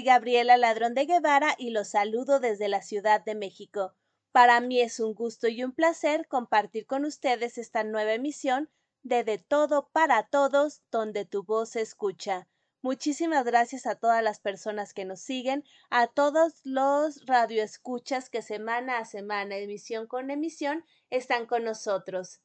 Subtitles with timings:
[0.00, 3.92] Soy Gabriela Ladrón de Guevara y los saludo desde la Ciudad de México.
[4.32, 8.70] Para mí es un gusto y un placer compartir con ustedes esta nueva emisión
[9.02, 12.48] de De Todo para Todos, donde tu voz se escucha.
[12.80, 19.00] Muchísimas gracias a todas las personas que nos siguen, a todos los radioescuchas que semana
[19.00, 22.40] a semana, emisión con emisión, están con nosotros.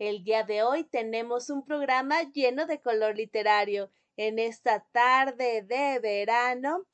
[0.00, 5.98] El día de hoy tenemos un programa lleno de color literario en esta tarde de
[6.00, 6.86] verano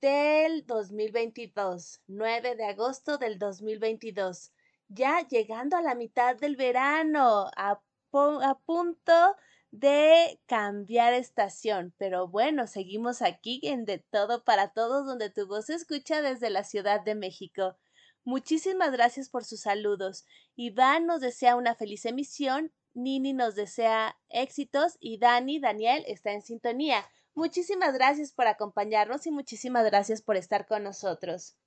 [0.00, 4.52] del 2022, 9 de agosto del 2022.
[4.88, 7.80] Ya llegando a la mitad del verano, a,
[8.12, 9.36] a punto
[9.70, 11.94] de cambiar estación.
[11.98, 16.50] Pero bueno, seguimos aquí en De Todo para Todos, donde tu voz se escucha desde
[16.50, 17.76] la Ciudad de México.
[18.24, 20.24] Muchísimas gracias por sus saludos.
[20.56, 26.40] Iván nos desea una feliz emisión, Nini nos desea éxitos y Dani, Daniel, está en
[26.40, 27.04] sintonía.
[27.34, 31.58] Muchísimas gracias por acompañarnos y muchísimas gracias por estar con nosotros.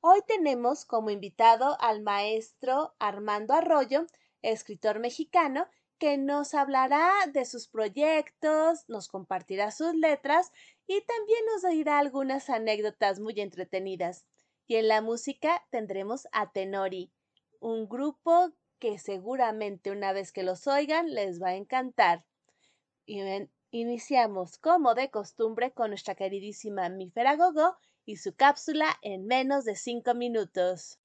[0.00, 4.06] Hoy tenemos como invitado al maestro Armando Arroyo,
[4.40, 5.68] escritor mexicano,
[5.98, 10.52] que nos hablará de sus proyectos, nos compartirá sus letras
[10.86, 14.24] y también nos dirá algunas anécdotas muy entretenidas.
[14.66, 17.12] Y en la música tendremos a Tenori,
[17.60, 22.24] un grupo que seguramente una vez que los oigan les va a encantar.
[23.04, 23.20] Y
[23.70, 29.76] iniciamos como de costumbre con nuestra queridísima Mifera Gogo y su cápsula en menos de
[29.76, 30.98] cinco minutos.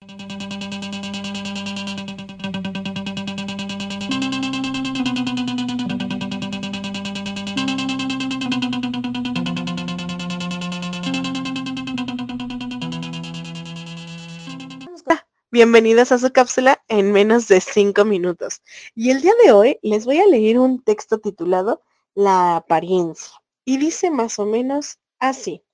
[15.54, 18.62] Bienvenidos a su cápsula en menos de cinco minutos.
[18.96, 21.82] Y el día de hoy les voy a leer un texto titulado
[22.16, 23.34] La apariencia.
[23.66, 25.66] Y dice más o menos así.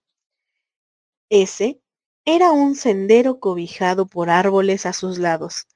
[1.29, 1.79] Ese
[2.25, 5.67] era un sendero cobijado por árboles a sus lados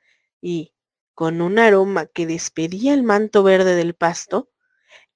[0.42, 0.74] y,
[1.14, 4.50] con un aroma que despedía el manto verde del pasto,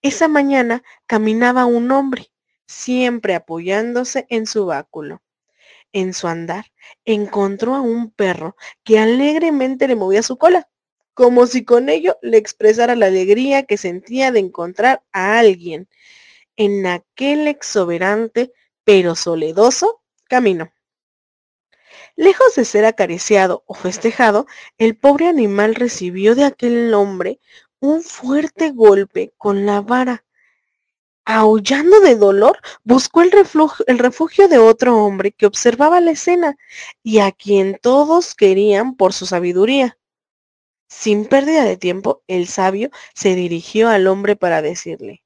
[0.04, 2.32] esa mañana caminaba un hombre,
[2.68, 5.24] siempre apoyándose en su báculo
[5.96, 6.66] en su andar,
[7.06, 10.70] encontró a un perro que alegremente le movía su cola,
[11.14, 15.88] como si con ello le expresara la alegría que sentía de encontrar a alguien
[16.58, 18.52] en aquel exuberante
[18.84, 20.70] pero soledoso camino.
[22.18, 27.40] Lejos de ser acariciado o festejado, el pobre animal recibió de aquel hombre
[27.80, 30.26] un fuerte golpe con la vara
[31.26, 36.56] aullando de dolor, buscó el refugio, de otro hombre que observaba la escena
[37.04, 39.98] y a quien todos querían por su sabiduría.
[40.88, 45.24] Sin pérdida de tiempo, el sabio se dirigió al hombre para decirle,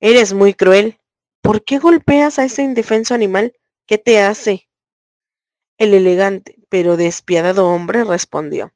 [0.00, 0.98] Eres muy cruel.
[1.42, 3.52] ¿Por qué golpeas a ese indefenso animal?
[3.86, 4.68] ¿Qué te hace?
[5.78, 8.72] El elegante pero despiadado hombre respondió,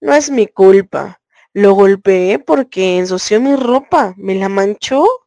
[0.00, 1.20] No es mi culpa.
[1.52, 5.23] Lo golpeé porque ensució mi ropa, me la manchó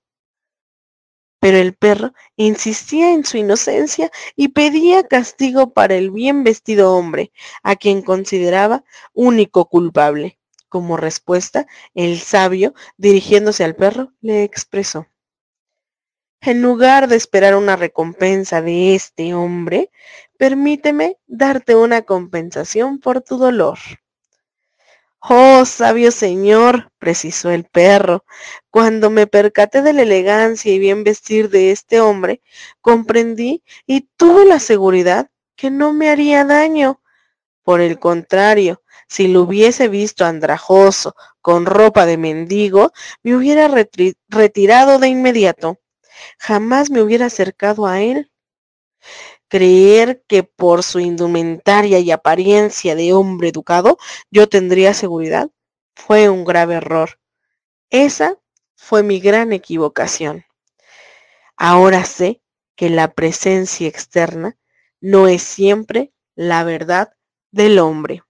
[1.40, 7.32] pero el perro insistía en su inocencia y pedía castigo para el bien vestido hombre,
[7.64, 8.84] a quien consideraba
[9.14, 10.40] único culpable.
[10.70, 15.08] Como respuesta, el sabio, dirigiéndose al perro, le expresó,
[16.42, 19.92] en lugar de esperar una recompensa de este hombre,
[20.38, 23.80] permíteme darte una compensación por tu dolor.
[25.20, 28.24] Oh, sabio señor, precisó el perro,
[28.70, 32.42] cuando me percaté de la elegancia y bien vestir de este hombre,
[32.82, 37.02] comprendí y tuve la seguridad que no me haría daño.
[37.64, 42.92] Por el contrario, si lo hubiese visto andrajoso, con ropa de mendigo,
[43.24, 43.70] me hubiera
[44.30, 45.80] retirado de inmediato.
[46.40, 48.32] Jamás me hubiera acercado a él.
[49.50, 53.98] Creer que por su indumentaria y apariencia de hombre educado
[54.30, 55.50] yo tendría seguridad
[55.96, 57.20] fue un grave error.
[57.90, 58.38] Esa
[58.76, 60.46] fue mi gran equivocación.
[61.56, 62.42] Ahora sé
[62.76, 64.58] que la presencia externa
[65.02, 67.14] no es siempre la verdad
[67.52, 68.24] del hombre.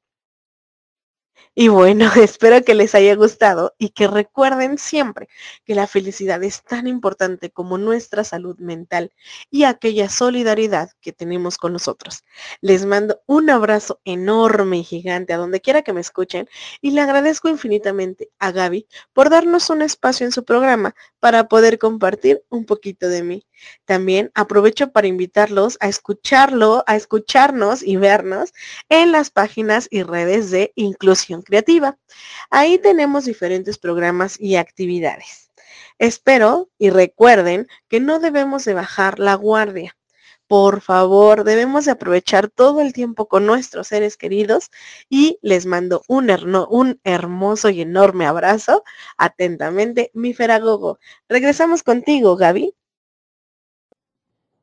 [1.60, 5.28] Y bueno, espero que les haya gustado y que recuerden siempre
[5.66, 9.12] que la felicidad es tan importante como nuestra salud mental
[9.50, 12.22] y aquella solidaridad que tenemos con nosotros.
[12.62, 16.48] Les mando un abrazo enorme y gigante a donde quiera que me escuchen
[16.80, 21.80] y le agradezco infinitamente a Gaby por darnos un espacio en su programa para poder
[21.80, 23.48] compartir un poquito de mí.
[23.86, 28.54] También aprovecho para invitarlos a escucharlo, a escucharnos y vernos
[28.90, 31.98] en las páginas y redes de Inclusión Creativa.
[32.50, 35.50] Ahí tenemos diferentes programas y actividades.
[35.98, 39.96] Espero y recuerden que no debemos de bajar la guardia.
[40.48, 44.72] Por favor, debemos de aprovechar todo el tiempo con nuestros seres queridos
[45.10, 46.30] y les mando un,
[46.70, 48.84] un hermoso y enorme abrazo.
[49.18, 51.00] Atentamente, mi Feragogo.
[51.30, 52.74] Regresamos contigo, Gaby.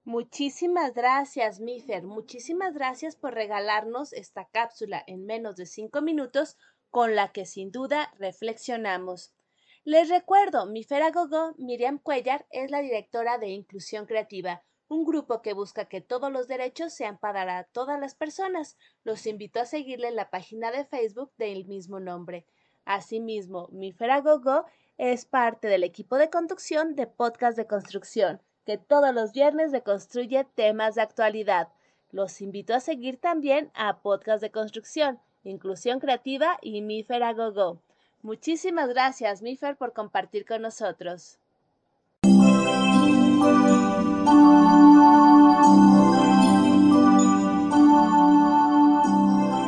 [0.06, 2.02] Muchísimas gracias, Mifer.
[2.02, 6.58] Muchísimas gracias por regalarnos esta cápsula en menos de cinco minutos
[6.94, 9.35] con la que sin duda reflexionamos.
[9.82, 15.55] Les recuerdo, mi Feragogo, Miriam Cuellar, es la directora de Inclusión Creativa un grupo que
[15.55, 18.76] busca que todos los derechos sean para todas las personas.
[19.02, 22.46] Los invito a seguirle en la página de Facebook del mismo nombre.
[22.85, 24.64] Asimismo, mi Feragogo
[24.97, 30.44] es parte del equipo de conducción de Podcast de Construcción, que todos los viernes deconstruye
[30.55, 31.70] temas de actualidad.
[32.12, 37.79] Los invito a seguir también a Podcast de Construcción, Inclusión Creativa y Mi Feragogo.
[38.23, 41.38] Muchísimas gracias, Mifer, por compartir con nosotros.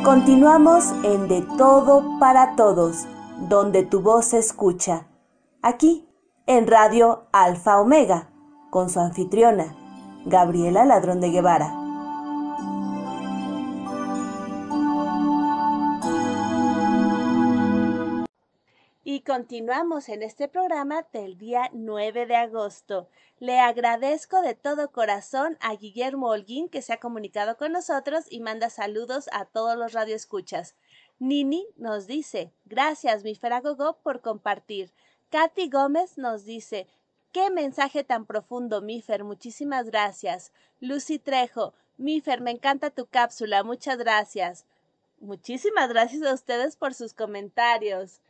[0.03, 3.05] Continuamos en De Todo para Todos,
[3.49, 5.05] donde tu voz se escucha.
[5.61, 6.07] Aquí,
[6.47, 8.29] en Radio Alfa Omega,
[8.71, 9.75] con su anfitriona,
[10.25, 11.76] Gabriela Ladrón de Guevara.
[19.17, 23.09] Y continuamos en este programa del día 9 de agosto.
[23.39, 28.41] Le agradezco de todo corazón a Guillermo Holguín que se ha comunicado con nosotros y
[28.41, 30.75] manda saludos a todos los radioescuchas.
[31.17, 34.93] Nini nos dice, gracias mi Feragogo por compartir.
[35.31, 36.85] Katy Gómez nos dice,
[37.31, 40.53] qué mensaje tan profundo, Mifer, muchísimas gracias.
[40.79, 44.67] Lucy Trejo, Mifer, me encanta tu cápsula, muchas gracias.
[45.19, 48.21] Muchísimas gracias a ustedes por sus comentarios.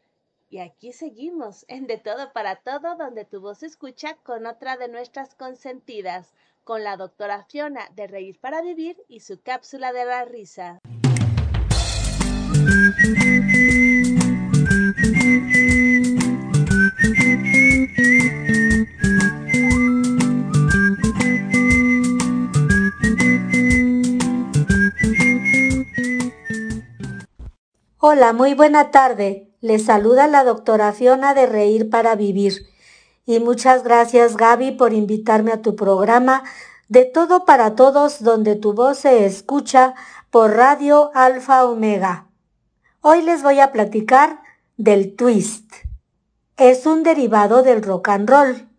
[0.49, 4.87] Y aquí seguimos en De Todo para Todo, donde tu voz escucha con otra de
[4.87, 6.33] nuestras consentidas,
[6.63, 10.79] con la doctora Fiona de Reír para Vivir y su cápsula de la risa.
[28.09, 29.51] Hola, muy buena tarde.
[29.59, 32.65] Les saluda la doctora Fiona de Reír para Vivir.
[33.25, 36.43] Y muchas gracias Gaby por invitarme a tu programa
[36.87, 39.93] de todo para todos donde tu voz se escucha
[40.31, 42.29] por Radio Alfa Omega.
[43.01, 44.39] Hoy les voy a platicar
[44.77, 45.69] del twist.
[46.55, 48.69] Es un derivado del rock and roll.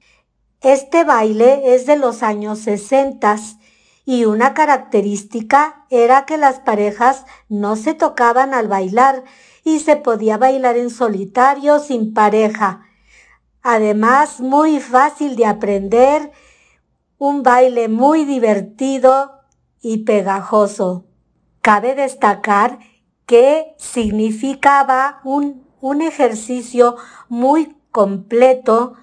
[0.62, 3.36] Este baile es de los años 60
[4.08, 9.22] y una característica era que las parejas no se tocaban al bailar
[9.64, 12.86] y se podía bailar en solitario sin pareja.
[13.60, 16.32] Además, muy fácil de aprender,
[17.18, 19.42] un baile muy divertido
[19.82, 21.04] y pegajoso.
[21.60, 22.78] Cabe destacar
[23.26, 26.96] que significaba un, un ejercicio
[27.28, 28.94] muy completo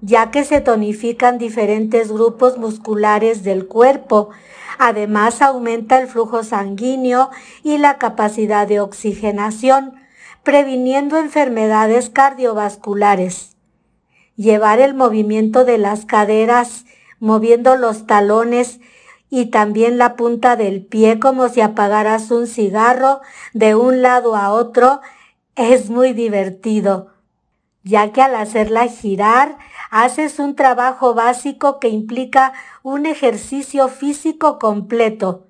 [0.00, 4.30] ya que se tonifican diferentes grupos musculares del cuerpo.
[4.78, 7.30] Además aumenta el flujo sanguíneo
[7.62, 9.94] y la capacidad de oxigenación,
[10.42, 13.56] previniendo enfermedades cardiovasculares.
[14.36, 16.84] Llevar el movimiento de las caderas,
[17.18, 18.80] moviendo los talones
[19.30, 23.22] y también la punta del pie como si apagaras un cigarro
[23.54, 25.00] de un lado a otro,
[25.56, 27.16] es muy divertido
[27.86, 29.58] ya que al hacerla girar
[29.90, 32.52] haces un trabajo básico que implica
[32.82, 35.46] un ejercicio físico completo,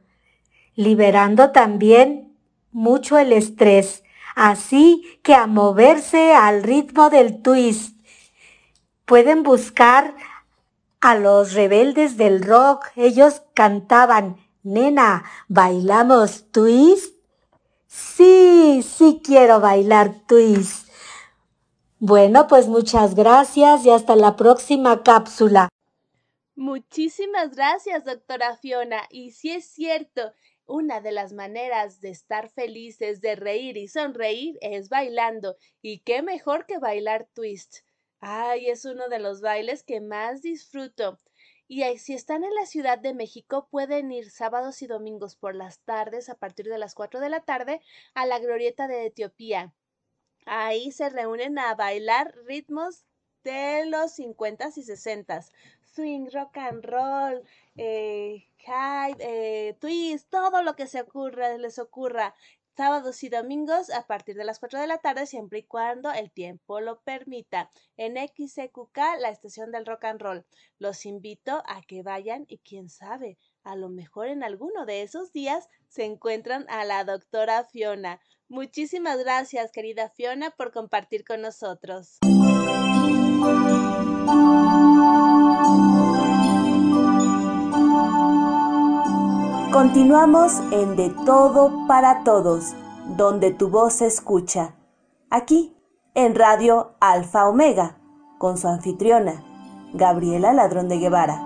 [0.74, 2.36] liberando también
[2.72, 4.02] mucho el estrés,
[4.34, 7.96] así que a moverse al ritmo del twist.
[9.06, 10.14] Pueden buscar
[11.00, 17.14] a los rebeldes del rock, ellos cantaban, nena, ¿bailamos twist?
[17.86, 20.85] Sí, sí quiero bailar twist.
[22.08, 25.68] Bueno, pues muchas gracias y hasta la próxima cápsula.
[26.54, 29.00] Muchísimas gracias, doctora Fiona.
[29.10, 30.32] Y si es cierto,
[30.66, 35.56] una de las maneras de estar felices, de reír y sonreír es bailando.
[35.82, 37.78] Y qué mejor que bailar twist.
[38.20, 41.18] Ay, es uno de los bailes que más disfruto.
[41.66, 45.80] Y si están en la Ciudad de México, pueden ir sábados y domingos por las
[45.80, 47.80] tardes, a partir de las 4 de la tarde,
[48.14, 49.74] a la Glorieta de Etiopía.
[50.46, 53.04] Ahí se reúnen a bailar ritmos
[53.44, 55.40] de los 50 y 60
[55.96, 57.42] swing, rock and roll,
[57.76, 58.46] eh,
[59.18, 62.34] eh, twist, todo lo que se ocurra, les ocurra.
[62.76, 66.30] sábados y domingos a partir de las 4 de la tarde, siempre y cuando el
[66.30, 70.44] tiempo lo permita, en XCQK, la estación del rock and roll.
[70.78, 75.32] Los invito a que vayan y quién sabe, a lo mejor en alguno de esos
[75.32, 78.20] días se encuentran a la doctora Fiona.
[78.48, 82.18] Muchísimas gracias, querida Fiona, por compartir con nosotros.
[89.72, 92.74] Continuamos en De Todo para Todos,
[93.16, 94.74] donde tu voz se escucha.
[95.28, 95.76] Aquí,
[96.14, 97.98] en Radio Alfa Omega,
[98.38, 99.44] con su anfitriona,
[99.92, 101.45] Gabriela Ladrón de Guevara.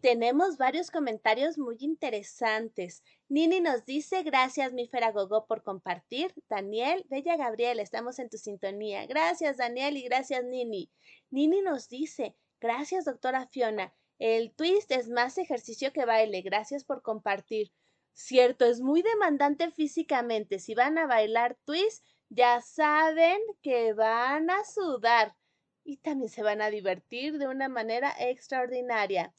[0.00, 3.02] Tenemos varios comentarios muy interesantes.
[3.28, 6.32] Nini nos dice, gracias mi Feragogo por compartir.
[6.48, 9.06] Daniel, Bella Gabriel, estamos en tu sintonía.
[9.06, 10.90] Gracias Daniel y gracias Nini.
[11.30, 13.94] Nini nos dice, gracias doctora Fiona.
[14.18, 16.42] El twist es más ejercicio que baile.
[16.42, 17.72] Gracias por compartir.
[18.12, 20.58] Cierto, es muy demandante físicamente.
[20.58, 25.36] Si van a bailar twist, ya saben que van a sudar
[25.84, 29.32] y también se van a divertir de una manera extraordinaria.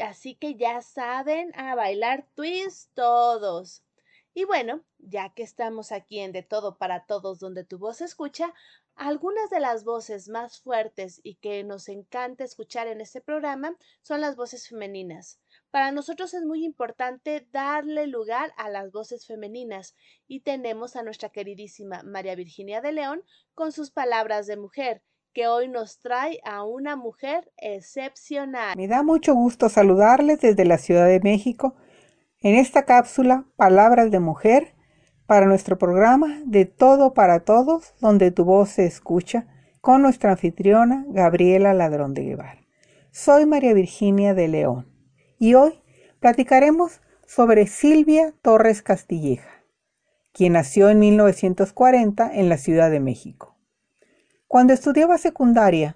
[0.00, 3.82] Así que ya saben a bailar twist todos.
[4.32, 8.54] Y bueno, ya que estamos aquí en De Todo para Todos donde tu voz escucha,
[8.94, 14.20] algunas de las voces más fuertes y que nos encanta escuchar en este programa son
[14.20, 15.40] las voces femeninas.
[15.70, 19.94] Para nosotros es muy importante darle lugar a las voces femeninas
[20.28, 25.46] y tenemos a nuestra queridísima María Virginia de León con sus palabras de mujer que
[25.46, 28.76] hoy nos trae a una mujer excepcional.
[28.76, 31.76] Me da mucho gusto saludarles desde la Ciudad de México
[32.40, 34.74] en esta cápsula Palabras de Mujer
[35.26, 39.46] para nuestro programa De Todo para Todos, donde tu voz se escucha,
[39.80, 42.60] con nuestra anfitriona Gabriela Ladrón de Guevara.
[43.12, 44.92] Soy María Virginia de León
[45.38, 45.80] y hoy
[46.18, 49.64] platicaremos sobre Silvia Torres Castilleja,
[50.32, 53.59] quien nació en 1940 en la Ciudad de México.
[54.50, 55.94] Cuando estudiaba secundaria,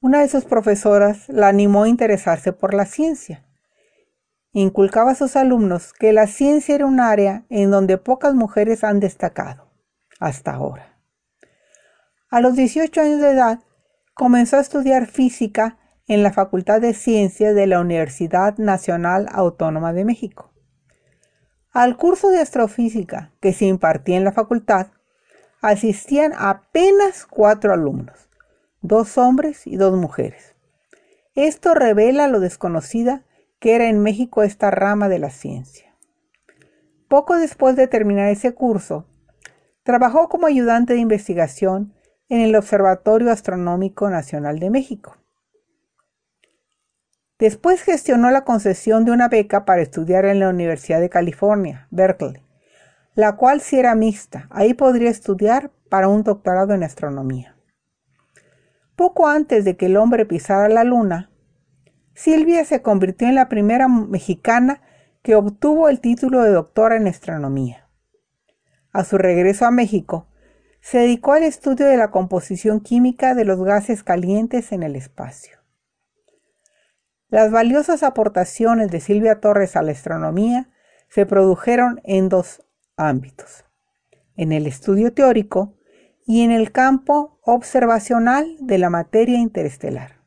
[0.00, 3.46] una de sus profesoras la animó a interesarse por la ciencia.
[4.50, 8.98] Inculcaba a sus alumnos que la ciencia era un área en donde pocas mujeres han
[8.98, 9.70] destacado
[10.18, 10.98] hasta ahora.
[12.30, 13.60] A los 18 años de edad,
[14.12, 20.04] comenzó a estudiar física en la Facultad de Ciencias de la Universidad Nacional Autónoma de
[20.04, 20.52] México.
[21.70, 24.88] Al curso de astrofísica que se impartía en la facultad,
[25.60, 28.28] asistían apenas cuatro alumnos,
[28.80, 30.54] dos hombres y dos mujeres.
[31.34, 33.24] Esto revela lo desconocida
[33.58, 35.94] que era en México esta rama de la ciencia.
[37.08, 39.06] Poco después de terminar ese curso,
[39.82, 41.94] trabajó como ayudante de investigación
[42.28, 45.16] en el Observatorio Astronómico Nacional de México.
[47.38, 52.42] Después gestionó la concesión de una beca para estudiar en la Universidad de California, Berkeley,
[53.18, 54.46] la cual sí era mixta.
[54.48, 57.56] Ahí podría estudiar para un doctorado en astronomía.
[58.94, 61.28] Poco antes de que el hombre pisara la luna,
[62.14, 64.82] Silvia se convirtió en la primera mexicana
[65.22, 67.88] que obtuvo el título de doctora en astronomía.
[68.92, 70.28] A su regreso a México,
[70.80, 75.58] se dedicó al estudio de la composición química de los gases calientes en el espacio.
[77.30, 80.70] Las valiosas aportaciones de Silvia Torres a la astronomía
[81.08, 82.62] se produjeron en dos
[82.98, 83.64] ámbitos,
[84.36, 85.74] en el estudio teórico
[86.26, 90.18] y en el campo observacional de la materia interestelar.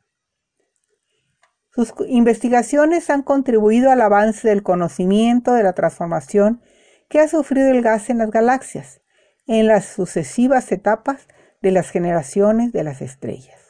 [1.70, 6.60] Sus investigaciones han contribuido al avance del conocimiento de la transformación
[7.08, 9.02] que ha sufrido el gas en las galaxias
[9.46, 11.26] en las sucesivas etapas
[11.60, 13.60] de las generaciones de las estrellas.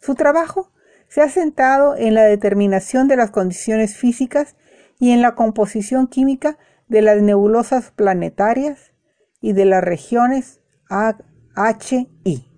[0.00, 0.72] Su trabajo
[1.08, 4.56] se ha centrado en la determinación de las condiciones físicas
[4.98, 6.58] y en la composición química
[6.92, 8.92] de las nebulosas planetarias
[9.40, 12.48] y de las regiones H, I.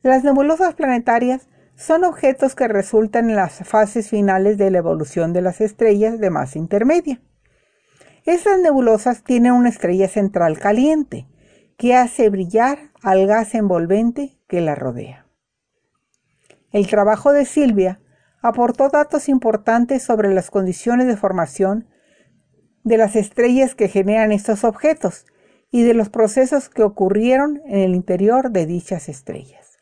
[0.00, 5.42] Las nebulosas planetarias son objetos que resultan en las fases finales de la evolución de
[5.42, 7.20] las estrellas de masa intermedia.
[8.24, 11.28] Estas nebulosas tienen una estrella central caliente
[11.76, 15.26] que hace brillar al gas envolvente que la rodea.
[16.72, 18.00] El trabajo de Silvia
[18.40, 21.88] aportó datos importantes sobre las condiciones de formación
[22.86, 25.26] de las estrellas que generan estos objetos
[25.72, 29.80] y de los procesos que ocurrieron en el interior de dichas estrellas.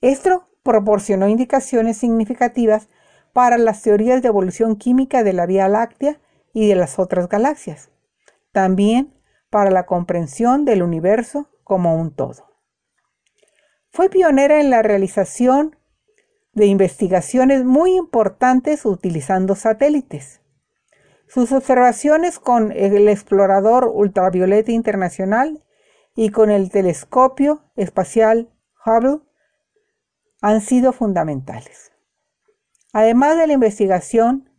[0.00, 2.88] Esto proporcionó indicaciones significativas
[3.32, 6.20] para las teorías de evolución química de la Vía Láctea
[6.52, 7.90] y de las otras galaxias,
[8.52, 9.12] también
[9.50, 12.52] para la comprensión del universo como un todo.
[13.90, 15.74] Fue pionera en la realización
[16.52, 20.40] de investigaciones muy importantes utilizando satélites.
[21.28, 25.62] Sus observaciones con el explorador ultravioleta internacional
[26.14, 28.50] y con el telescopio espacial
[28.84, 29.20] Hubble
[30.40, 31.92] han sido fundamentales.
[32.92, 34.50] Además de la investigación,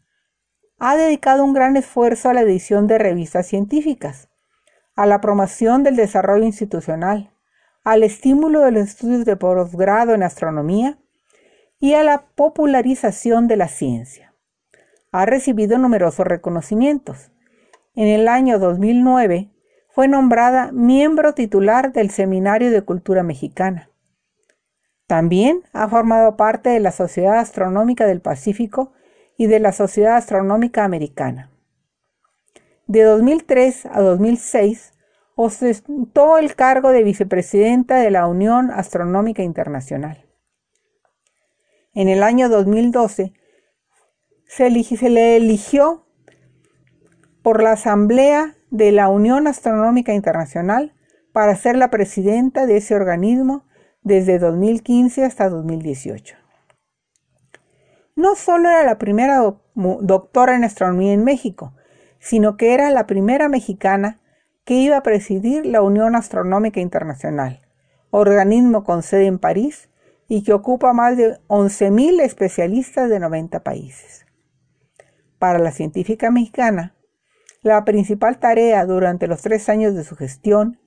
[0.77, 4.29] ha dedicado un gran esfuerzo a la edición de revistas científicas,
[4.95, 7.31] a la promoción del desarrollo institucional,
[7.84, 10.98] al estímulo de los estudios de posgrado en astronomía
[11.79, 14.35] y a la popularización de la ciencia.
[15.17, 17.31] Ha recibido numerosos reconocimientos.
[17.95, 19.50] En el año 2009
[19.88, 23.89] fue nombrada miembro titular del Seminario de Cultura Mexicana.
[25.07, 28.91] También ha formado parte de la Sociedad Astronómica del Pacífico
[29.38, 31.50] y de la Sociedad Astronómica Americana.
[32.86, 34.91] De 2003 a 2006
[35.36, 40.25] ostentó el cargo de vicepresidenta de la Unión Astronómica Internacional.
[41.93, 43.31] En el año 2012
[44.48, 46.06] se, le eligió
[47.42, 50.94] por la Asamblea de la Unión Astronómica Internacional
[51.32, 53.66] para ser la presidenta de ese organismo
[54.02, 56.38] desde 2015 hasta 2018.
[58.16, 59.42] No solo era la primera
[59.74, 61.74] doctora en astronomía en México,
[62.20, 64.20] sino que era la primera mexicana
[64.64, 67.62] que iba a presidir la Unión Astronómica Internacional,
[68.10, 69.90] organismo con sede en París
[70.28, 74.25] y que ocupa más de 11.000 especialistas de 90 países.
[75.39, 76.95] Para la científica mexicana,
[77.61, 80.79] la principal tarea durante los tres años de su gestión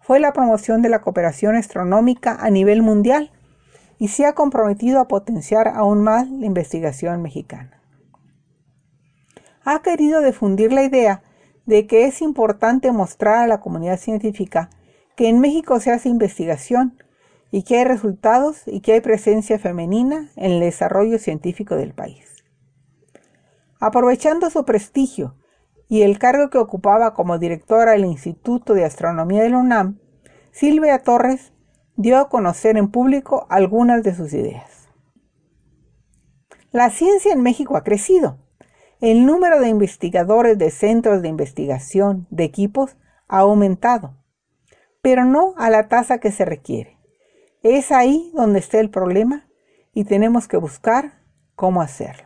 [0.00, 3.30] fue la promoción de la cooperación astronómica a nivel mundial
[3.98, 7.80] y se ha comprometido a potenciar aún más la investigación mexicana.
[9.64, 11.22] Ha querido difundir la idea
[11.64, 14.68] de que es importante mostrar a la comunidad científica
[15.16, 17.00] que en México se hace investigación
[17.50, 22.33] y que hay resultados y que hay presencia femenina en el desarrollo científico del país.
[23.86, 25.36] Aprovechando su prestigio
[25.88, 29.98] y el cargo que ocupaba como directora del Instituto de Astronomía de la UNAM,
[30.52, 31.52] Silvia Torres
[31.94, 34.88] dio a conocer en público algunas de sus ideas.
[36.72, 38.38] La ciencia en México ha crecido.
[39.02, 42.96] El número de investigadores de centros de investigación, de equipos,
[43.28, 44.16] ha aumentado,
[45.02, 46.98] pero no a la tasa que se requiere.
[47.62, 49.46] Es ahí donde está el problema
[49.92, 51.20] y tenemos que buscar
[51.54, 52.23] cómo hacerlo.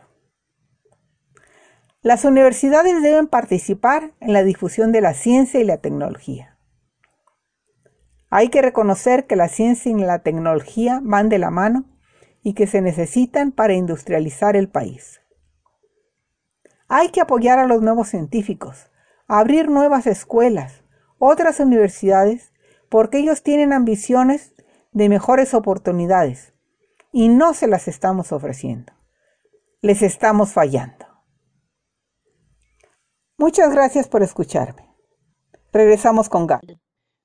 [2.01, 6.57] Las universidades deben participar en la difusión de la ciencia y la tecnología.
[8.29, 11.83] Hay que reconocer que la ciencia y la tecnología van de la mano
[12.41, 15.19] y que se necesitan para industrializar el país.
[16.87, 18.89] Hay que apoyar a los nuevos científicos,
[19.27, 20.85] abrir nuevas escuelas,
[21.17, 22.53] otras universidades,
[22.87, 24.55] porque ellos tienen ambiciones
[24.93, 26.53] de mejores oportunidades
[27.11, 28.93] y no se las estamos ofreciendo.
[29.81, 31.08] Les estamos fallando.
[33.39, 34.93] Muchas gracias por escucharme.
[35.71, 36.77] Regresamos con Gaby.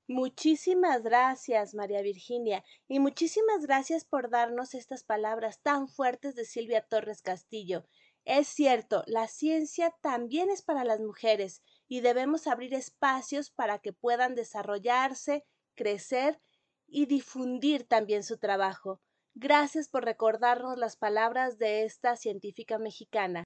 [0.07, 6.85] Muchísimas gracias, María Virginia, y muchísimas gracias por darnos estas palabras tan fuertes de Silvia
[6.87, 7.83] Torres Castillo.
[8.23, 13.91] Es cierto, la ciencia también es para las mujeres y debemos abrir espacios para que
[13.91, 15.43] puedan desarrollarse,
[15.75, 16.39] crecer
[16.87, 19.01] y difundir también su trabajo.
[19.33, 23.43] Gracias por recordarnos las palabras de esta científica mexicana.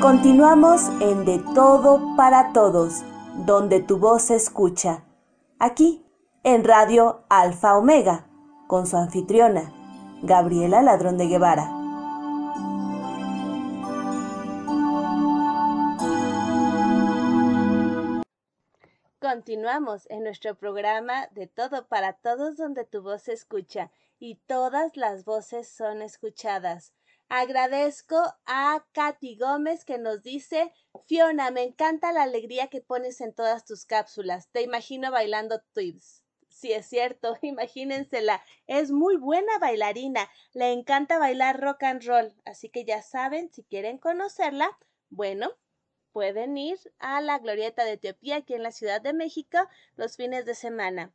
[0.00, 3.02] Continuamos en De Todo para Todos,
[3.46, 5.04] donde tu voz se escucha.
[5.58, 6.04] Aquí,
[6.44, 8.26] en Radio Alfa Omega,
[8.66, 9.72] con su anfitriona,
[10.22, 11.70] Gabriela Ladrón de Guevara.
[19.18, 24.96] Continuamos en nuestro programa de Todo para Todos donde tu voz se escucha y todas
[24.96, 26.92] las voces son escuchadas.
[27.28, 30.72] Agradezco a Katy Gómez que nos dice,
[31.06, 34.48] Fiona, me encanta la alegría que pones en todas tus cápsulas.
[34.52, 36.22] Te imagino bailando tweets.
[36.48, 38.42] Sí, es cierto, imagínensela.
[38.68, 40.30] Es muy buena bailarina.
[40.52, 42.32] Le encanta bailar rock and roll.
[42.44, 44.78] Así que ya saben, si quieren conocerla,
[45.10, 45.50] bueno,
[46.12, 49.58] pueden ir a la Glorieta de Etiopía aquí en la Ciudad de México
[49.96, 51.12] los fines de semana.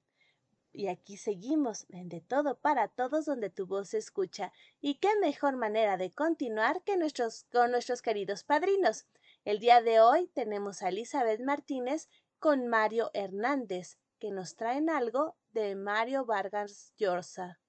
[0.73, 4.53] Y aquí seguimos en De Todo para Todos donde tu voz se escucha.
[4.79, 9.05] Y qué mejor manera de continuar que nuestros, con nuestros queridos padrinos.
[9.43, 12.07] El día de hoy tenemos a Elizabeth Martínez
[12.39, 17.59] con Mario Hernández, que nos traen algo de Mario Vargas Llosa.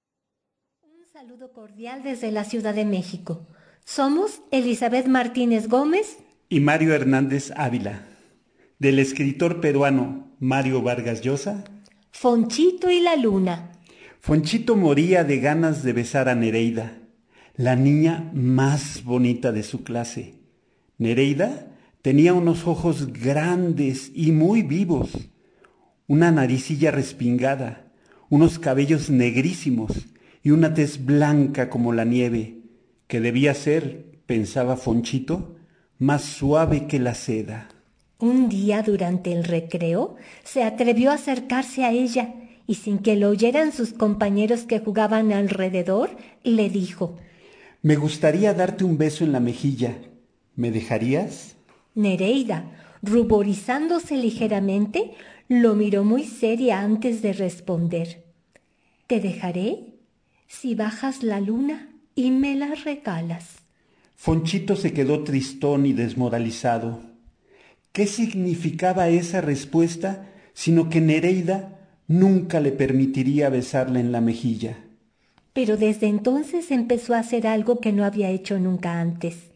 [0.82, 3.46] Un saludo cordial desde la Ciudad de México.
[3.84, 8.06] Somos Elizabeth Martínez Gómez y Mario Hernández Ávila.
[8.78, 11.64] del escritor peruano Mario Vargas Llosa.
[12.12, 13.72] Fonchito y la luna.
[14.20, 16.98] Fonchito moría de ganas de besar a Nereida,
[17.56, 20.34] la niña más bonita de su clase.
[20.98, 21.72] Nereida
[22.02, 25.10] tenía unos ojos grandes y muy vivos,
[26.06, 27.90] una naricilla respingada,
[28.28, 29.92] unos cabellos negrísimos
[30.44, 32.58] y una tez blanca como la nieve,
[33.08, 35.56] que debía ser, pensaba Fonchito,
[35.98, 37.68] más suave que la seda.
[38.22, 42.32] Un día durante el recreo se atrevió a acercarse a ella
[42.68, 46.10] y sin que lo oyeran sus compañeros que jugaban alrededor,
[46.44, 47.16] le dijo
[47.82, 49.98] Me gustaría darte un beso en la mejilla.
[50.54, 51.56] ¿Me dejarías?
[51.96, 52.70] Nereida,
[53.02, 55.14] ruborizándose ligeramente,
[55.48, 58.22] lo miró muy seria antes de responder.
[59.08, 59.96] Te dejaré
[60.46, 63.56] si bajas la luna y me la regalas.
[64.14, 67.11] Fonchito se quedó tristón y desmoralizado.
[67.92, 71.78] ¿Qué significaba esa respuesta sino que Nereida
[72.08, 74.78] nunca le permitiría besarla en la mejilla?
[75.52, 79.52] Pero desde entonces empezó a hacer algo que no había hecho nunca antes.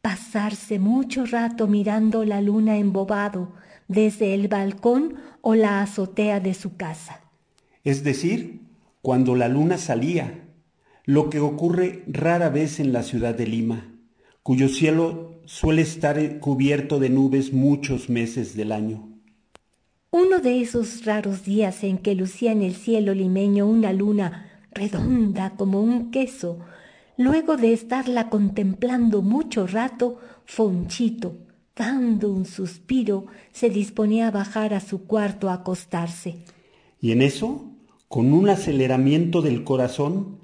[0.00, 3.52] Pasarse mucho rato mirando la luna embobado
[3.88, 7.20] desde el balcón o la azotea de su casa.
[7.82, 8.60] Es decir,
[9.02, 10.44] cuando la luna salía,
[11.04, 13.92] lo que ocurre rara vez en la ciudad de Lima,
[14.44, 19.08] cuyo cielo suele estar cubierto de nubes muchos meses del año.
[20.10, 25.54] Uno de esos raros días en que lucía en el cielo limeño una luna redonda
[25.56, 26.58] como un queso,
[27.16, 31.38] luego de estarla contemplando mucho rato, Fonchito,
[31.74, 36.36] dando un suspiro, se disponía a bajar a su cuarto a acostarse.
[37.00, 37.70] Y en eso,
[38.08, 40.38] con un aceleramiento del corazón,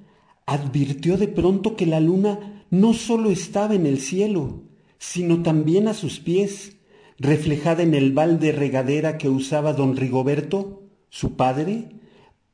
[0.47, 4.63] advirtió de pronto que la luna no sólo estaba en el cielo,
[5.03, 6.77] sino también a sus pies,
[7.19, 11.89] reflejada en el balde regadera que usaba don Rigoberto, su padre,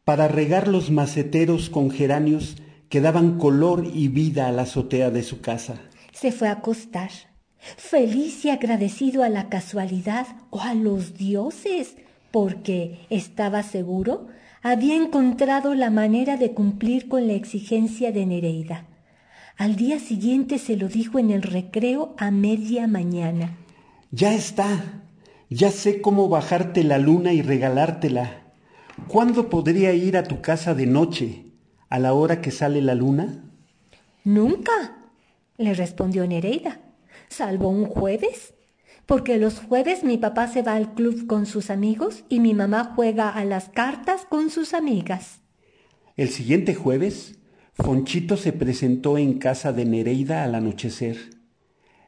[0.03, 2.57] para regar los maceteros con geranios
[2.89, 5.83] que daban color y vida a la azotea de su casa.
[6.13, 7.11] Se fue a acostar,
[7.59, 11.97] feliz y agradecido a la casualidad o a los dioses,
[12.31, 14.29] porque estaba seguro
[14.63, 18.88] había encontrado la manera de cumplir con la exigencia de Nereida.
[19.59, 23.57] Al día siguiente se lo dijo en el recreo a media mañana.
[24.13, 25.03] Ya está.
[25.51, 28.53] Ya sé cómo bajarte la luna y regalártela.
[29.09, 31.47] ¿Cuándo podría ir a tu casa de noche?
[31.89, 33.51] ¿A la hora que sale la luna?
[34.23, 35.11] Nunca,
[35.57, 36.81] le respondió Nereida,
[37.29, 38.55] salvo un jueves,
[39.07, 42.93] porque los jueves mi papá se va al club con sus amigos y mi mamá
[42.95, 45.41] juega a las cartas con sus amigas.
[46.17, 47.38] El siguiente jueves
[47.79, 51.17] Fonchito se presentó en casa de Nereida al anochecer.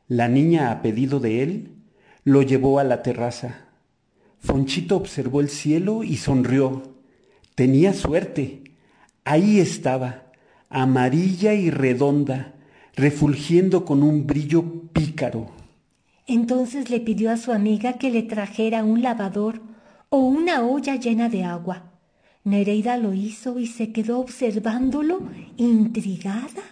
[0.09, 1.77] La niña, a pedido de él,
[2.25, 3.69] lo llevó a la terraza.
[4.41, 6.97] Fonchito observó el cielo y sonrió.
[7.55, 8.65] Tenía suerte.
[9.25, 10.25] Ahí estaba,
[10.69, 12.55] amarilla y redonda,
[12.97, 15.53] refulgiendo con un brillo pícaro.
[16.27, 19.63] Entonces le pidió a su amiga que le trajera un lavador
[20.09, 21.90] o una olla llena de agua.
[22.51, 25.23] Nereida lo hizo y se quedó observándolo,
[25.57, 26.63] intrigada.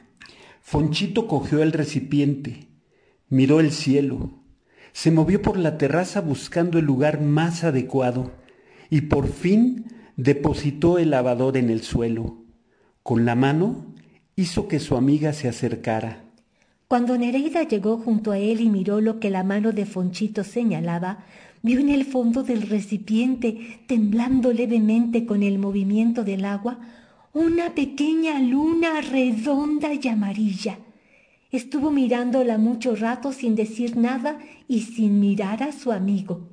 [0.61, 2.69] Fonchito cogió el recipiente,
[3.29, 4.33] miró el cielo,
[4.93, 8.33] se movió por la terraza buscando el lugar más adecuado
[8.91, 9.87] y por fin
[10.17, 12.43] depositó el lavador en el suelo.
[13.03, 13.95] Con la mano
[14.35, 16.25] hizo que su amiga se acercara.
[16.89, 21.25] Cuando Nereida llegó junto a él y miró lo que la mano de Fonchito señalaba,
[21.63, 26.79] vio en el fondo del recipiente, temblando levemente con el movimiento del agua,
[27.33, 30.79] una pequeña luna redonda y amarilla.
[31.51, 36.49] Estuvo mirándola mucho rato sin decir nada y sin mirar a su amigo.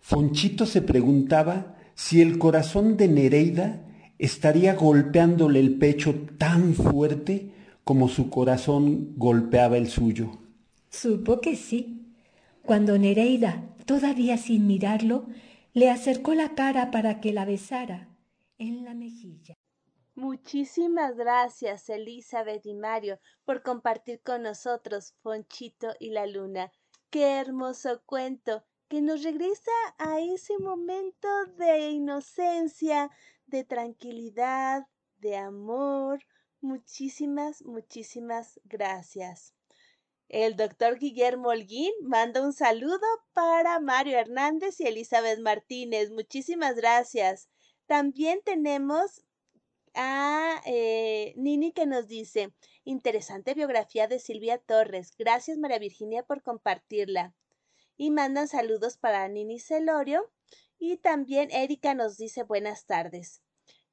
[0.00, 3.84] Fonchito se preguntaba si el corazón de Nereida
[4.18, 7.50] estaría golpeándole el pecho tan fuerte
[7.84, 10.38] como su corazón golpeaba el suyo.
[10.90, 12.02] Supo que sí.
[12.62, 15.26] Cuando Nereida todavía sin mirarlo,
[15.72, 18.08] le acercó la cara para que la besara
[18.56, 19.56] en la mejilla.
[20.14, 26.70] Muchísimas gracias, Elizabeth y Mario, por compartir con nosotros Fonchito y la Luna.
[27.10, 31.26] Qué hermoso cuento que nos regresa a ese momento
[31.58, 33.10] de inocencia,
[33.48, 34.86] de tranquilidad,
[35.18, 36.20] de amor.
[36.60, 39.52] Muchísimas, muchísimas gracias.
[40.30, 46.12] El doctor Guillermo Holguín manda un saludo para Mario Hernández y Elizabeth Martínez.
[46.12, 47.48] Muchísimas gracias.
[47.86, 49.24] También tenemos
[49.92, 55.16] a eh, Nini que nos dice, interesante biografía de Silvia Torres.
[55.18, 57.34] Gracias María Virginia por compartirla.
[57.96, 60.30] y mandan saludos para Nini Celorio.
[60.78, 63.42] Y también Erika nos dice buenas tardes.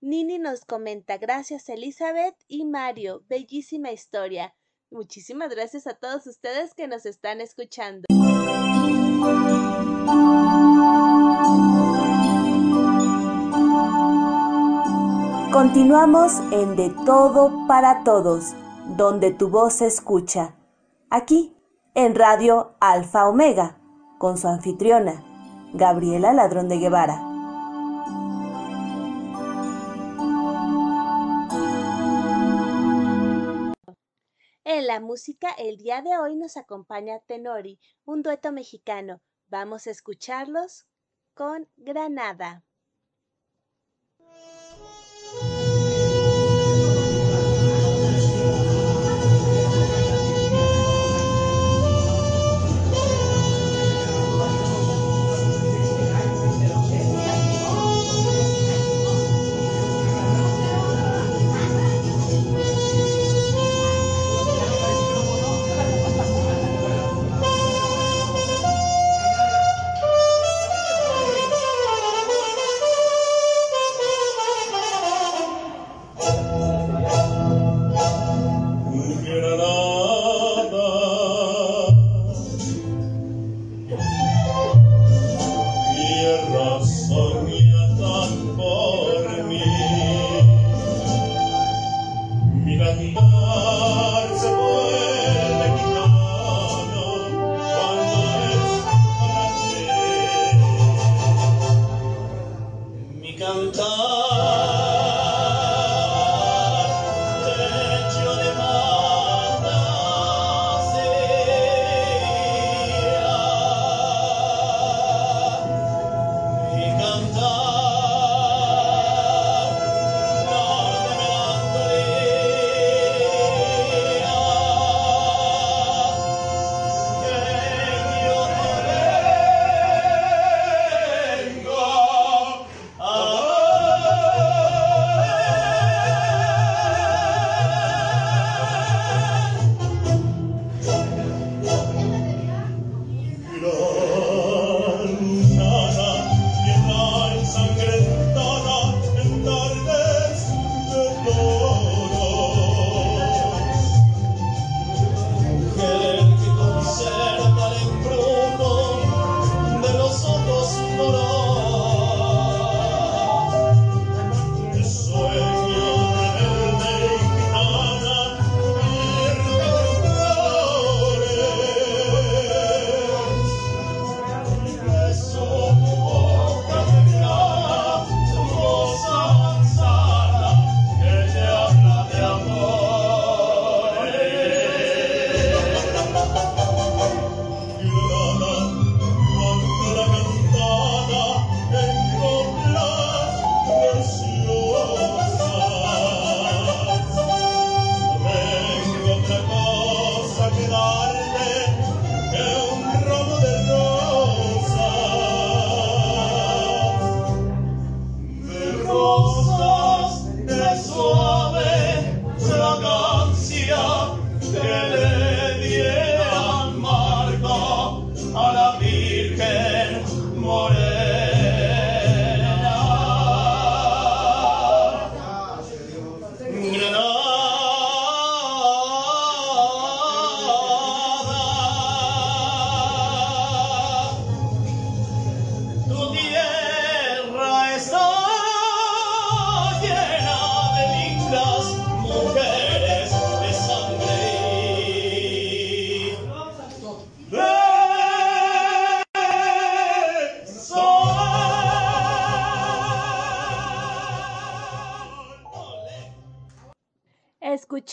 [0.02, 4.54] Nini nos comenta, gracias Elizabeth y Mario, bellísima historia.
[4.90, 8.06] Muchísimas gracias a todos ustedes que nos están escuchando.
[15.52, 18.54] Continuamos en De Todo para Todos,
[18.96, 20.56] donde tu voz se escucha.
[21.10, 21.56] Aquí,
[21.94, 23.78] en Radio Alfa Omega,
[24.18, 25.24] con su anfitriona,
[25.74, 27.37] Gabriela Ladrón de Guevara.
[34.78, 39.24] En la música, el día de hoy nos acompaña Tenori, un dueto mexicano.
[39.48, 40.86] Vamos a escucharlos
[41.34, 42.64] con Granada.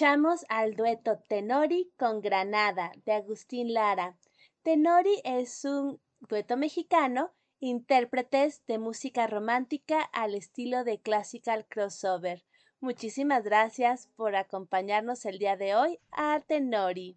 [0.06, 4.18] Al dueto Tenori con Granada de Agustín Lara.
[4.62, 12.44] Tenori es un dueto mexicano, intérpretes de música romántica al estilo de classical crossover.
[12.80, 17.16] Muchísimas gracias por acompañarnos el día de hoy a Tenori.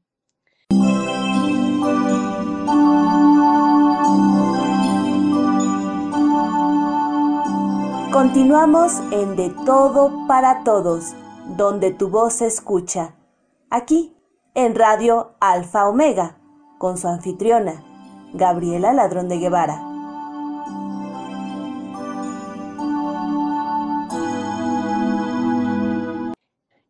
[8.13, 11.13] Continuamos en De Todo para Todos
[11.57, 13.15] donde tu voz se escucha,
[13.71, 14.15] aquí
[14.53, 16.37] en Radio Alfa Omega,
[16.77, 17.83] con su anfitriona,
[18.35, 19.81] Gabriela Ladrón de Guevara.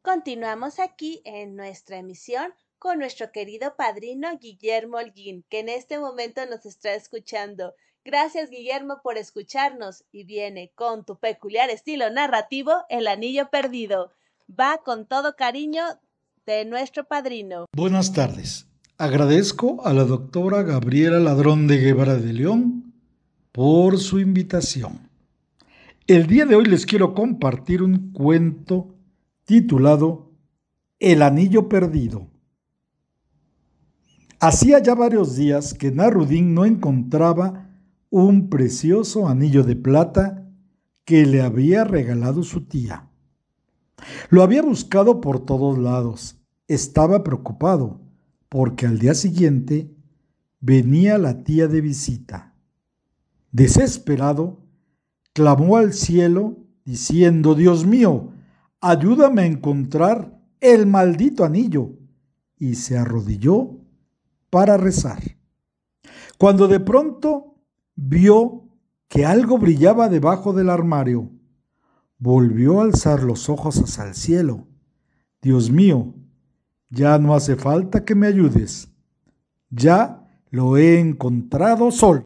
[0.01, 6.45] Continuamos aquí en nuestra emisión con nuestro querido padrino Guillermo Holguín, que en este momento
[6.45, 7.73] nos está escuchando.
[8.03, 14.12] Gracias Guillermo por escucharnos y viene con tu peculiar estilo narrativo El Anillo Perdido.
[14.47, 15.83] Va con todo cariño
[16.45, 17.65] de nuestro padrino.
[17.75, 18.65] Buenas tardes.
[18.97, 22.93] Agradezco a la doctora Gabriela Ladrón de Guevara de León
[23.51, 25.10] por su invitación.
[26.07, 28.95] El día de hoy les quiero compartir un cuento
[29.43, 30.31] titulado
[30.97, 32.27] El Anillo Perdido.
[34.39, 37.69] Hacía ya varios días que Narudín no encontraba
[38.10, 40.47] un precioso anillo de plata
[41.03, 43.06] que le había regalado su tía.
[44.29, 46.38] Lo había buscado por todos lados.
[46.67, 48.01] Estaba preocupado
[48.49, 49.93] porque al día siguiente
[50.60, 52.55] venía la tía de visita.
[53.51, 54.63] Desesperado,
[55.33, 58.31] clamó al cielo diciendo, Dios mío,
[58.81, 61.91] ayúdame a encontrar el maldito anillo.
[62.60, 63.77] Y se arrodilló
[64.49, 65.21] para rezar.
[66.38, 67.55] Cuando de pronto
[67.95, 68.63] vio
[69.07, 71.31] que algo brillaba debajo del armario,
[72.19, 74.67] volvió a alzar los ojos hacia el cielo.
[75.41, 76.13] Dios mío,
[76.89, 78.89] ya no hace falta que me ayudes.
[79.69, 82.23] Ya lo he encontrado sol.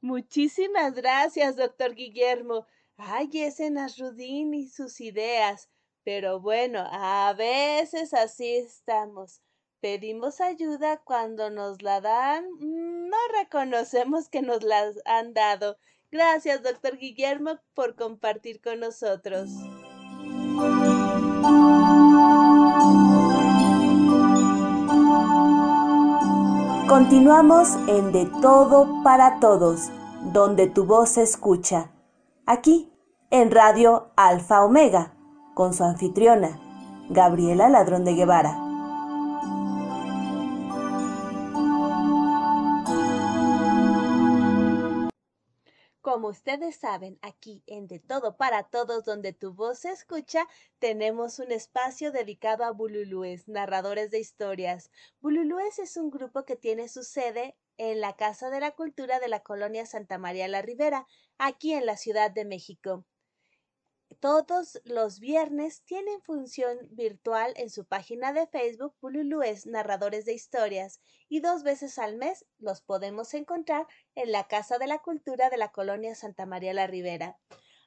[0.00, 2.66] Muchísimas gracias, doctor Guillermo.
[2.96, 5.68] Ay, ese Nasrudín y sus ideas.
[6.04, 9.40] Pero bueno, a veces así estamos.
[9.80, 15.76] Pedimos ayuda cuando nos la dan, mm, no reconocemos que nos la han dado.
[16.12, 19.48] Gracias, doctor Guillermo, por compartir con nosotros.
[26.86, 29.88] Continuamos en De Todo para Todos,
[30.34, 31.90] donde tu voz se escucha.
[32.44, 32.92] Aquí,
[33.30, 35.14] en Radio Alfa Omega,
[35.54, 36.60] con su anfitriona,
[37.08, 38.61] Gabriela Ladrón de Guevara.
[46.22, 50.46] Como ustedes saben, aquí en De Todo para Todos, donde tu voz se escucha,
[50.78, 54.92] tenemos un espacio dedicado a Bululúes, narradores de historias.
[55.20, 59.26] Bululúes es un grupo que tiene su sede en la Casa de la Cultura de
[59.26, 61.08] la colonia Santa María la Ribera,
[61.38, 63.04] aquí en la Ciudad de México
[64.22, 71.00] todos los viernes tienen función virtual en su página de Facebook Bululúes Narradores de Historias
[71.28, 75.56] y dos veces al mes los podemos encontrar en la Casa de la Cultura de
[75.56, 77.36] la Colonia Santa María la Ribera.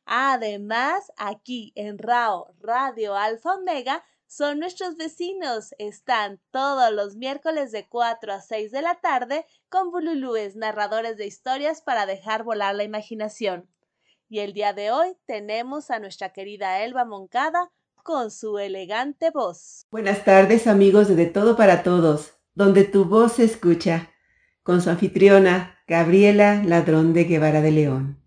[0.03, 5.73] Además, aquí en RAO Radio Alfa Omega son nuestros vecinos.
[5.77, 11.27] Están todos los miércoles de 4 a 6 de la tarde con Bululúes Narradores de
[11.27, 13.73] Historias para dejar volar la imaginación.
[14.35, 17.71] Y el día de hoy tenemos a nuestra querida Elba Moncada
[18.03, 19.87] con su elegante voz.
[19.91, 24.11] Buenas tardes amigos de De Todo para Todos, donde tu voz se escucha,
[24.61, 28.21] con su anfitriona Gabriela Ladrón de Guevara de León.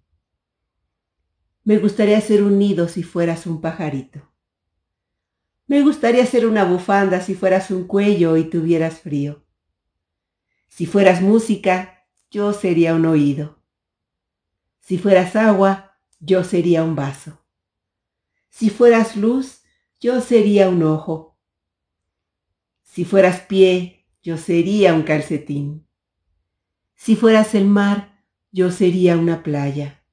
[1.65, 4.33] Me gustaría ser un nido si fueras un pajarito.
[5.67, 9.45] Me gustaría ser una bufanda si fueras un cuello y tuvieras frío.
[10.69, 13.59] Si fueras música, yo sería un oído.
[14.81, 15.88] Si fueras agua,
[16.21, 17.45] yo sería un vaso.
[18.49, 19.63] Si fueras luz,
[20.01, 21.39] yo sería un ojo.
[22.83, 25.87] Si fueras pie, yo sería un calcetín.
[26.97, 30.05] Si fueras el mar, yo sería una playa.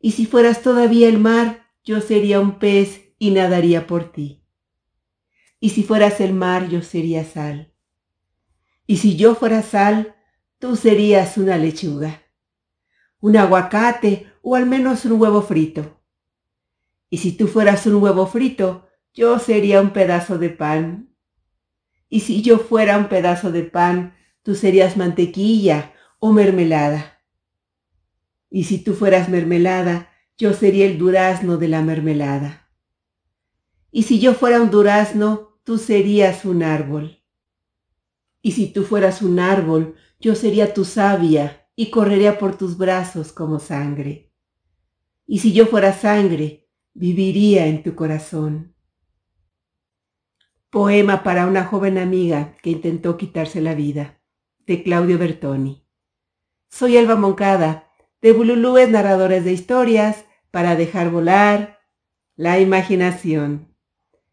[0.00, 4.44] Y si fueras todavía el mar, yo sería un pez y nadaría por ti.
[5.58, 7.74] Y si fueras el mar, yo sería sal.
[8.86, 10.16] Y si yo fuera sal,
[10.58, 12.22] tú serías una lechuga,
[13.20, 16.00] un aguacate o al menos un huevo frito.
[17.10, 21.14] Y si tú fueras un huevo frito, yo sería un pedazo de pan.
[22.08, 27.20] Y si yo fuera un pedazo de pan, tú serías mantequilla o mermelada.
[28.48, 32.68] Y si tú fueras mermelada, yo sería el durazno de la mermelada.
[33.92, 37.22] Y si yo fuera un durazno, tú serías un árbol.
[38.40, 43.32] Y si tú fueras un árbol, yo sería tu savia y correría por tus brazos
[43.32, 44.29] como sangre
[45.30, 48.74] y si yo fuera sangre, viviría en tu corazón.
[50.70, 54.20] Poema para una joven amiga que intentó quitarse la vida,
[54.66, 55.86] de Claudio Bertoni.
[56.68, 57.88] Soy Elba Moncada,
[58.20, 61.78] de Bululúes Narradores de Historias, para dejar volar
[62.34, 63.72] la imaginación.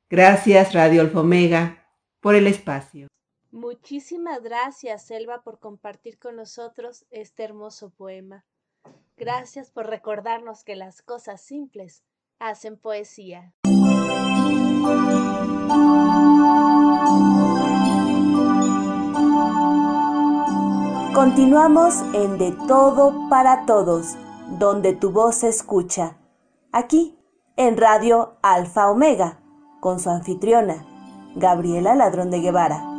[0.10, 1.88] Gracias Radio Alfomega
[2.22, 3.08] por el espacio.
[3.52, 8.48] Muchísimas gracias, Selva, por compartir con nosotros este hermoso poema.
[9.18, 12.04] Gracias por recordarnos que las cosas simples
[12.38, 13.56] hacen poesía.
[21.16, 24.16] Continuamos en De Todo para Todos,
[24.60, 26.18] donde tu voz se escucha.
[26.72, 27.18] Aquí,
[27.56, 29.40] en Radio Alfa Omega,
[29.80, 30.86] con su anfitriona,
[31.36, 32.97] Gabriela Ladrón de Guevara.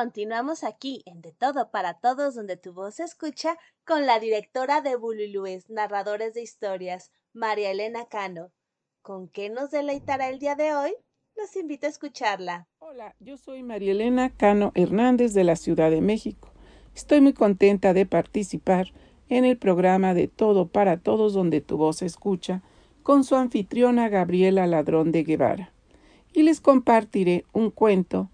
[0.00, 4.80] Continuamos aquí en De Todo para Todos, donde tu voz se escucha, con la directora
[4.80, 8.50] de Bululúes, narradores de historias, María Elena Cano.
[9.02, 10.94] ¿Con qué nos deleitará el día de hoy?
[11.36, 12.66] Los invito a escucharla.
[12.78, 16.50] Hola, yo soy María Elena Cano Hernández de la Ciudad de México.
[16.94, 18.94] Estoy muy contenta de participar
[19.28, 22.62] en el programa de Todo para Todos donde tu voz se escucha
[23.02, 25.74] con su anfitriona Gabriela Ladrón de Guevara.
[26.32, 28.30] Y les compartiré un cuento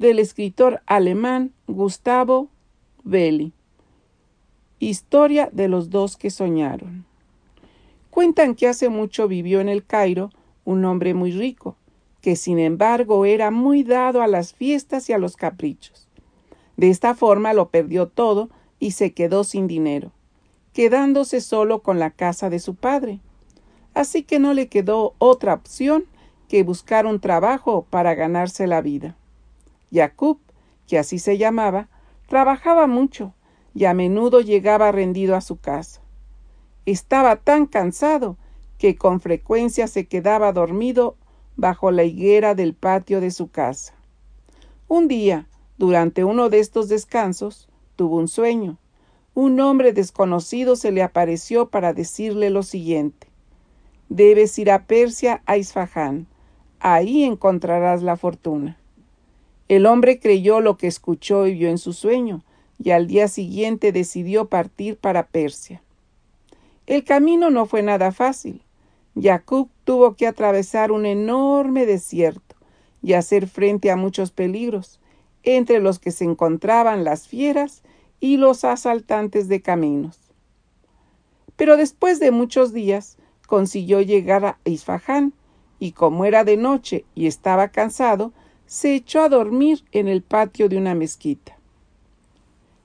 [0.00, 2.48] del escritor alemán Gustavo
[3.04, 3.52] Belli.
[4.78, 7.04] Historia de los dos que soñaron.
[8.08, 10.30] Cuentan que hace mucho vivió en el Cairo
[10.64, 11.76] un hombre muy rico,
[12.22, 16.08] que sin embargo era muy dado a las fiestas y a los caprichos.
[16.78, 18.48] De esta forma lo perdió todo
[18.78, 20.12] y se quedó sin dinero,
[20.72, 23.20] quedándose solo con la casa de su padre.
[23.92, 26.06] Así que no le quedó otra opción
[26.48, 29.18] que buscar un trabajo para ganarse la vida.
[29.92, 30.38] Jacob,
[30.86, 31.88] que así se llamaba,
[32.26, 33.34] trabajaba mucho
[33.74, 36.00] y a menudo llegaba rendido a su casa.
[36.86, 38.36] Estaba tan cansado
[38.78, 41.16] que con frecuencia se quedaba dormido
[41.56, 43.94] bajo la higuera del patio de su casa.
[44.88, 48.78] Un día, durante uno de estos descansos, tuvo un sueño.
[49.34, 53.28] Un hombre desconocido se le apareció para decirle lo siguiente.
[54.08, 56.26] Debes ir a Persia, a Isfahán.
[56.80, 58.79] Ahí encontrarás la fortuna.
[59.70, 62.42] El hombre creyó lo que escuchó y vio en su sueño,
[62.82, 65.80] y al día siguiente decidió partir para Persia.
[66.88, 68.62] El camino no fue nada fácil.
[69.14, 72.56] Jacob tuvo que atravesar un enorme desierto
[73.00, 74.98] y hacer frente a muchos peligros,
[75.44, 77.84] entre los que se encontraban las fieras
[78.18, 80.18] y los asaltantes de caminos.
[81.54, 85.32] Pero después de muchos días consiguió llegar a Isfahán
[85.78, 88.32] y como era de noche y estaba cansado,
[88.70, 91.58] se echó a dormir en el patio de una mezquita.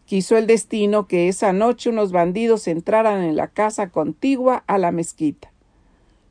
[0.05, 4.91] Quiso el destino que esa noche unos bandidos entraran en la casa contigua a la
[4.91, 5.51] mezquita.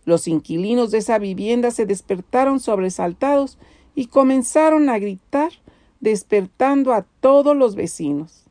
[0.04, 3.56] Los inquilinos de esa vivienda se despertaron sobresaltados
[3.94, 5.52] y comenzaron a gritar,
[6.00, 8.46] despertando a todos los vecinos.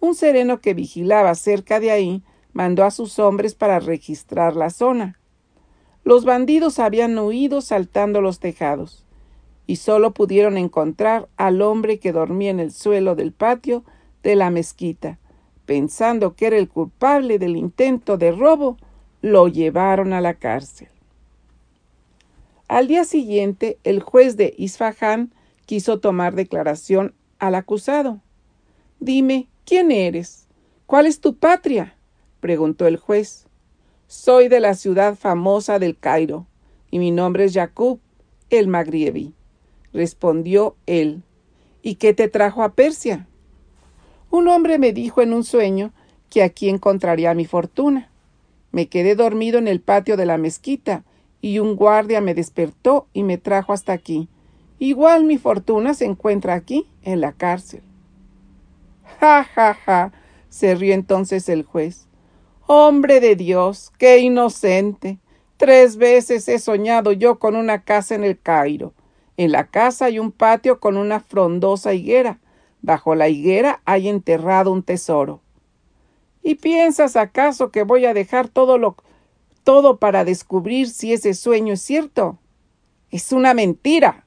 [0.00, 2.22] Un sereno que vigilaba cerca de ahí
[2.54, 5.20] mandó a sus hombres para registrar la zona.
[6.04, 9.05] Los bandidos habían huido saltando los tejados,
[9.66, 13.84] y solo pudieron encontrar al hombre que dormía en el suelo del patio
[14.22, 15.18] de la mezquita.
[15.64, 18.76] Pensando que era el culpable del intento de robo,
[19.22, 20.88] lo llevaron a la cárcel.
[22.68, 25.32] Al día siguiente, el juez de Isfahán
[25.66, 28.20] quiso tomar declaración al acusado.
[29.00, 30.46] Dime, ¿quién eres?
[30.86, 31.96] ¿Cuál es tu patria?
[32.40, 33.46] preguntó el juez.
[34.06, 36.46] Soy de la ciudad famosa del Cairo,
[36.90, 37.98] y mi nombre es Jacob
[38.50, 39.34] el Magriebi,
[39.96, 41.22] respondió él.
[41.82, 43.26] ¿Y qué te trajo a Persia?
[44.30, 45.92] Un hombre me dijo en un sueño
[46.30, 48.10] que aquí encontraría mi fortuna.
[48.70, 51.04] Me quedé dormido en el patio de la mezquita
[51.40, 54.28] y un guardia me despertó y me trajo hasta aquí.
[54.78, 57.82] Igual mi fortuna se encuentra aquí, en la cárcel.
[59.18, 60.12] Ja, ja, ja,
[60.50, 62.06] se rió entonces el juez.
[62.66, 65.18] Hombre de Dios, qué inocente.
[65.56, 68.92] Tres veces he soñado yo con una casa en el Cairo.
[69.36, 72.38] En la casa hay un patio con una frondosa higuera
[72.86, 75.40] Bajo la higuera hay enterrado un tesoro.
[76.42, 78.94] ¿Y piensas acaso que voy a dejar todo lo
[79.64, 82.38] todo para descubrir si ese sueño es cierto?
[83.10, 84.24] Es una mentira.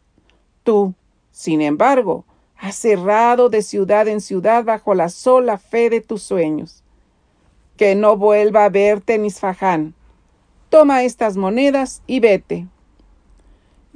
[0.63, 0.93] Tú,
[1.31, 2.25] sin embargo,
[2.57, 6.83] has errado de ciudad en ciudad bajo la sola fe de tus sueños.
[7.77, 9.93] Que no vuelva a verte en Isfahán.
[10.67, 12.67] Toma estas monedas y vete.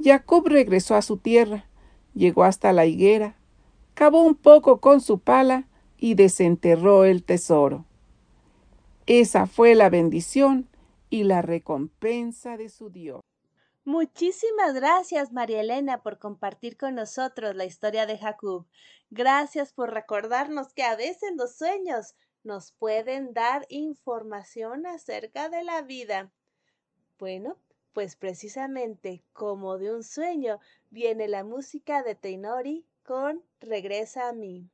[0.02, 1.66] Jacob regresó a su tierra,
[2.14, 3.36] llegó hasta la higuera,
[3.94, 5.66] cavó un poco con su pala
[5.98, 7.84] y desenterró el tesoro.
[9.06, 10.68] Esa fue la bendición
[11.10, 13.20] y la recompensa de su Dios.
[13.84, 18.66] Muchísimas gracias, María Elena, por compartir con nosotros la historia de Jacob.
[19.10, 25.82] Gracias por recordarnos que a veces los sueños nos pueden dar información acerca de la
[25.82, 26.32] vida.
[27.18, 27.58] Bueno,
[27.94, 34.68] pues precisamente como de un sueño viene la música de Teinori con Regresa a mí.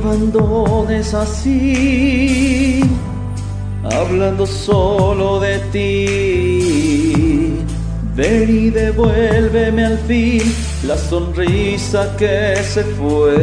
[0.00, 2.80] Abandones así,
[3.84, 7.56] hablando solo de ti.
[8.16, 10.42] Ven y devuélveme al fin
[10.86, 13.36] la sonrisa que se fue.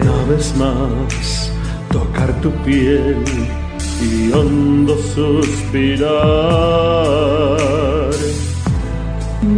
[0.00, 1.52] Una vez más,
[1.90, 3.24] tocar tu piel
[4.00, 6.12] y hondo suspirar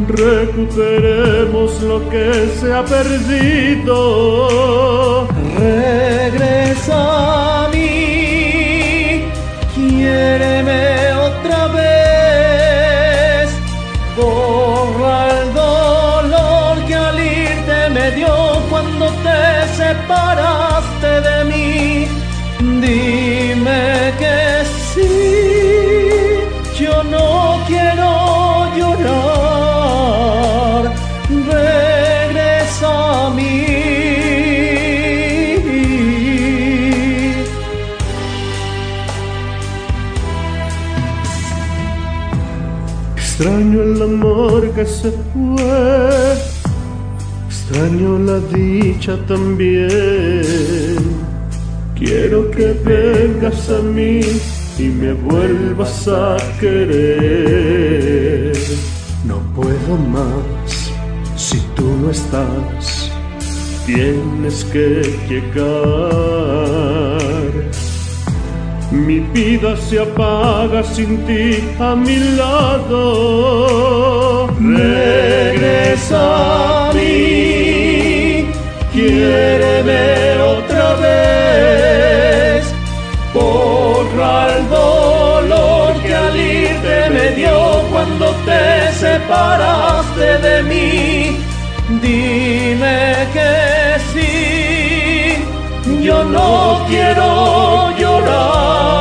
[0.09, 3.97] recuperemos lo que se ha perdido.
[5.59, 7.44] Regresa
[44.87, 46.35] se fue,
[47.49, 50.97] extraño la dicha también.
[51.95, 54.20] Quiero que vengas a mí
[54.78, 58.53] y me vuelvas a querer.
[59.24, 60.91] No puedo más
[61.37, 63.11] si tú no estás,
[63.87, 66.74] tienes que llegar.
[68.91, 74.24] Mi vida se apaga sin ti a mi lado.
[74.65, 78.47] Regresa a mí,
[78.95, 82.65] quiéreme otra vez.
[83.35, 91.37] Borra el dolor que al irte me dio cuando te separaste de mí.
[92.01, 95.45] Dime que sí,
[96.03, 98.94] yo no quiero llorar.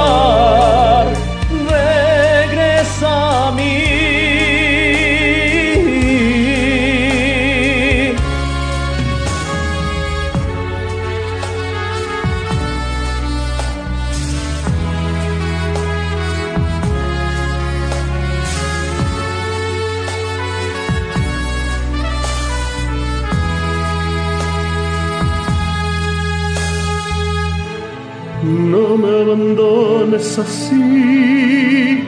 [30.23, 32.03] Abandones así,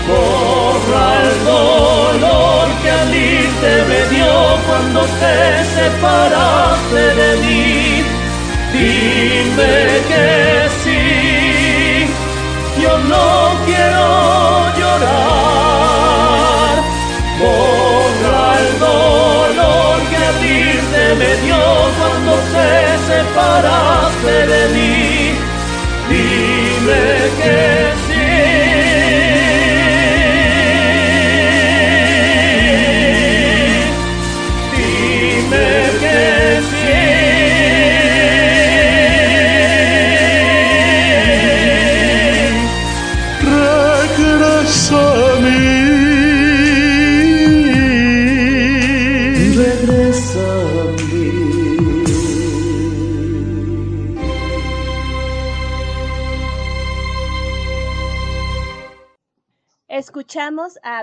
[0.07, 4.33] Borra el dolor que al irte me dio
[4.67, 5.37] cuando te
[5.75, 7.76] separaste de mí.
[8.74, 9.76] Dime
[10.09, 10.28] que
[10.84, 12.05] sí,
[12.82, 13.30] yo no
[13.65, 14.07] quiero
[14.80, 15.97] llorar.
[17.39, 21.61] Borra el dolor que al irte me dio
[21.97, 22.70] cuando te
[23.09, 24.95] separaste de mí.
[26.09, 27.03] Dime
[27.39, 27.55] que
[28.05, 28.06] sí.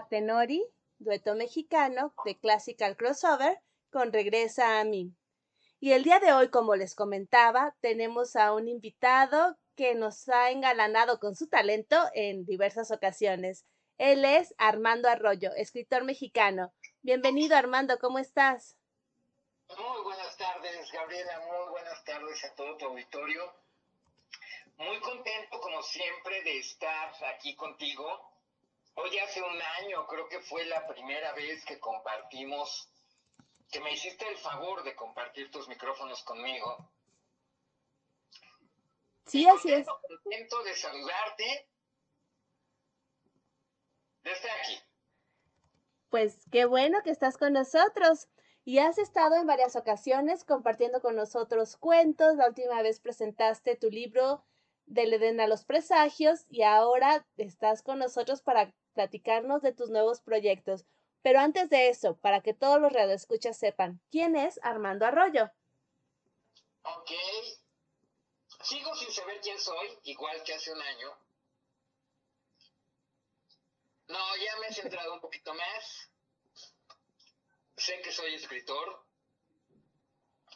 [0.03, 0.65] Tenori,
[0.99, 5.13] dueto mexicano de Classical Crossover, con Regresa a mí.
[5.81, 10.51] Y el día de hoy, como les comentaba, tenemos a un invitado que nos ha
[10.51, 13.67] engalanado con su talento en diversas ocasiones.
[13.99, 16.73] Él es Armando Arroyo, escritor mexicano.
[17.03, 18.77] Bienvenido Armando, ¿cómo estás?
[19.69, 23.53] Muy buenas tardes, Gabriela, muy buenas tardes a todo tu auditorio.
[24.77, 28.34] Muy contento, como siempre, de estar aquí contigo.
[28.97, 32.89] Hoy hace un año, creo que fue la primera vez que compartimos,
[33.71, 36.91] que me hiciste el favor de compartir tus micrófonos conmigo.
[39.27, 39.87] Sí, así es.
[39.87, 41.69] Contento de saludarte
[44.23, 44.79] desde aquí.
[46.11, 48.29] Pues qué bueno que estás con nosotros.
[48.67, 52.37] Y has estado en varias ocasiones compartiendo con nosotros cuentos.
[52.37, 54.43] La última vez presentaste tu libro
[54.87, 60.21] Del Edén a los Presagios y ahora estás con nosotros para platicarnos de tus nuevos
[60.23, 60.87] proyectos.
[61.23, 65.51] Pero antes de eso, para que todos los radioescuchas sepan, ¿quién es Armando Arroyo?
[66.83, 67.11] Ok.
[68.63, 71.09] Sigo sin saber quién soy, igual que hace un año.
[74.09, 76.11] No, ya me he centrado un poquito más.
[77.77, 79.05] Sé que soy escritor.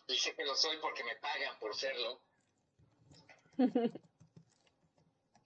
[0.06, 2.20] Y sé que lo soy porque me pagan por serlo.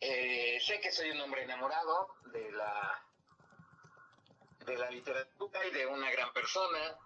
[0.04, 3.06] Eh, sé que soy un hombre enamorado de la
[4.66, 6.98] de la literatura y de una gran persona.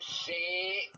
[0.00, 0.90] Sé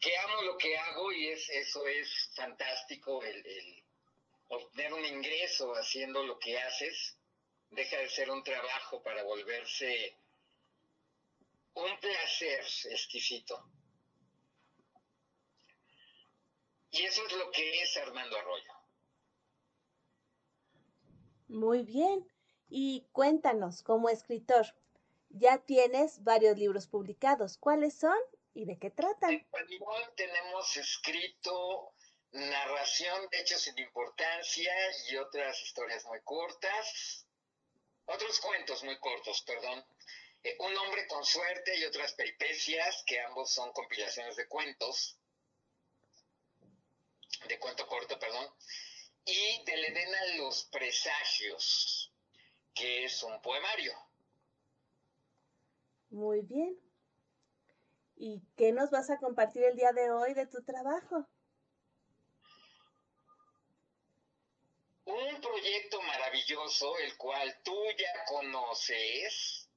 [0.00, 3.84] que amo lo que hago y es eso es fantástico el
[4.48, 7.16] obtener un ingreso haciendo lo que haces
[7.70, 10.18] deja de ser un trabajo para volverse
[11.74, 13.71] un placer exquisito.
[16.92, 18.72] Y eso es lo que es Armando Arroyo.
[21.48, 22.26] Muy bien.
[22.68, 24.66] Y cuéntanos, como escritor,
[25.30, 27.56] ya tienes varios libros publicados.
[27.56, 28.16] ¿Cuáles son
[28.52, 29.30] y de qué tratan?
[29.30, 29.46] En
[30.16, 31.94] tenemos escrito
[32.32, 34.72] narración de hechos sin importancia
[35.10, 37.26] y otras historias muy cortas,
[38.04, 39.82] otros cuentos muy cortos, perdón.
[40.44, 45.18] Eh, un hombre con suerte y otras peripecias, que ambos son compilaciones de cuentos,
[47.48, 48.46] de cuento corto, perdón,
[49.24, 52.12] y de Edén a los presagios,
[52.74, 53.92] que es un poemario.
[56.10, 56.78] Muy bien.
[58.16, 61.26] ¿Y qué nos vas a compartir el día de hoy de tu trabajo?
[65.12, 69.68] un proyecto maravilloso, el cual tú ya conoces.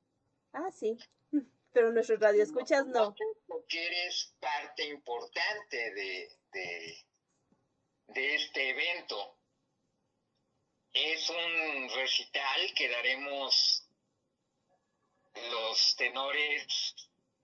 [0.53, 0.97] Ah, sí,
[1.74, 3.16] pero nuestros radioescuchas no.
[3.47, 7.05] Porque eres parte importante de, de,
[8.08, 9.38] de este evento.
[10.93, 13.84] Es un recital que daremos
[15.51, 16.95] los tenores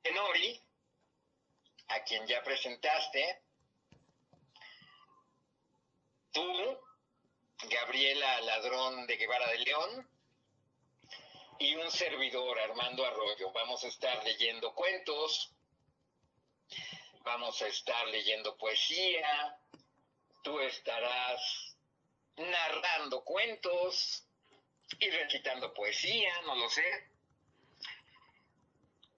[0.01, 0.59] tenori,
[1.89, 3.41] a quien ya presentaste,
[6.32, 6.80] tú
[7.64, 10.09] Gabriela Ladrón de Guevara de León
[11.59, 13.51] y un servidor, Armando Arroyo.
[13.51, 15.53] Vamos a estar leyendo cuentos,
[17.24, 19.61] vamos a estar leyendo poesía,
[20.43, 21.77] tú estarás
[22.37, 24.25] narrando cuentos
[24.99, 27.09] y recitando poesía, no lo sé.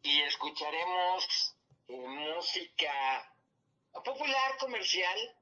[0.04, 1.56] Y escucharemos
[1.88, 3.36] música
[3.92, 5.36] popular, comercial,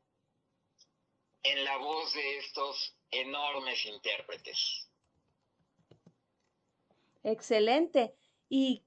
[1.43, 4.87] en la voz de estos enormes intérpretes.
[7.23, 8.15] Excelente.
[8.49, 8.83] ¿Y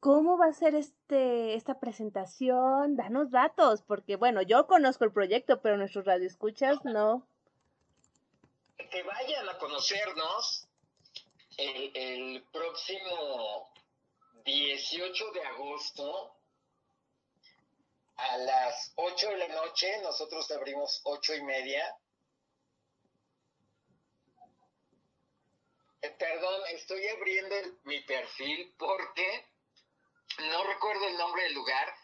[0.00, 2.96] cómo va a ser este, esta presentación?
[2.96, 7.26] Danos datos, porque bueno, yo conozco el proyecto, pero nuestros radioescuchas no.
[8.90, 10.68] Que vayan a conocernos
[11.56, 13.70] el, el próximo
[14.44, 16.34] 18 de agosto
[18.16, 21.96] a las 8 de la noche, nosotros abrimos ocho y media.
[26.02, 29.46] Eh, perdón, estoy abriendo mi perfil porque
[30.38, 31.94] no recuerdo el nombre del lugar.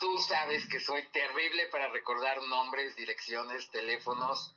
[0.00, 4.54] Tú sabes que soy terrible para recordar nombres, direcciones, teléfonos.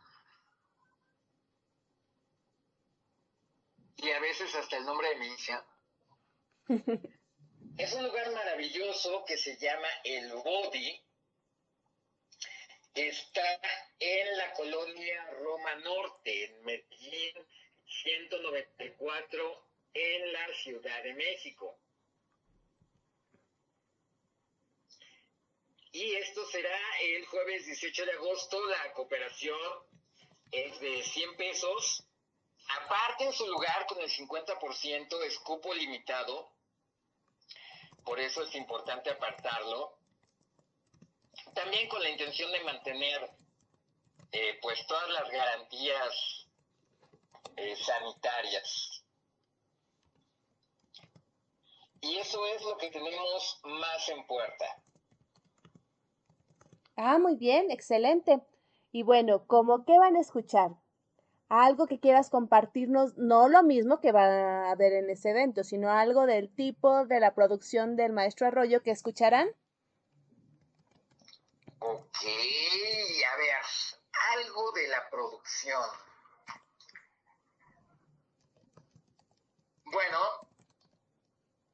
[3.97, 5.65] Y a veces hasta el nombre de mi hija.
[7.77, 11.03] Es un lugar maravilloso que se llama El Body.
[12.93, 13.59] Está
[13.99, 17.33] en la colonia Roma Norte, en Medellín
[17.85, 21.77] 194, en la Ciudad de México.
[25.95, 28.65] Y esto será el jueves 18 de agosto.
[28.67, 29.59] La cooperación
[30.51, 32.03] es de 100 pesos.
[32.81, 36.55] Aparte en su lugar con el 50% es cupo limitado
[38.05, 39.97] por eso es importante apartarlo.
[41.55, 43.31] También con la intención de mantener
[44.31, 46.47] eh, pues todas las garantías
[47.57, 49.03] eh, sanitarias.
[52.01, 54.83] Y eso es lo que tenemos más en puerta.
[56.95, 58.41] Ah, muy bien, excelente.
[58.91, 60.71] Y bueno, ¿cómo qué van a escuchar?
[61.49, 65.91] Algo que quieras compartirnos, no lo mismo que va a haber en ese evento, sino
[65.91, 69.49] algo del tipo de la producción del maestro Arroyo que escucharán.
[71.79, 73.65] Ok, a ver,
[74.37, 75.83] algo de la producción.
[79.83, 80.19] Bueno,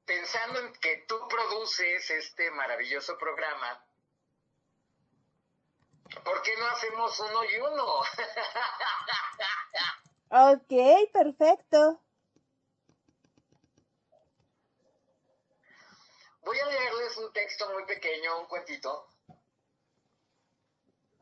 [0.05, 3.85] pensando en que tú produces este maravilloso programa,
[6.23, 7.99] ¿por qué no hacemos uno y uno?
[10.29, 12.01] ok, perfecto.
[16.43, 19.07] Voy a leerles un texto muy pequeño, un cuentito,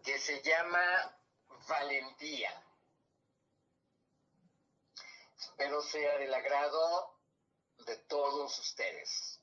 [0.03, 1.15] que se llama
[1.67, 2.63] Valentía.
[5.37, 7.15] Espero sea del agrado
[7.85, 9.38] de todos ustedes.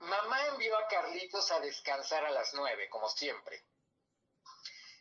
[0.00, 3.62] Mamá envió a Carlitos a descansar a las nueve, como siempre.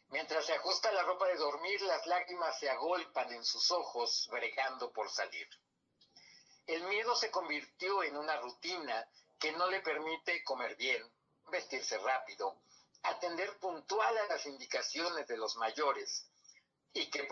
[0.10, 4.92] Mientras se ajusta la ropa de dormir, las lágrimas se agolpan en sus ojos, bregando
[4.92, 5.48] por salir.
[6.68, 9.08] El miedo se convirtió en una rutina
[9.40, 11.02] que no le permite comer bien,
[11.48, 12.62] vestirse rápido,
[13.04, 16.30] atender puntual a las indicaciones de los mayores
[16.92, 17.24] y que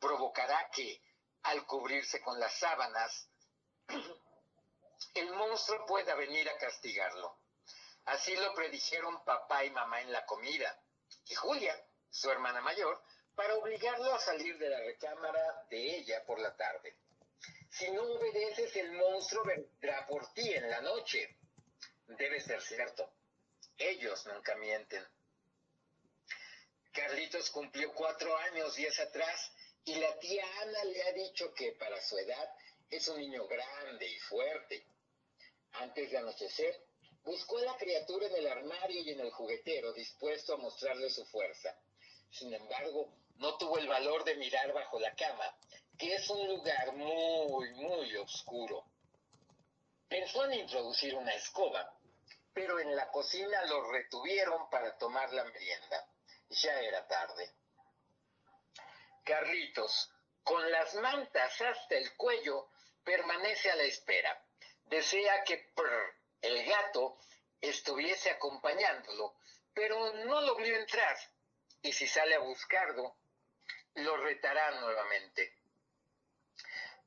[0.00, 1.00] provocará que,
[1.44, 3.28] al cubrirse con las sábanas,
[5.14, 7.38] el monstruo pueda venir a castigarlo.
[8.04, 10.80] Así lo predijeron papá y mamá en la comida,
[11.28, 11.74] y Julia,
[12.10, 13.02] su hermana mayor,
[13.34, 16.96] para obligarlo a salir de la recámara de ella por la tarde.
[17.70, 21.36] Si no obedeces, el monstruo vendrá por ti en la noche.
[22.06, 23.12] Debe ser cierto.
[23.76, 25.06] Ellos nunca mienten.
[26.92, 29.52] Carlitos cumplió cuatro años días atrás
[29.84, 32.48] y la tía Ana le ha dicho que para su edad
[32.90, 34.86] es un niño grande y fuerte.
[35.72, 36.86] Antes de anochecer,
[37.24, 41.24] buscó a la criatura en el armario y en el juguetero, dispuesto a mostrarle su
[41.26, 41.76] fuerza.
[42.30, 45.56] Sin embargo, no tuvo el valor de mirar bajo la cama,
[45.98, 48.84] que es un lugar muy, muy oscuro.
[50.08, 51.92] Pensó en introducir una escoba,
[52.54, 56.08] pero en la cocina lo retuvieron para tomar la merienda.
[56.48, 57.50] Ya era tarde.
[59.24, 60.10] Carlitos,
[60.44, 62.68] con las mantas hasta el cuello,
[63.06, 64.42] permanece a la espera.
[64.86, 65.72] Desea que
[66.42, 67.16] el gato
[67.60, 69.36] estuviese acompañándolo,
[69.72, 71.16] pero no lo entrar.
[71.82, 73.14] Y si sale a buscarlo,
[73.94, 75.54] lo retará nuevamente.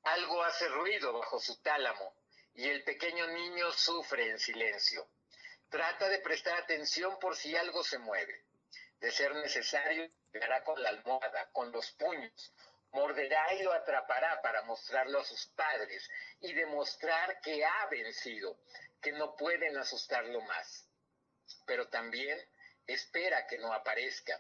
[0.03, 2.13] Algo hace ruido bajo su tálamo
[2.55, 5.05] y el pequeño niño sufre en silencio.
[5.69, 8.45] Trata de prestar atención por si algo se mueve.
[9.01, 12.53] De ser necesario, pegará con la almohada, con los puños,
[12.91, 16.09] morderá y lo atrapará para mostrarlo a sus padres
[16.41, 18.57] y demostrar que ha vencido,
[19.01, 20.87] que no pueden asustarlo más.
[21.65, 22.39] Pero también
[22.87, 24.39] espera que no aparezca.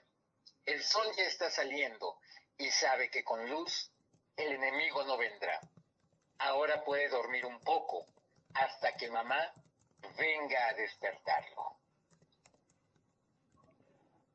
[0.65, 2.17] El sol ya está saliendo
[2.57, 3.91] y sabe que con luz
[4.35, 5.59] el enemigo no vendrá.
[6.39, 8.05] Ahora puede dormir un poco
[8.53, 9.53] hasta que mamá
[10.17, 11.75] venga a despertarlo.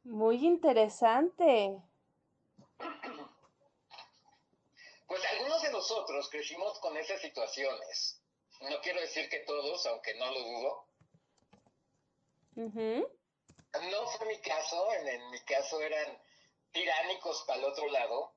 [0.05, 1.81] Muy interesante.
[5.07, 8.23] Pues algunos de nosotros crecimos con esas situaciones.
[8.61, 10.89] No quiero decir que todos, aunque no lo dudo.
[12.57, 16.23] No fue mi caso, en, mi caso eran
[16.73, 18.35] tiránicos para el otro lado.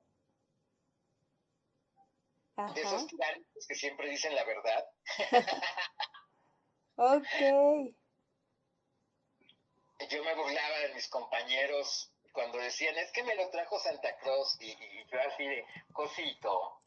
[2.74, 4.84] De esos tiránicos que siempre dicen la verdad.
[6.96, 7.94] ok
[10.06, 14.56] yo me burlaba de mis compañeros cuando decían, es que me lo trajo Santa Cruz
[14.60, 14.74] y,
[15.10, 16.80] yo así de cosito.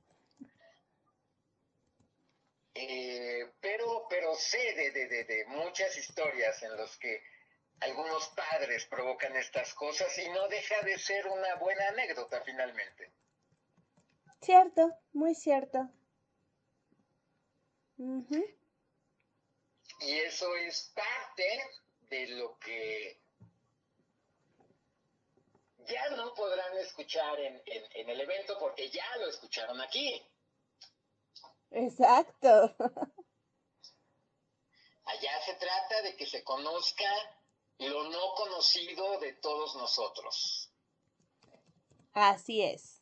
[2.74, 7.22] Eh, pero, pero sé de, de, de, muchas historias en las que
[7.82, 13.12] algunos padres provocan estas cosas y no deja de ser una buena anécdota finalmente.
[14.42, 15.90] Cierto, muy cierto.
[20.00, 21.62] Y eso es parte
[22.10, 23.21] de lo que
[25.88, 30.26] ya no podrán escuchar en, el evento porque ya lo escucharon aquí.
[31.72, 32.76] Exacto.
[35.06, 37.10] Allá se trata de que se conozca
[37.80, 40.72] lo no conocido de todos nosotros.
[42.14, 43.02] Así es.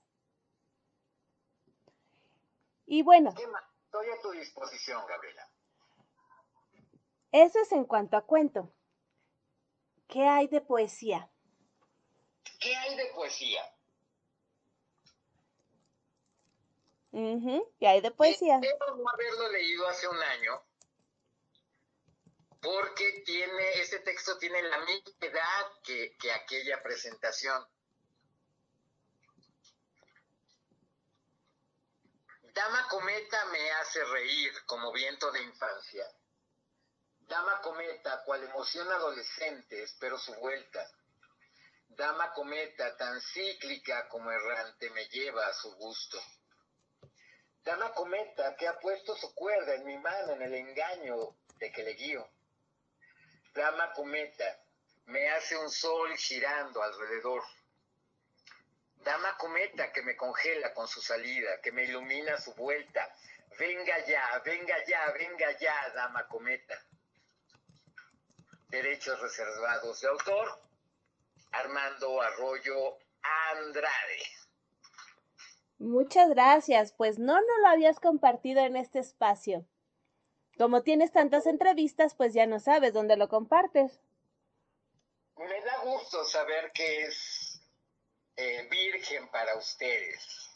[2.86, 3.30] Y bueno.
[3.30, 5.52] Estoy a tu disposición, Gabriela.
[7.32, 8.74] Eso es en cuanto a cuento.
[10.08, 11.30] ¿Qué hay de poesía?
[12.60, 13.64] ¿Qué hay de poesía?
[17.12, 18.60] ¿Qué hay de poesía?
[18.60, 20.64] Debo no haberlo leído hace un año
[22.62, 27.66] porque tiene, este texto tiene la misma edad que, que aquella presentación.
[32.54, 36.06] Dama cometa me hace reír como viento de infancia.
[37.22, 40.86] Dama cometa, cual emoción adolescente, espero su vuelta.
[42.00, 46.18] Dama cometa, tan cíclica como errante, me lleva a su gusto.
[47.62, 51.84] Dama cometa, que ha puesto su cuerda en mi mano en el engaño de que
[51.84, 52.26] le guío.
[53.54, 54.62] Dama cometa,
[55.08, 57.44] me hace un sol girando alrededor.
[59.04, 63.14] Dama cometa que me congela con su salida, que me ilumina su vuelta.
[63.58, 66.82] Venga ya, venga ya, venga ya, dama cometa.
[68.70, 70.69] Derechos reservados de autor,
[71.52, 72.98] Armando Arroyo
[73.52, 74.24] Andrade.
[75.80, 79.66] Muchas gracias, pues no, no lo habías compartido en este espacio.
[80.58, 84.02] Como tienes tantas entrevistas, pues ya no sabes dónde lo compartes.
[85.38, 87.62] Me da gusto saber que es
[88.36, 90.50] eh, virgen para ustedes.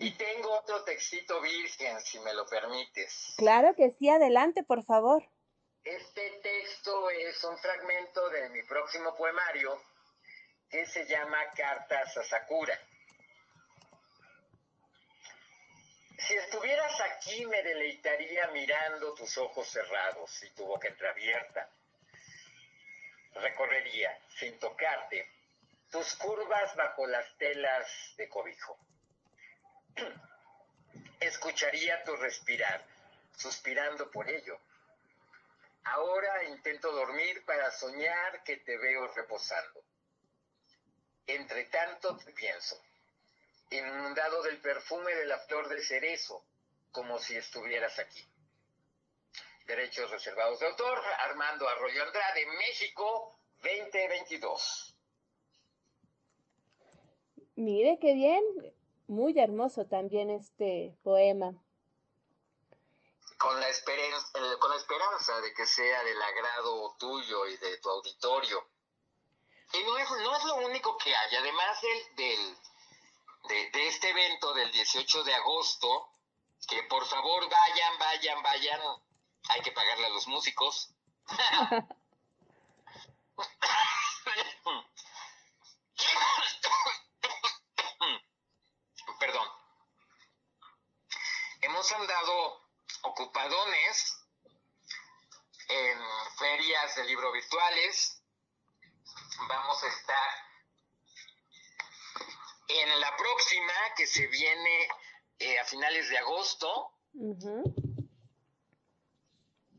[0.00, 3.34] Y tengo otro textito virgen, si me lo permites.
[3.36, 5.28] Claro que sí, adelante, por favor.
[5.84, 9.82] Este texto es un fragmento de mi próximo poemario
[10.68, 12.78] que se llama Cartas a Sakura.
[16.18, 21.70] Si estuvieras aquí me deleitaría mirando tus ojos cerrados y tu boca entreabierta.
[23.36, 25.30] Recorrería, sin tocarte,
[25.90, 28.78] tus curvas bajo las telas de cobijo.
[31.20, 32.84] Escucharía tu respirar,
[33.34, 34.60] suspirando por ello.
[35.84, 39.82] Ahora intento dormir para soñar que te veo reposando.
[41.26, 42.80] Entre tanto te pienso
[43.70, 46.42] inundado del perfume de la flor de cerezo,
[46.90, 48.24] como si estuvieras aquí.
[49.66, 54.96] Derechos reservados de autor, Armando Arroyo Andrade, México 2022.
[57.54, 58.42] Mire qué bien,
[59.06, 61.54] muy hermoso también este poema.
[63.40, 64.28] Con la, esperanza,
[64.58, 68.68] con la esperanza de que sea del agrado tuyo y de tu auditorio.
[69.72, 72.58] Y no es, no es lo único que hay, además del, del
[73.48, 76.12] de, este evento del 18 de agosto,
[76.68, 78.80] que por favor vayan, vayan, vayan,
[79.48, 80.90] hay que pagarle a los músicos.
[89.18, 89.48] Perdón.
[91.62, 92.59] Hemos andado
[93.02, 94.20] ocupadones
[95.68, 95.98] en
[96.38, 98.22] ferias de libro virtuales.
[99.48, 100.50] Vamos a estar
[102.68, 104.88] en la próxima, que se viene
[105.38, 106.92] eh, a finales de agosto,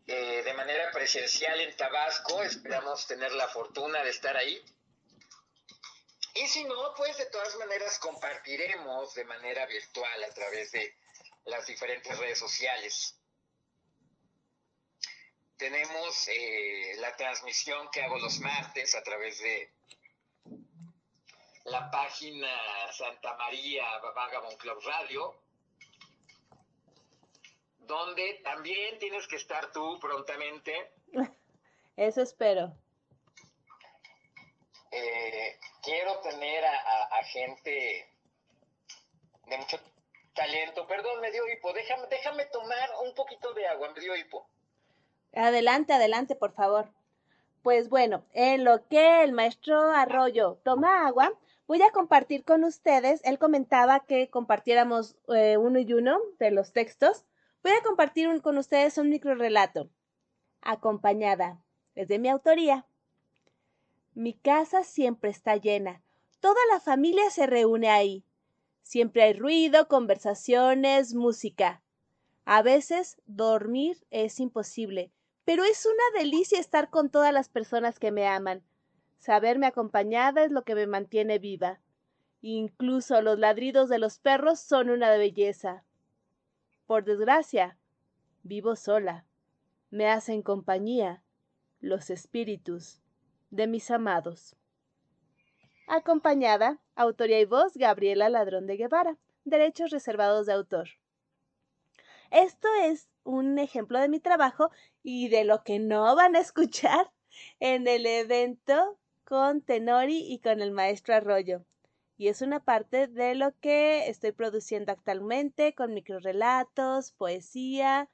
[0.08, 4.62] eh, de manera presencial en Tabasco, esperamos tener la fortuna de estar ahí.
[6.34, 10.96] Y si no, pues de todas maneras compartiremos de manera virtual a través de
[11.46, 13.18] las diferentes redes sociales.
[15.58, 19.74] Tenemos eh, la transmisión que hago los martes a través de
[21.66, 22.50] la página
[22.92, 23.86] Santa María
[24.16, 25.40] Vagabond Club Radio,
[27.80, 30.92] donde también tienes que estar tú prontamente.
[31.96, 32.76] Eso espero.
[34.92, 38.10] Eh, quiero tener a, gente
[39.46, 39.80] de mucho
[40.34, 40.88] talento.
[40.88, 41.74] Perdón, me dio hipo.
[41.74, 44.48] Déjame, déjame tomar un poquito de agua, me dio hipo.
[45.34, 46.90] Adelante, adelante, por favor.
[47.62, 51.32] Pues bueno, en lo que el maestro Arroyo toma agua,
[51.68, 56.74] voy a compartir con ustedes, él comentaba que compartiéramos eh, uno y uno de los
[56.74, 57.24] textos.
[57.64, 59.90] Voy a compartir con ustedes un micro relato,
[60.62, 61.62] acompañada,
[61.94, 62.88] es de mi autoría.
[64.16, 66.02] Mi casa siempre está llena,
[66.40, 68.26] toda la familia se reúne ahí.
[68.82, 71.82] Siempre hay ruido, conversaciones, música.
[72.46, 75.12] A veces dormir es imposible,
[75.46, 78.64] pero es una delicia estar con todas las personas que me aman.
[79.20, 81.80] Saberme acompañada es lo que me mantiene viva.
[82.42, 85.84] Incluso los ladridos de los perros son una belleza.
[86.88, 87.78] Por desgracia,
[88.44, 89.26] vivo sola.
[89.92, 91.24] Me hacen compañía
[91.80, 93.02] los espíritus
[93.52, 94.56] de mis amados.
[95.94, 99.18] Acompañada, autoría y voz, Gabriela Ladrón de Guevara.
[99.44, 100.88] derechos reservados de autor.
[102.30, 104.72] Esto es un ejemplo de mi trabajo
[105.04, 107.12] y de lo que no van a escuchar
[107.60, 111.66] en el evento con Tenori y con el maestro Arroyo.
[112.16, 118.10] Y es una parte de lo que estoy produciendo actualmente con microrelatos, poesía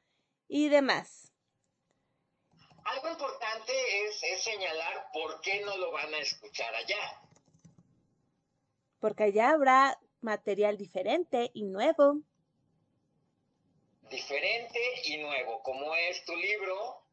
[0.48, 1.32] y demás.
[2.86, 3.72] Algo importante
[4.08, 7.27] es, es señalar por qué no lo van a escuchar allá.
[9.00, 12.22] Porque allá habrá material diferente y nuevo.
[14.10, 17.04] Diferente y nuevo, como es tu libro.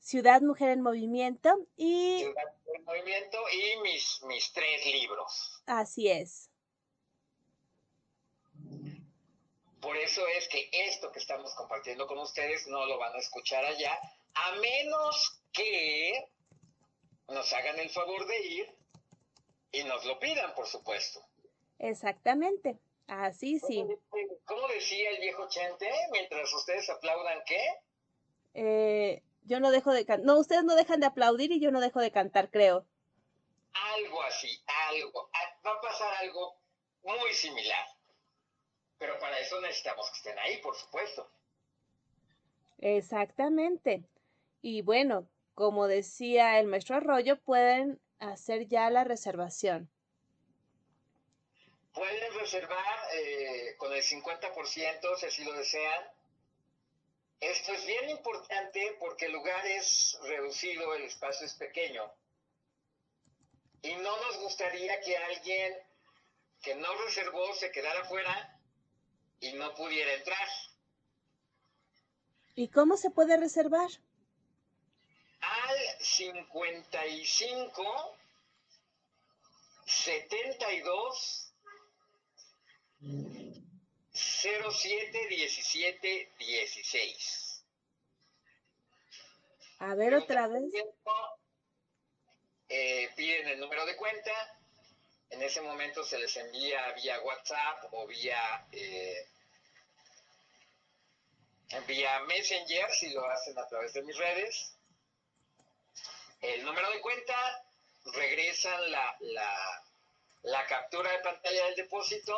[0.00, 2.18] Ciudad Mujer en Movimiento y...
[2.20, 5.62] Ciudad Mujer en Movimiento y mis, mis tres libros.
[5.66, 6.50] Así es.
[9.80, 13.64] Por eso es que esto que estamos compartiendo con ustedes no lo van a escuchar
[13.64, 13.98] allá,
[14.34, 16.28] a menos que
[17.28, 18.75] nos hagan el favor de ir
[19.76, 21.20] y nos lo pidan, por supuesto.
[21.78, 23.84] Exactamente, así sí.
[24.44, 25.90] ¿Cómo decía el viejo Chente?
[26.12, 27.62] Mientras ustedes aplaudan, ¿qué?
[28.54, 30.24] Eh, yo no dejo de cantar.
[30.24, 32.86] No, ustedes no dejan de aplaudir y yo no dejo de cantar, creo.
[33.74, 34.48] Algo así,
[34.88, 35.28] algo.
[35.34, 36.56] Ah, va a pasar algo
[37.02, 37.86] muy similar.
[38.98, 41.30] Pero para eso necesitamos que estén ahí, por supuesto.
[42.78, 44.04] Exactamente.
[44.62, 49.90] Y bueno, como decía el maestro Arroyo, pueden hacer ya la reservación.
[51.92, 56.04] Pueden reservar eh, con el 50% si así lo desean.
[57.40, 62.10] Esto es bien importante porque el lugar es reducido, el espacio es pequeño.
[63.82, 65.74] Y no nos gustaría que alguien
[66.62, 68.58] que no reservó se quedara fuera
[69.40, 70.48] y no pudiera entrar.
[72.54, 73.90] ¿Y cómo se puede reservar?
[75.40, 78.16] Al 55
[79.84, 81.52] 72
[84.12, 87.64] 07 17 16.
[89.78, 90.64] A ver otra vez.
[92.68, 94.56] Eh, piden el número de cuenta
[95.30, 99.28] en ese momento se les envía vía WhatsApp o vía, eh,
[101.86, 104.75] vía Messenger si lo hacen a través de mis redes.
[106.40, 107.34] El número de cuenta,
[108.12, 109.84] regresan la, la,
[110.42, 112.36] la captura de pantalla del depósito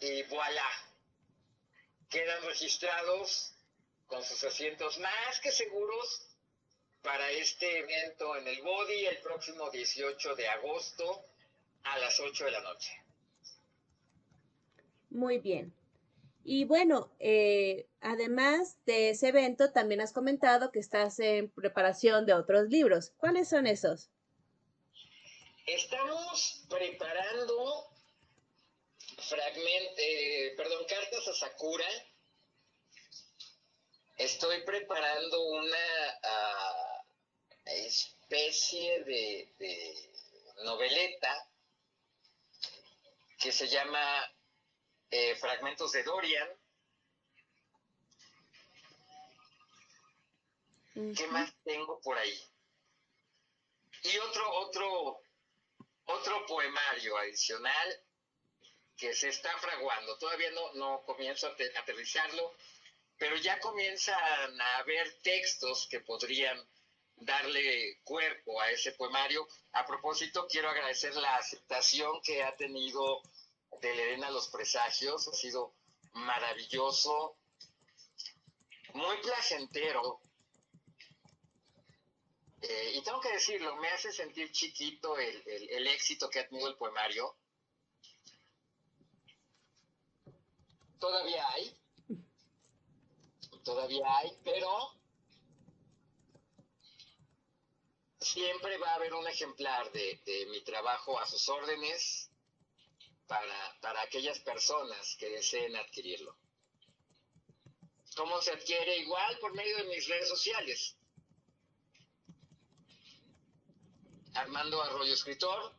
[0.00, 0.68] y voilà,
[2.08, 3.52] quedan registrados
[4.06, 6.26] con sus asientos más que seguros
[7.02, 11.24] para este evento en el Body el próximo 18 de agosto
[11.84, 12.92] a las 8 de la noche.
[15.10, 15.75] Muy bien.
[16.48, 22.34] Y bueno, eh, además de ese evento, también has comentado que estás en preparación de
[22.34, 23.12] otros libros.
[23.16, 24.10] ¿Cuáles son esos?
[25.66, 27.88] Estamos preparando
[29.18, 31.88] fragment, eh, perdón, cartas a Sakura.
[34.16, 35.76] Estoy preparando una
[36.22, 37.00] uh,
[37.64, 39.52] especie de,
[40.64, 41.50] noveleta
[43.40, 44.35] que se llama
[45.16, 46.48] eh, Fragmentos de Dorian.
[51.16, 52.38] ¿Qué más tengo por ahí?
[54.02, 55.20] Y otro, otro,
[56.04, 58.02] otro poemario adicional
[58.96, 60.18] que se está fraguando.
[60.18, 62.54] Todavía no, no comienzo a aterrizarlo,
[63.18, 66.58] pero ya comienzan a haber textos que podrían
[67.16, 69.48] darle cuerpo a ese poemario.
[69.72, 73.22] A propósito, quiero agradecer la aceptación que ha tenido
[73.80, 75.28] de Lerena Los Presagios.
[75.28, 75.74] Ha sido
[76.12, 77.36] maravilloso,
[78.94, 80.20] muy placentero.
[82.62, 86.68] Eh, y tengo que decirlo, me hace sentir chiquito el, el éxito que ha tenido
[86.68, 87.36] el poemario.
[90.98, 91.78] Todavía hay,
[93.62, 94.96] todavía hay, pero
[98.26, 102.25] siempre va a haber un ejemplar de, mi trabajo a sus órdenes
[103.26, 106.36] para, para aquellas personas que deseen adquirirlo.
[108.16, 108.98] ¿Cómo se adquiere?
[108.98, 110.96] Igual por medio de mis redes sociales.
[114.34, 115.74] Armando Arroyo Escritor,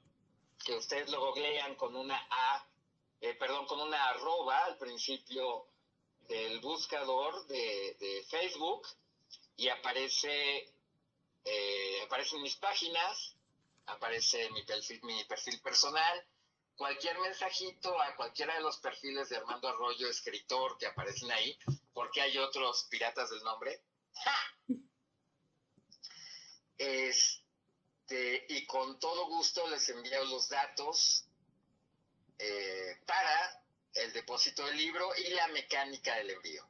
[0.65, 2.67] que ustedes lo googlean con una A,
[3.21, 5.67] eh, perdón, con una arroba al principio
[6.27, 8.87] del buscador de, de Facebook
[9.55, 10.73] y aparece
[11.49, 13.35] eh, aparecen mis páginas,
[13.85, 16.25] aparece mi perfil, mi perfil personal,
[16.77, 21.57] cualquier mensajito a cualquiera de los perfiles de Armando Arroyo, escritor, que aparecen ahí,
[21.93, 23.81] porque hay otros piratas del nombre.
[26.79, 31.27] Este, y con todo gusto les envío los datos
[32.37, 33.63] eh, para
[33.95, 36.63] el depósito del libro y la mecánica del envío.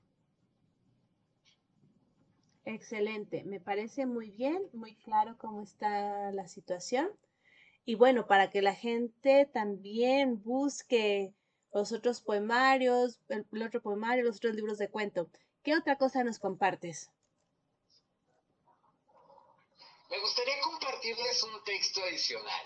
[2.64, 7.12] Excelente, me parece muy bien, muy claro cómo está la situación.
[7.88, 11.34] Y bueno, para que la gente también busque
[11.72, 15.30] los otros poemarios, el, otro poemario, los otros libros de cuento.
[15.64, 17.10] ¿Qué otra cosa nos compartes?
[20.10, 22.66] Me gustaría compartirles un texto adicional.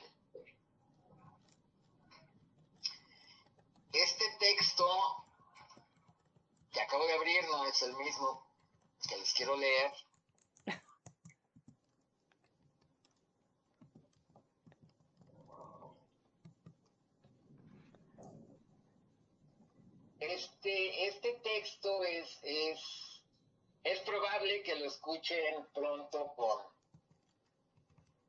[3.93, 4.87] Este texto
[6.71, 8.43] que acabo de abrir no es el mismo
[9.07, 9.91] que les quiero leer.
[20.21, 22.79] Este, este texto es, es,
[23.83, 26.63] es probable que lo escuchen pronto con,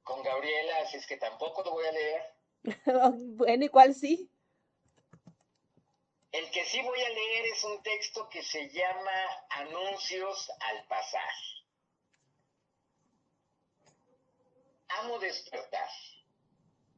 [0.03, 2.35] con Gabriela, así es que tampoco lo voy a leer.
[3.37, 4.31] bueno, ¿y cuál sí?
[6.33, 11.35] El que sí voy a leer es un texto que se llama Anuncios al pasar.
[14.89, 15.91] Amo despertar.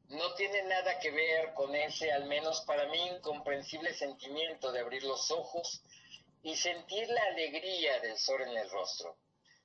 [0.09, 5.03] No tiene nada que ver con ese, al menos para mí, incomprensible sentimiento de abrir
[5.05, 5.83] los ojos
[6.43, 9.17] y sentir la alegría del sol en el rostro,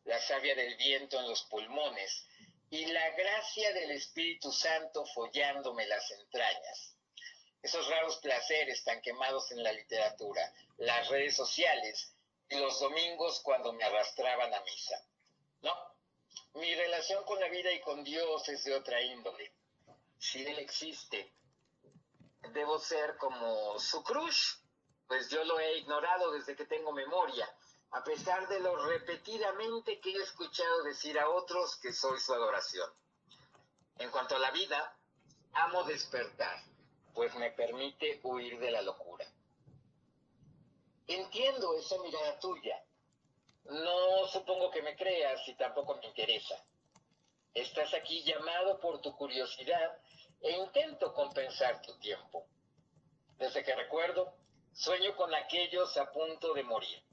[0.05, 2.27] la savia del viento en los pulmones
[2.69, 6.95] y la gracia del Espíritu Santo follándome las entrañas
[7.61, 12.13] esos raros placeres tan quemados en la literatura, las redes sociales
[12.49, 15.03] y los domingos cuando me arrastraban a misa.
[15.61, 15.73] No,
[16.53, 19.51] mi relación con la vida y con Dios es de otra índole.
[20.19, 21.33] Si Él existe,
[22.53, 24.57] debo ser como su crush,
[25.07, 27.49] pues yo lo he ignorado desde que tengo memoria,
[27.91, 32.89] a pesar de lo repetidamente que he escuchado decir a otros que soy su adoración.
[33.97, 34.95] En cuanto a la vida,
[35.53, 36.69] amo despertar
[37.19, 39.25] pues me permite huir de la locura.
[41.07, 42.81] Entiendo esa mirada tuya.
[43.65, 46.63] No supongo que me creas y tampoco me interesa.
[47.53, 49.97] Estás aquí llamado por tu curiosidad
[50.41, 52.45] e intento compensar tu tiempo.
[53.37, 54.33] Desde que recuerdo,
[54.73, 57.03] sueño con aquellos a punto de morir.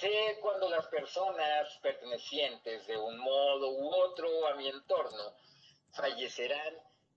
[0.00, 5.34] Sé cuando las personas pertenecientes de un modo u otro a mi entorno
[5.92, 6.74] fallecerán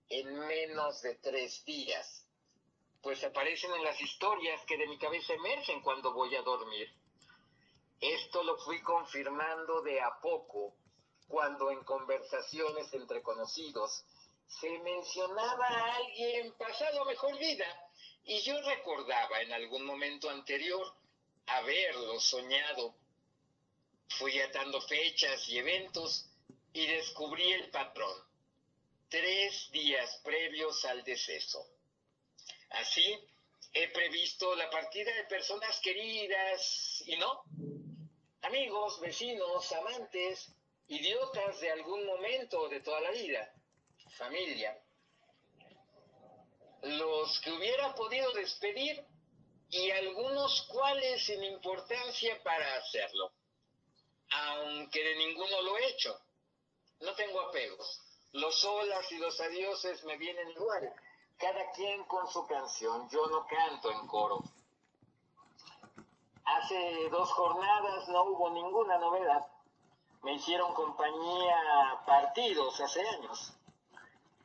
[0.08, 2.26] en menos de tres días,
[3.02, 6.88] pues aparecen en las historias que de mi cabeza emergen cuando voy a dormir.
[8.00, 10.74] Esto lo fui confirmando de a poco
[11.28, 14.04] cuando en conversaciones entre conocidos
[14.58, 17.66] se mencionaba a alguien pasado mejor vida
[18.24, 20.92] y yo recordaba en algún momento anterior
[21.46, 22.94] haberlo soñado.
[24.08, 26.26] Fui atando fechas y eventos
[26.72, 28.14] y descubrí el patrón
[29.08, 31.66] tres días previos al deceso.
[32.70, 33.18] Así,
[33.72, 37.42] he previsto la partida de personas queridas y no,
[38.42, 40.52] amigos, vecinos, amantes,
[40.88, 43.52] idiotas de algún momento de toda la vida,
[44.10, 44.78] familia,
[46.82, 49.04] los que hubiera podido despedir
[49.70, 53.32] y algunos cuales sin importancia para hacerlo,
[54.30, 56.20] aunque de ninguno lo he hecho.
[57.00, 58.00] No tengo apegos
[58.32, 60.92] los olas y los adioses me vienen igual,
[61.36, 64.38] cada quien con su canción, yo no canto en coro.
[66.44, 69.46] Hace dos jornadas no hubo ninguna novedad.
[70.22, 73.52] Me hicieron compañía partidos hace años.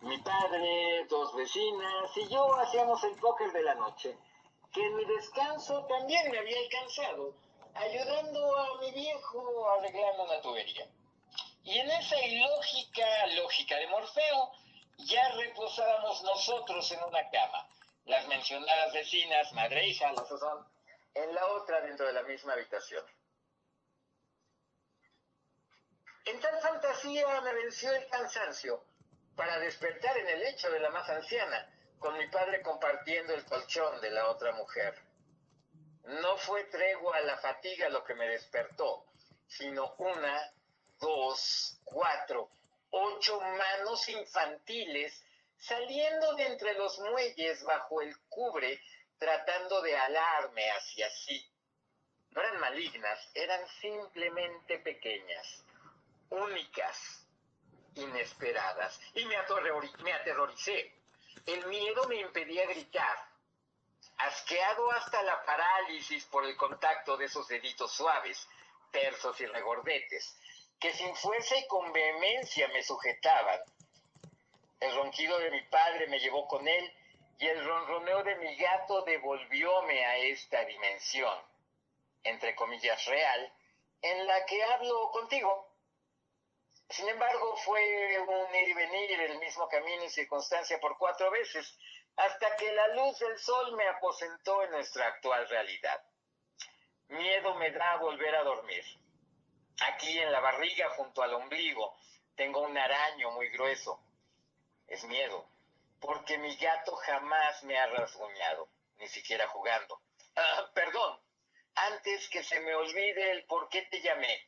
[0.06, 4.16] Mi padre, dos vecinas y yo hacíamos el póker de la noche,
[4.72, 7.34] que en mi descanso también me había alcanzado,
[7.74, 10.88] ayudando a mi viejo arreglando una tubería.
[11.64, 14.52] Y en esa ilógica lógica de Morfeo,
[15.08, 17.68] ya reposábamos nosotros en una cama,
[18.06, 20.68] las mencionadas vecinas, madre e hija, las son,
[21.16, 23.04] en la otra dentro de la misma habitación.
[26.26, 28.86] En tal fantasía me venció el cansancio
[29.36, 34.00] para despertar en el lecho de la más anciana, con mi padre compartiendo el colchón
[34.02, 34.96] de la otra mujer.
[36.04, 39.06] No fue tregua a la fatiga lo que me despertó,
[39.48, 40.54] sino una
[41.00, 42.50] dos, cuatro,
[42.92, 45.24] ocho manos infantiles
[45.58, 48.80] saliendo de entre los muelles bajo el cubre,
[49.18, 51.50] tratando de alarme hacia sí.
[52.32, 55.64] No eran malignas, eran simplemente pequeñas,
[56.30, 57.25] únicas,
[57.96, 59.00] inesperadas.
[59.14, 59.36] Y me,
[60.04, 60.94] me aterroricé.
[61.46, 63.18] El miedo me impedía gritar.
[64.18, 68.48] Asqueado hasta la parálisis por el contacto de esos deditos suaves,
[68.92, 70.38] tersos y regordetes,
[70.80, 73.60] que sin fuerza y con vehemencia me sujetaban.
[74.80, 76.94] El ronquido de mi padre me llevó con él
[77.40, 81.38] y el ronroneo de mi gato devolvióme a esta dimensión,
[82.24, 83.54] entre comillas real,
[84.02, 85.75] en la que hablo contigo.
[86.90, 91.78] Sin embargo, fue un ir y venir el mismo camino y circunstancia por cuatro veces,
[92.16, 96.02] hasta que la luz del sol me aposentó en nuestra actual realidad.
[97.08, 98.84] Miedo me da volver a dormir.
[99.82, 101.98] Aquí en la barriga, junto al ombligo,
[102.36, 104.00] tengo un araño muy grueso.
[104.88, 105.46] Es miedo,
[106.00, 110.02] porque mi gato jamás me ha rasguñado, ni siquiera jugando.
[110.36, 111.20] Ah, perdón,
[111.76, 114.48] antes que se me olvide el por qué te llamé,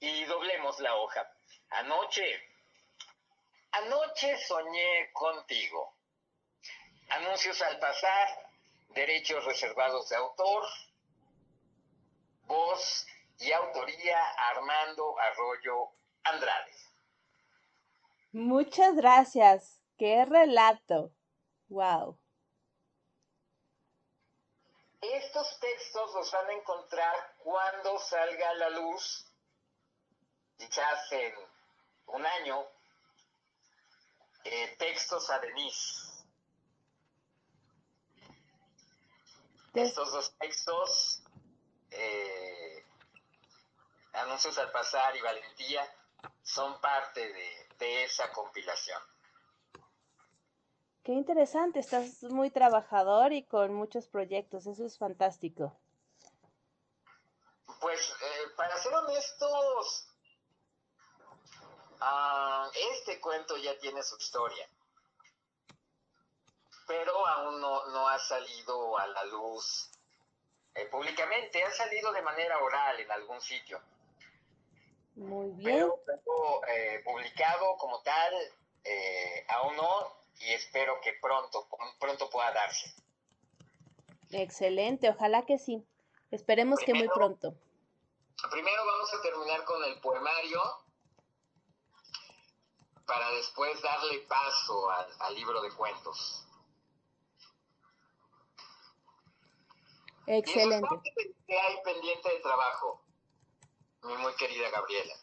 [0.00, 1.35] y doblemos la hoja.
[1.70, 2.40] Anoche,
[3.72, 5.94] anoche soñé contigo.
[7.08, 8.50] Anuncios al pasar,
[8.90, 10.64] derechos reservados de autor,
[12.46, 13.06] voz
[13.38, 15.90] y autoría Armando Arroyo
[16.24, 16.72] Andrade.
[18.32, 19.80] Muchas gracias.
[19.98, 21.12] ¡Qué relato!
[21.68, 22.18] ¡Wow!
[25.00, 29.25] Estos textos los van a encontrar cuando salga a la luz,
[30.56, 31.34] quizás en
[32.06, 32.64] un año,
[34.44, 36.24] eh, textos a Denise.
[39.74, 41.22] Estos dos textos,
[41.90, 42.84] eh,
[44.14, 45.86] Anuncios al Pasar y Valentía,
[46.42, 49.02] son parte de, de esa compilación.
[51.02, 55.78] Qué interesante, estás muy trabajador y con muchos proyectos, eso es fantástico.
[57.80, 60.08] Pues eh, para ser honestos,
[62.06, 64.68] ah, este cuento ya tiene su historia,
[66.86, 69.90] pero aún no, no ha salido a la luz
[70.74, 73.80] eh, públicamente, ha salido de manera oral en algún sitio.
[75.16, 75.90] Muy bien.
[76.04, 78.34] Pero, eh, publicado como tal,
[78.84, 81.66] eh, aún no, y espero que pronto,
[81.98, 82.94] pronto pueda darse.
[84.30, 85.82] Excelente, ojalá que sí.
[86.30, 87.54] Esperemos que muy pronto.
[88.50, 90.60] Primero vamos a terminar con el poemario
[93.06, 96.42] para después darle paso al, al libro de cuentos.
[100.26, 100.88] Excelente.
[101.46, 103.00] ¿Qué hay pendiente de trabajo,
[104.02, 105.14] mi muy querida Gabriela?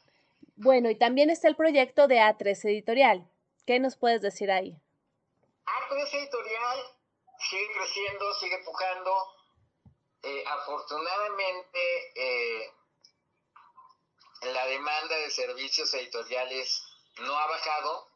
[0.56, 3.30] Bueno, y también está el proyecto de A3 Editorial.
[3.66, 4.78] ¿Qué nos puedes decir ahí?
[5.66, 6.80] A3 Editorial
[7.50, 9.12] sigue creciendo, sigue empujando.
[10.22, 11.80] Eh, afortunadamente,
[12.16, 12.72] eh,
[14.44, 16.82] la demanda de servicios editoriales
[17.20, 18.08] no ha bajado,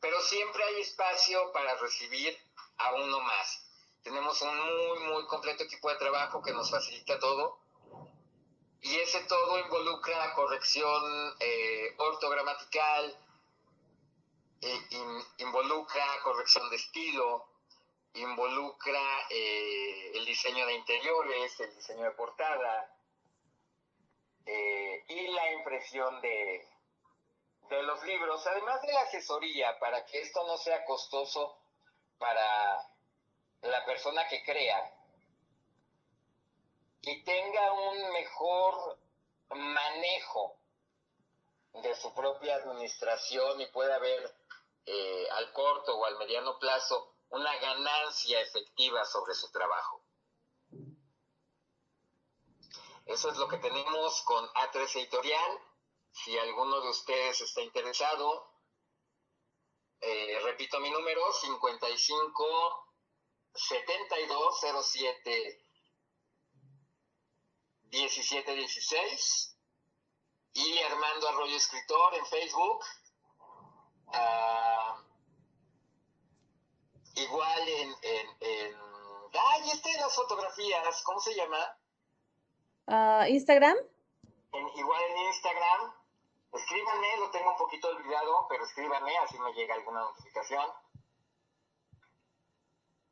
[0.00, 2.36] pero siempre hay espacio para recibir
[2.78, 3.66] a uno más.
[4.02, 7.60] Tenemos un muy, muy completo equipo de trabajo que nos facilita todo.
[8.82, 13.18] Y ese todo involucra corrección eh, ortogramatical,
[14.62, 17.46] eh, in, involucra corrección de estilo,
[18.14, 22.94] involucra eh, el diseño de interiores, el diseño de portada
[24.46, 26.66] eh, y la impresión de,
[27.76, 31.56] de los libros, además de la asesoría, para que esto no sea costoso
[32.18, 32.86] para
[33.62, 34.92] la persona que crea
[37.02, 38.98] y tenga un mejor
[39.50, 40.56] manejo
[41.74, 44.34] de su propia administración y pueda haber
[44.86, 50.02] eh, al corto o al mediano plazo una ganancia efectiva sobre su trabajo.
[53.06, 55.58] Eso es lo que tenemos con A3 Editorial.
[56.12, 58.52] Si alguno de ustedes está interesado,
[60.00, 62.86] eh, repito mi número, 55
[63.54, 65.64] 7207
[67.90, 69.56] 1716
[70.54, 72.84] y Armando Arroyo Escritor en Facebook.
[74.06, 75.00] Uh,
[77.14, 78.76] igual en, en, en...
[79.32, 81.02] ¡Ay, este de las fotografías!
[81.02, 81.78] ¿Cómo se llama?
[82.86, 83.76] Uh, Instagram.
[84.52, 85.99] En, igual en Instagram.
[86.52, 90.66] Escríbanme, lo tengo un poquito olvidado, pero escríbanme, así me llega alguna notificación.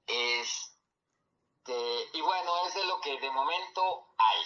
[0.06, 1.72] Este,
[2.14, 4.44] y bueno, es de lo que de momento hay.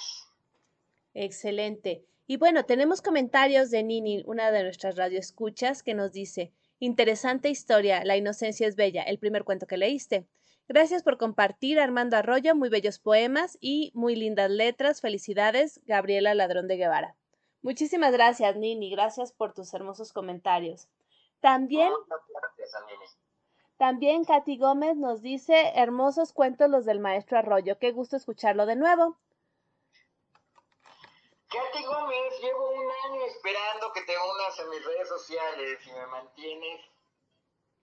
[1.14, 2.04] Excelente.
[2.26, 8.04] Y bueno, tenemos comentarios de Nini, una de nuestras radioescuchas, que nos dice, interesante historia,
[8.04, 10.26] La inocencia es bella, el primer cuento que leíste.
[10.68, 15.00] Gracias por compartir, Armando Arroyo, muy bellos poemas y muy lindas letras.
[15.00, 17.16] Felicidades, Gabriela Ladrón de Guevara.
[17.62, 18.90] Muchísimas gracias, Nini.
[18.90, 20.88] Gracias por tus hermosos comentarios.
[21.40, 21.92] También,
[23.76, 27.78] también Katy Gómez nos dice, hermosos cuentos los del maestro Arroyo.
[27.78, 29.16] Qué gusto escucharlo de nuevo.
[31.48, 36.06] Katy Gómez, llevo un año esperando que te unas a mis redes sociales y me
[36.06, 36.80] mantienes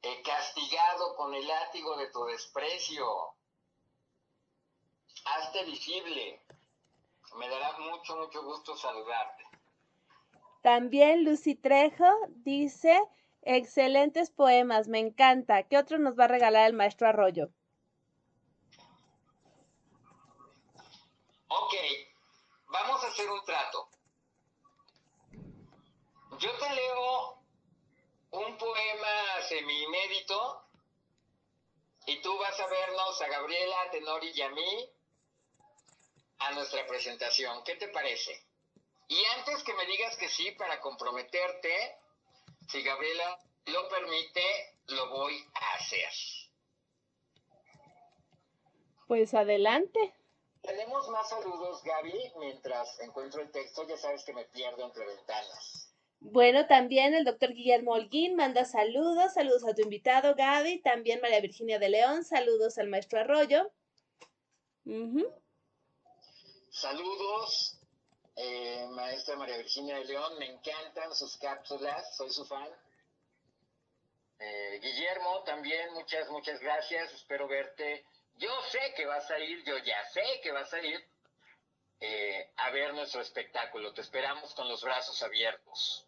[0.01, 3.05] eh, castigado con el látigo de tu desprecio.
[5.25, 6.41] Hazte visible.
[7.35, 9.48] Me dará mucho, mucho gusto saludarte.
[10.61, 12.99] También Lucy Trejo dice,
[13.41, 15.63] excelentes poemas, me encanta.
[15.63, 17.49] ¿Qué otro nos va a regalar el maestro Arroyo?
[21.47, 21.73] Ok,
[22.67, 23.89] vamos a hacer un trato.
[26.39, 27.41] Yo te leo
[28.31, 30.63] un poema semi-inédito
[32.05, 34.89] y tú vas a vernos a Gabriela, a Tenori y a mí
[36.39, 37.63] a nuestra presentación.
[37.63, 38.48] ¿Qué te parece?
[39.09, 41.97] Y antes que me digas que sí para comprometerte,
[42.69, 46.09] si Gabriela lo permite, lo voy a hacer.
[49.07, 50.13] Pues adelante.
[50.61, 55.91] Tenemos más saludos, Gaby, mientras encuentro el texto, ya sabes que me pierdo entre ventanas.
[56.19, 61.41] Bueno, también el doctor Guillermo Holguín manda saludos, saludos a tu invitado Gaby, también María
[61.41, 63.71] Virginia de León, saludos al maestro Arroyo.
[66.69, 67.78] Saludos,
[68.41, 72.69] eh, maestra María Virginia de León, me encantan sus cápsulas, soy su fan.
[74.39, 78.05] Eh, Guillermo, también muchas, muchas gracias, espero verte.
[78.37, 81.05] Yo sé que vas a ir, yo ya sé que vas a ir
[81.99, 86.07] eh, a ver nuestro espectáculo, te esperamos con los brazos abiertos.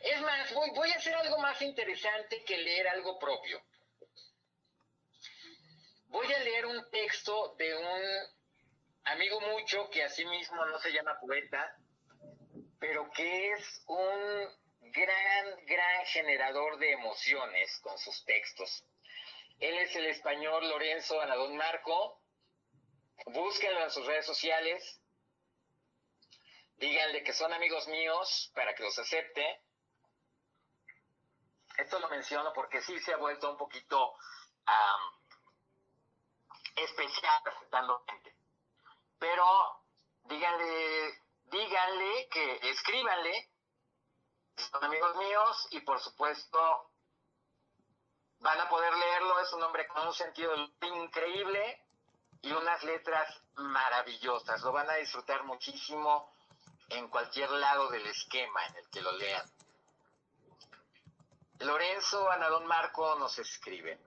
[0.00, 3.62] Es más, voy, voy a hacer algo más interesante que leer algo propio.
[6.08, 8.35] Voy a leer un texto de un
[9.06, 11.76] amigo mucho que asimismo no se llama poeta,
[12.78, 14.48] pero que es un
[14.92, 18.84] gran, gran generador de emociones con sus textos.
[19.58, 22.20] Él es el español Lorenzo Anadón Marco.
[23.26, 25.00] Búsquenlo en sus redes sociales.
[26.76, 29.62] Díganle que son amigos míos para que los acepte.
[31.78, 34.14] Esto lo menciono porque sí se ha vuelto un poquito
[36.76, 38.35] especial aceptando gente.
[39.18, 39.44] Pero
[40.24, 43.50] díganle, díganle que escríbanle,
[44.56, 46.90] son amigos míos y por supuesto
[48.40, 51.82] van a poder leerlo, es un hombre con un sentido increíble
[52.42, 56.30] y unas letras maravillosas, lo van a disfrutar muchísimo
[56.90, 59.50] en cualquier lado del esquema en el que lo lean.
[61.60, 63.98] Lorenzo Anadón Marco nos escribe.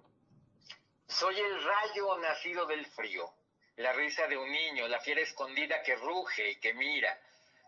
[1.07, 3.33] Soy el rayo nacido del frío,
[3.79, 7.17] la risa de un niño, la fiera escondida que ruge y que mira.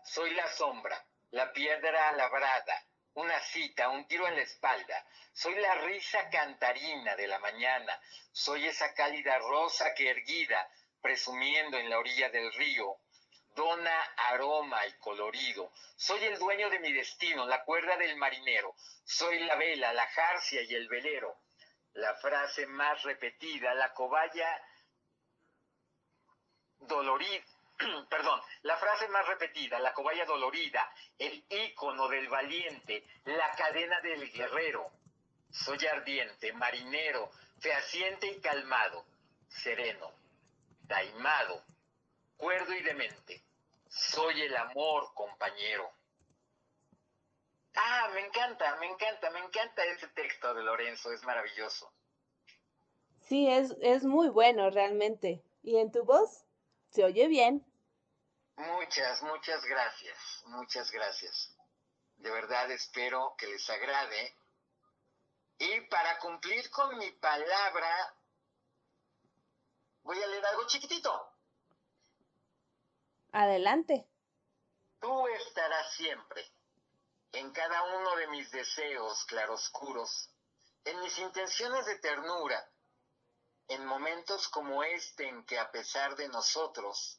[0.04, 2.84] Soy la sombra, la piedra labrada,
[3.14, 5.06] una cita, un tiro en la espalda.
[5.32, 7.98] Soy la risa cantarina de la mañana.
[8.30, 10.68] Soy esa cálida rosa que erguida,
[11.00, 12.98] presumiendo en la orilla del río,
[13.54, 15.72] dona aroma y colorido.
[15.96, 18.74] Soy el dueño de mi destino, la cuerda del marinero.
[19.04, 21.38] Soy la vela, la jarcia y el velero
[21.94, 24.48] la frase más repetida, la cobaya
[26.86, 27.44] dolorida,
[28.10, 34.30] perdón, la frase más repetida, la cobaya dolorida, el ícono del valiente, la cadena del
[34.32, 34.90] guerrero.
[35.50, 37.30] Soy ardiente, marinero,
[37.60, 39.04] fehaciente y calmado,
[39.48, 40.12] sereno,
[40.88, 41.62] taimado,
[42.36, 43.42] cuerdo y demente.
[43.88, 45.90] Soy el amor, compañero.
[47.74, 51.92] Ah, me encanta, me encanta, me encanta ese texto de Lorenzo, es maravilloso.
[53.20, 55.42] Sí, es, es muy bueno realmente.
[55.62, 56.41] ¿Y en tu voz?
[56.92, 57.64] Se oye bien.
[58.56, 61.56] Muchas, muchas gracias, muchas gracias.
[62.16, 64.36] De verdad espero que les agrade.
[65.58, 68.14] Y para cumplir con mi palabra,
[70.02, 71.32] voy a leer algo chiquitito.
[73.32, 74.06] Adelante.
[75.00, 76.44] Tú estarás siempre
[77.32, 80.28] en cada uno de mis deseos claroscuros,
[80.84, 82.71] en mis intenciones de ternura,
[83.72, 87.18] en momentos como este en que a pesar de nosotros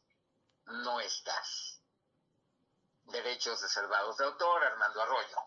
[0.65, 1.81] no estás.
[3.05, 5.37] Derechos reservados de autor, Armando Arroyo.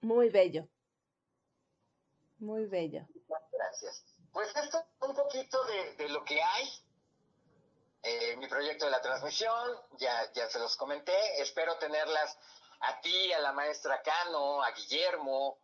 [0.00, 0.66] Muy bello.
[2.38, 3.06] Muy bello.
[3.52, 4.04] Gracias.
[4.32, 6.68] Pues esto es un poquito de, lo que hay.
[8.02, 11.40] Eh, mi proyecto de la transmisión, ya, ya se los comenté.
[11.40, 12.36] Espero tenerlas
[12.80, 15.58] a ti, a la maestra Cano, a Guillermo,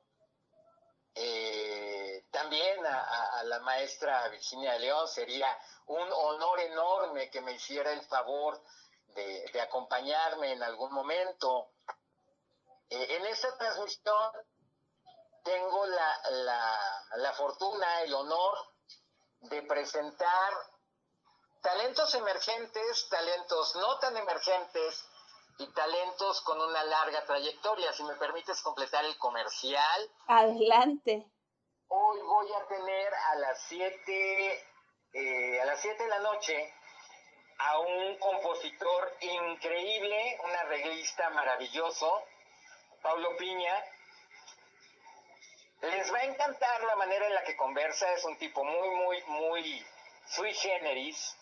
[1.21, 5.09] eh, también a, la maestra Virginia de León.
[5.09, 5.49] Sería
[5.87, 8.63] un honor enorme que me hiciera el favor
[9.09, 11.73] de, acompañarme en algún momento.
[12.89, 14.33] Eh, en esta transmisión
[15.43, 16.21] tengo la,
[17.17, 18.57] la fortuna, el honor
[19.41, 20.53] de presentar
[21.63, 25.05] talentos emergentes, talentos no tan emergentes,
[25.59, 27.93] y talentos con una larga trayectoria.
[27.93, 30.11] Si me permites completar el comercial.
[30.29, 31.27] Adelante.
[31.89, 34.65] Hoy voy a tener a las 7
[35.15, 36.75] eh, a las 7 de la noche
[37.59, 42.23] a un compositor increíble, un arreglista maravilloso,
[43.03, 43.85] Pablo Piña.
[45.81, 49.23] Les va a encantar la manera en la que conversa, es un tipo muy, muy,
[49.25, 49.87] muy
[50.27, 51.37] sui generis.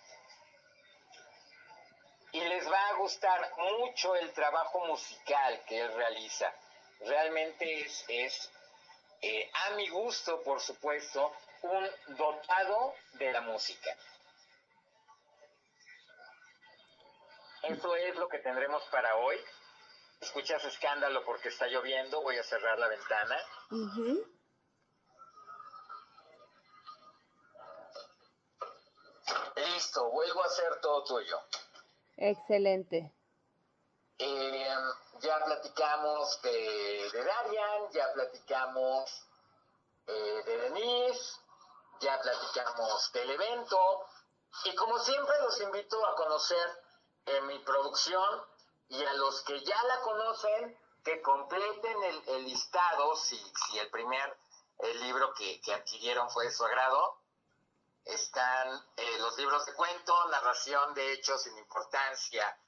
[2.37, 6.55] Y les va a gustar mucho el trabajo musical que él realiza.
[7.01, 8.51] Realmente es, es
[9.23, 11.33] eh, a mi gusto, por supuesto,
[11.63, 13.97] un dotado de la música.
[17.63, 19.43] Eso es lo que tendremos para hoy.
[20.21, 23.37] Escuchas escándalo porque está lloviendo, voy a cerrar la ventana.
[29.57, 31.41] Listo, vuelvo a hacer todo tuyo.
[32.16, 33.12] Excelente.
[34.18, 34.76] Eh,
[35.20, 39.26] ya platicamos de, de Darian, ya platicamos
[40.06, 41.36] eh, de Denise,
[42.01, 44.06] ya platicamos del evento
[44.64, 46.82] y como siempre los invito a conocer
[47.26, 48.43] en mi producción
[48.88, 54.36] y a los que ya la conocen que completen el, listado si, si, el primer
[54.78, 57.18] el libro que, adquirieron fue de su agrado.
[58.07, 62.59] Están eh, los libros de cuento, narración de hechos sin importancia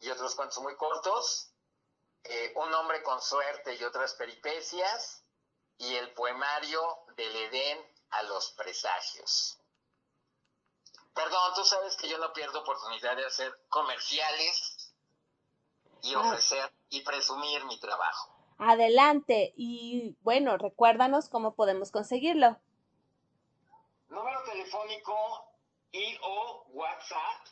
[0.00, 1.52] y otros cuentos muy cortos,
[2.24, 5.22] eh, Un hombre con suerte y otras peripecias,
[5.78, 6.80] y el poemario
[7.16, 7.78] del Edén
[8.10, 9.58] a los presagios.
[11.14, 14.92] Perdón, tú sabes que yo no pierdo oportunidad de hacer comerciales
[16.02, 18.34] y ofrecer y presumir mi trabajo.
[18.58, 22.58] Adelante y bueno, recuérdanos cómo podemos conseguirlo.
[24.08, 25.52] Número telefónico
[25.92, 27.46] y o WhatsApp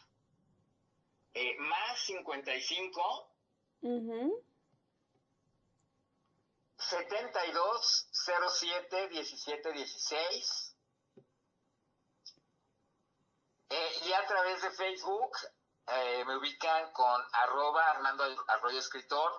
[1.34, 3.30] eh, más 55
[6.78, 10.74] 72 07 17 16
[13.74, 15.36] Eh, y a través de Facebook
[15.88, 19.32] eh, me ubican con arroba Armando Arroyo Escritor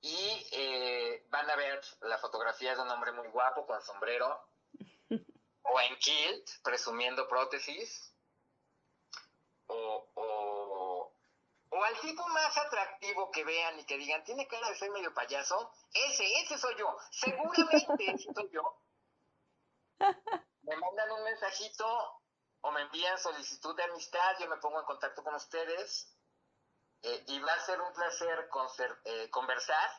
[0.00, 4.46] y eh, van a ver la fotografía de un hombre muy guapo con sombrero
[5.62, 8.14] o en kilt, presumiendo prótesis,
[9.66, 11.12] o, o,
[11.70, 15.14] o, al tipo más atractivo que vean y que digan, tiene cara de ser medio
[15.14, 18.80] payaso, ese, ese soy yo, seguramente ese soy yo.
[20.62, 22.20] Me mandan un mensajito
[22.62, 26.14] o me envían solicitud de amistad, yo me pongo en contacto con ustedes
[27.02, 28.50] eh, y va a ser un placer
[29.04, 29.90] eh, conversar,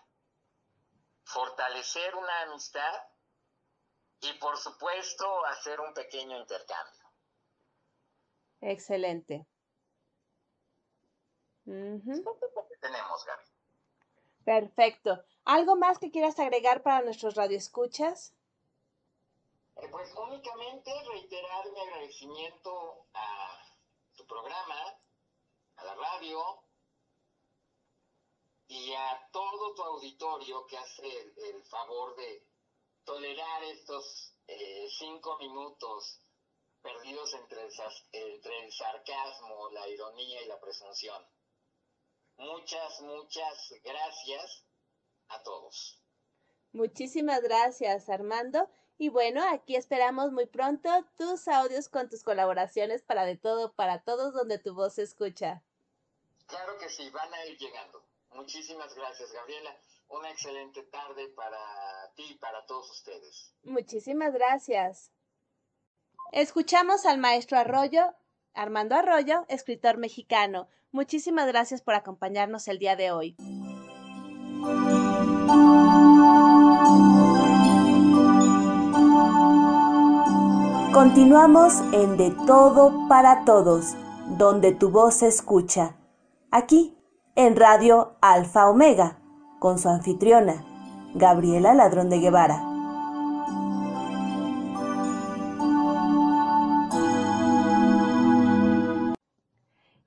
[1.24, 3.11] fortalecer una amistad
[4.22, 7.02] y por supuesto hacer un pequeño intercambio.
[8.62, 9.46] Excelente.
[11.66, 13.44] tenemos, Gaby.
[14.44, 15.24] Perfecto.
[15.46, 18.34] ¿Algo más que quieras agregar para nuestros radioescuchas?
[19.76, 23.62] Eh, pues únicamente reiterar mi agradecimiento a
[24.16, 25.00] tu programa,
[25.78, 26.64] a la radio
[28.68, 32.51] y a todo tu auditorio que hace el, favor de
[33.04, 36.22] tolerar estos eh, cinco minutos
[36.82, 37.68] perdidos entre
[38.12, 41.24] entre el sarcasmo, la ironía y la presunción.
[42.38, 44.66] Muchas, muchas gracias
[45.28, 46.00] a todos.
[46.74, 48.70] Muchísimas gracias, Armando.
[48.98, 54.04] Y bueno, aquí esperamos muy pronto tus audios con tus colaboraciones para de todo, para
[54.04, 55.64] todos, donde tu voz se escucha.
[56.48, 58.04] Claro que sí, van a ir llegando.
[58.32, 59.76] Muchísimas gracias, Gabriela.
[60.12, 61.58] Una excelente tarde para
[62.16, 63.54] ti y para todos ustedes.
[63.64, 65.10] Muchísimas gracias.
[66.34, 68.14] Escuchamos al maestro Arroyo,
[68.54, 70.68] Armando Arroyo, escritor mexicano.
[70.92, 73.36] Muchísimas gracias por acompañarnos el día de hoy.
[80.94, 83.96] Continuamos en De Todo para Todos,
[84.38, 85.96] donde tu voz se escucha.
[86.52, 86.98] Aquí,
[87.36, 89.21] en Radio Alfa Omega,
[89.62, 90.66] con su anfitriona,
[91.14, 92.64] Gabriela Ladrón de Guevara.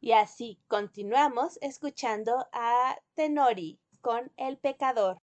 [0.01, 5.19] Y así continuamos escuchando a Tenori con El Pecador.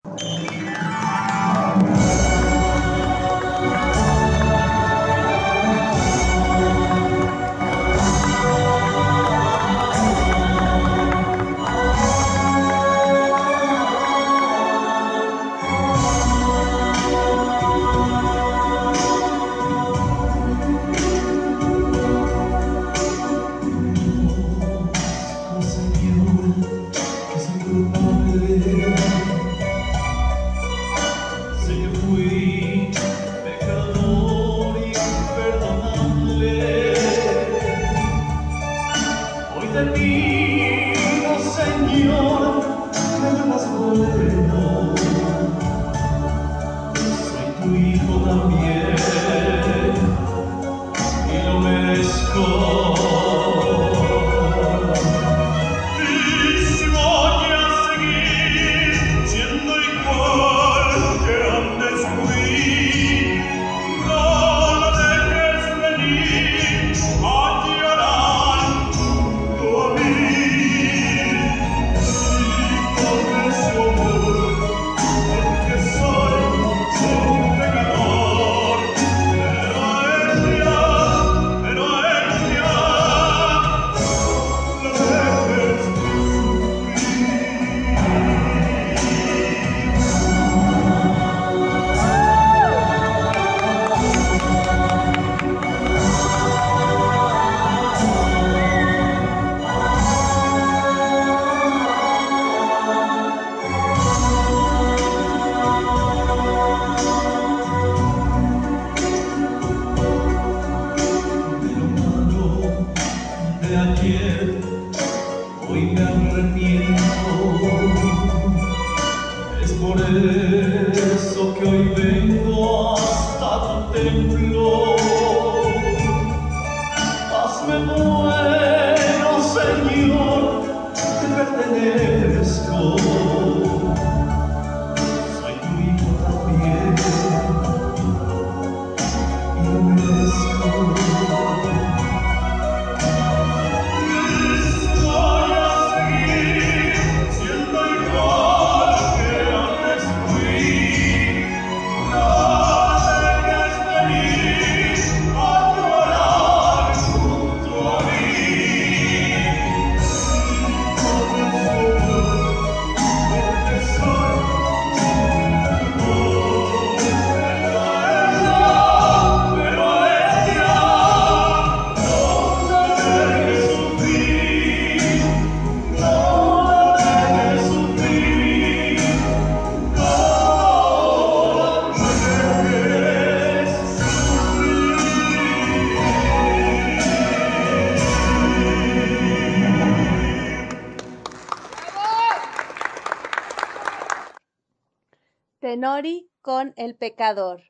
[196.77, 197.63] El Pecador,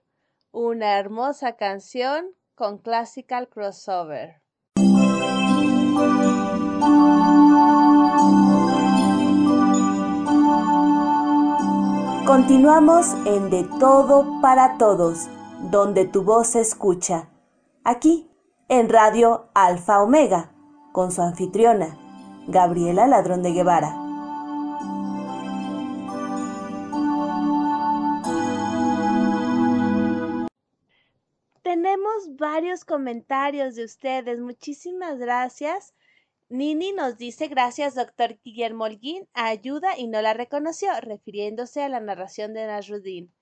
[0.50, 2.26] una hermosa canción
[2.56, 4.42] con classical crossover.
[12.26, 15.28] Continuamos en De Todo para Todos,
[15.70, 17.28] donde tu voz se escucha.
[17.84, 18.28] Aquí,
[18.68, 20.50] en Radio Alfa Omega,
[20.90, 21.96] con su anfitriona,
[22.48, 24.05] Gabriela Ladrón de Guevara.
[32.36, 34.40] Varios comentarios de ustedes.
[34.40, 35.94] Muchísimas gracias.
[36.48, 41.98] Nini nos dice gracias, doctor Guillermo Holguín, ayuda y no la reconoció, refiriéndose a la
[41.98, 43.32] narración de Nasruddin.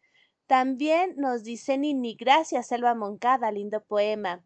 [0.47, 4.43] También nos dice Nini, gracias, Selva Moncada, lindo poema.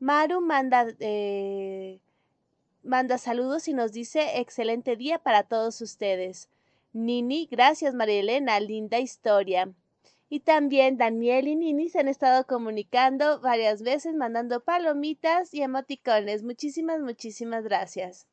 [0.00, 2.00] Maru manda, eh,
[2.82, 6.50] manda saludos y nos dice excelente día para todos ustedes.
[6.92, 9.72] Nini, gracias María Elena, linda historia.
[10.30, 16.42] Y también Daniel y Nini se han estado comunicando varias veces, mandando palomitas y emoticones.
[16.42, 18.26] Muchísimas, muchísimas gracias.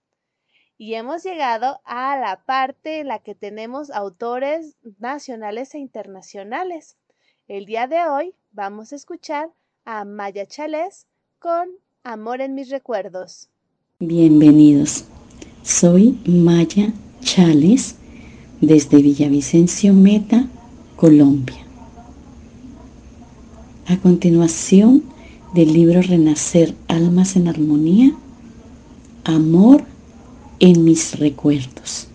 [0.77, 6.97] Y hemos llegado a la parte en la que tenemos autores nacionales e internacionales.
[7.47, 9.51] El día de hoy vamos a escuchar
[9.85, 11.07] a Maya Chalés
[11.39, 11.69] con
[12.03, 13.49] Amor en mis recuerdos.
[13.99, 15.05] Bienvenidos.
[15.63, 16.91] Soy Maya
[17.22, 17.95] Chales
[18.59, 20.45] desde Villavicencio Meta,
[20.97, 21.65] Colombia.
[23.88, 25.03] A continuación
[25.53, 28.12] del libro Renacer Almas en Armonía,
[29.24, 29.84] Amor
[30.60, 32.07] en mis recuerdos.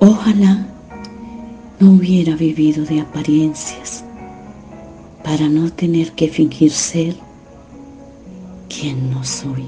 [0.00, 0.66] Ojalá
[1.80, 4.04] no hubiera vivido de apariencias
[5.22, 7.16] para no tener que fingir ser
[8.68, 9.64] quien no soy.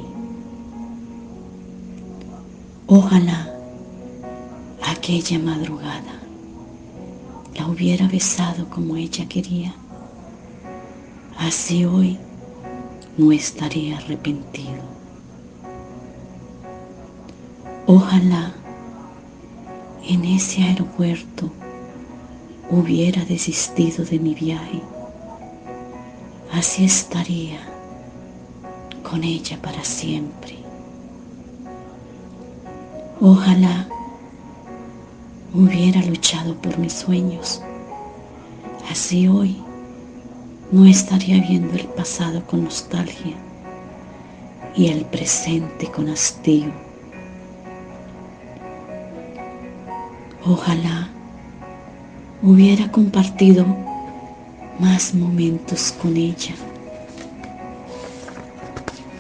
[2.87, 3.51] Ojalá
[4.87, 6.16] aquella madrugada
[7.57, 9.75] la hubiera besado como ella quería.
[11.39, 12.19] Así hoy
[13.17, 14.83] no estaría arrepentido.
[17.87, 18.53] Ojalá
[20.05, 21.51] en ese aeropuerto
[22.71, 24.83] hubiera desistido de mi viaje.
[26.53, 27.61] Así estaría
[29.03, 30.57] con ella para siempre.
[33.21, 33.89] Ojalá
[35.55, 37.63] hubiera luchado por mis sueños.
[38.91, 39.57] Así hoy
[40.71, 43.37] no estaría viendo el pasado con nostalgia
[44.75, 46.71] y el presente con hastío.
[50.45, 51.09] Ojalá
[52.43, 53.67] hubiera compartido
[54.79, 56.55] más momentos con ella.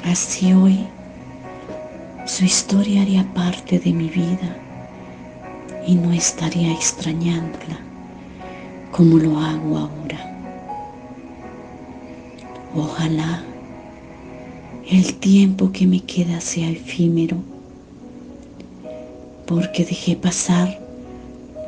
[0.04, 0.86] Así hoy
[2.26, 4.65] su historia haría parte de mi vida
[5.86, 7.78] y no estaría extrañándola
[8.90, 10.36] como lo hago ahora.
[12.74, 13.44] Ojalá
[14.90, 17.36] el tiempo que me queda sea efímero,
[19.46, 20.80] porque dejé pasar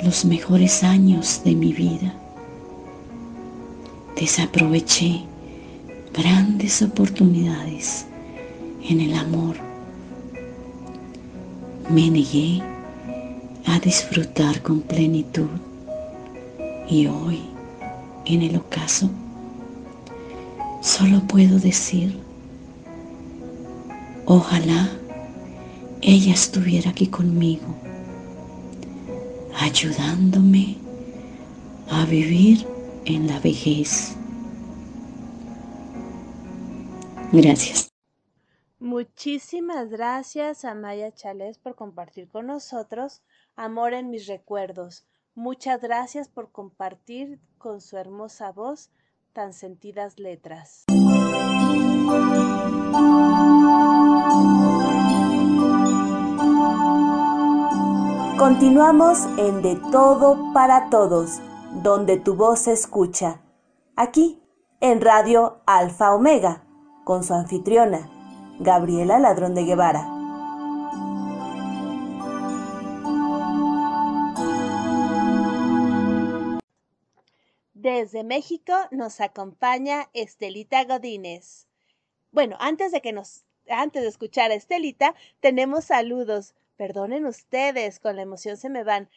[0.02, 2.14] los mejores años de mi vida.
[4.16, 5.22] Desaproveché
[6.12, 8.06] grandes oportunidades
[8.88, 9.56] en el amor.
[11.90, 12.62] Me negué
[13.68, 15.48] a disfrutar con plenitud
[16.88, 17.40] y hoy,
[18.24, 19.10] en el ocaso,
[20.80, 22.18] solo puedo decir,
[24.24, 24.88] ojalá
[26.00, 27.66] ella estuviera aquí conmigo,
[29.60, 30.78] ayudándome
[31.90, 32.66] a vivir
[33.04, 34.14] en la vejez.
[37.32, 37.88] Gracias.
[38.80, 43.22] Muchísimas gracias a Maya Chales por compartir con nosotros
[43.60, 45.04] Amor en mis recuerdos.
[45.34, 48.92] Muchas gracias por compartir con su hermosa voz
[49.32, 50.84] tan sentidas letras.
[58.38, 61.40] Continuamos en De Todo para Todos,
[61.82, 63.40] donde tu voz se escucha.
[63.96, 64.40] Aquí,
[64.80, 66.62] en Radio Alfa Omega,
[67.02, 68.08] con su anfitriona,
[68.60, 70.17] Gabriela Ladrón de Guevara.
[77.90, 81.68] Desde México nos acompaña Estelita Godínez.
[82.32, 86.54] Bueno, antes de que nos antes de escuchar a Estelita, tenemos saludos.
[86.76, 89.08] Perdonen ustedes, con la emoción se me van.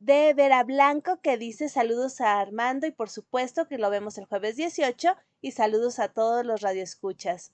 [0.00, 4.24] De Vera Blanco que dice saludos a Armando y por supuesto que lo vemos el
[4.24, 7.52] jueves 18 y saludos a todos los radioescuchas.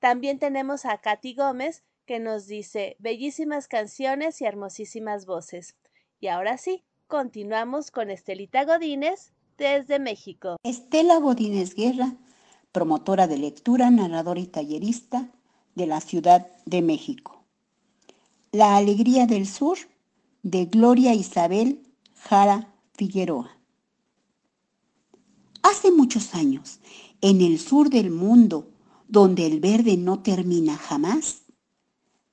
[0.00, 5.76] También tenemos a Katy Gómez que nos dice bellísimas canciones y hermosísimas voces.
[6.18, 10.56] Y ahora sí, continuamos con Estelita Godínez desde México.
[10.62, 12.16] Estela Godínez Guerra,
[12.72, 15.30] promotora de lectura, narradora y tallerista
[15.74, 17.44] de la Ciudad de México.
[18.52, 19.78] La Alegría del Sur
[20.42, 21.82] de Gloria Isabel
[22.14, 23.50] Jara Figueroa.
[25.62, 26.80] Hace muchos años,
[27.20, 28.70] en el sur del mundo,
[29.08, 31.42] donde el verde no termina jamás,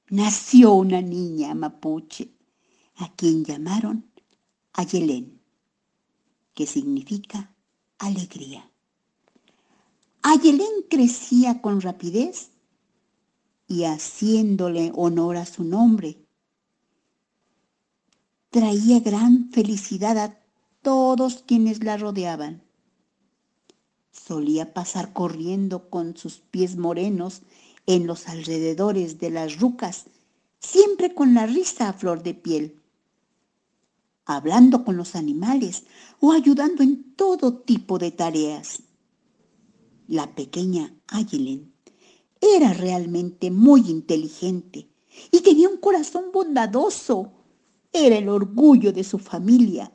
[0.09, 2.31] nació una niña mapuche,
[2.95, 4.05] a quien llamaron
[4.73, 5.34] Ayelén,
[6.55, 7.53] que significa
[7.99, 8.71] alegría.
[10.23, 12.49] Ayelén crecía con rapidez
[13.67, 16.17] y haciéndole honor a su nombre,
[18.49, 20.39] traía gran felicidad a
[20.81, 22.63] todos quienes la rodeaban.
[24.11, 27.41] Solía pasar corriendo con sus pies morenos
[27.85, 30.05] en los alrededores de las rucas,
[30.59, 32.81] siempre con la risa a flor de piel,
[34.25, 35.85] hablando con los animales
[36.19, 38.81] o ayudando en todo tipo de tareas.
[40.07, 41.73] La pequeña Ayelen
[42.41, 44.89] era realmente muy inteligente
[45.31, 47.31] y tenía un corazón bondadoso.
[47.91, 49.91] Era el orgullo de su familia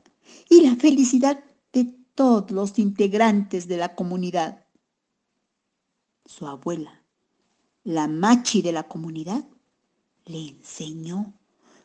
[0.48, 1.84] y la felicidad de
[2.14, 4.66] todos los integrantes de la comunidad.
[6.24, 7.04] Su abuela,
[7.84, 9.44] la machi de la comunidad,
[10.24, 11.39] le enseñó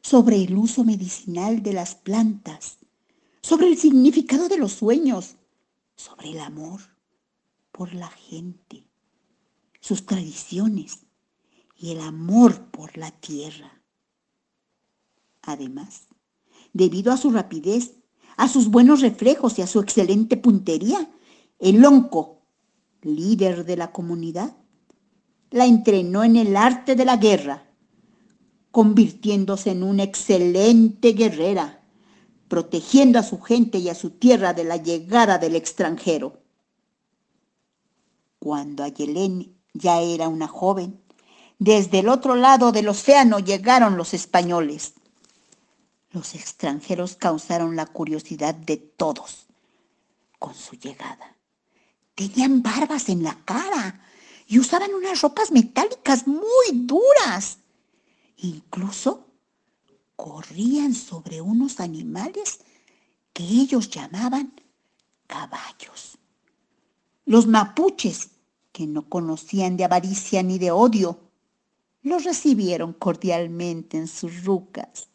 [0.06, 2.78] sobre el uso medicinal de las plantas,
[3.42, 5.38] sobre el significado de los sueños,
[5.96, 6.80] sobre el amor
[7.72, 8.88] por la gente
[9.80, 11.08] sus tradiciones
[11.76, 13.82] y el amor por la tierra.
[15.42, 16.08] Además,
[16.72, 17.96] debido a su rapidez,
[18.38, 21.12] a sus buenos reflejos y a su excelente puntería,
[21.58, 22.44] el lonco,
[23.02, 24.56] líder de la comunidad,
[25.50, 27.65] la entrenó en el arte de la guerra,
[28.76, 31.80] convirtiéndose en una excelente guerrera,
[32.50, 36.42] protegiendo a su gente y a su tierra de la llegada del extranjero.
[38.38, 41.02] Cuando Ayelén ya era una joven.
[41.58, 44.96] Desde el otro lado del océano llegaron los españoles.
[46.12, 49.46] Los extranjeros causaron la curiosidad de todos
[50.38, 51.38] con su llegada.
[52.14, 54.02] Tenían barbas en la cara
[54.48, 57.60] y usaban unas ropas metálicas muy duras.
[58.38, 59.28] Incluso
[60.16, 62.60] corrían sobre unos animales
[63.34, 64.54] que ellos llamaban
[65.28, 66.18] caballos.
[67.26, 68.30] Los mapuches,
[68.72, 71.20] que no conocían de avaricia ni de odio,
[72.02, 75.10] los recibieron cordialmente en sus rucas.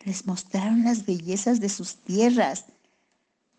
[0.00, 2.66] Les mostraron las bellezas de sus tierras,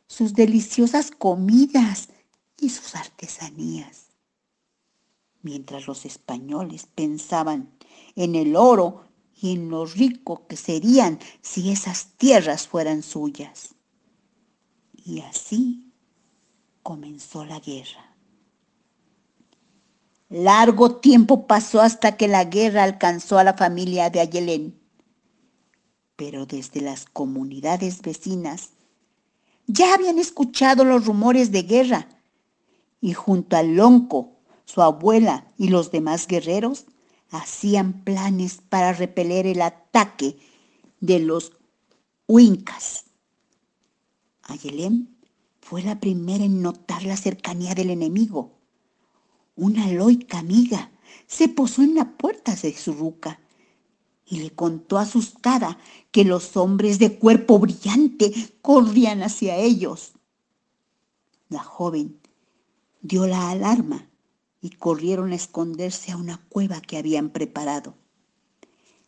[0.08, 2.10] sus deliciosas comidas
[2.60, 4.08] y sus artesanías.
[5.42, 7.72] Mientras los españoles pensaban
[8.16, 9.06] en el oro
[9.42, 13.76] y en lo rico que serían si esas tierras fueran suyas.
[14.94, 15.92] Y así
[16.84, 18.16] comenzó la guerra.
[20.30, 24.80] Largo tiempo pasó hasta que la guerra alcanzó a la familia de Ayelén.
[26.16, 28.70] Pero desde las comunidades vecinas
[29.68, 32.08] ya habían escuchado los rumores de guerra
[33.02, 36.86] y junto al Lonco, su abuela y los demás guerreros
[37.32, 40.38] hacían planes para repeler el ataque
[41.00, 41.54] de los
[42.28, 43.06] huincas.
[44.44, 45.18] Ayelén
[45.62, 48.52] fue la primera en notar la cercanía del enemigo.
[49.56, 50.92] Una loica amiga
[51.28, 53.40] se posó en la puerta de su ruca
[54.26, 55.78] y le contó asustada
[56.12, 60.14] que los hombres de cuerpo brillante corrían hacia ellos.
[61.50, 62.20] La joven
[63.02, 64.11] dio la alarma
[64.62, 67.96] y corrieron a esconderse a una cueva que habían preparado.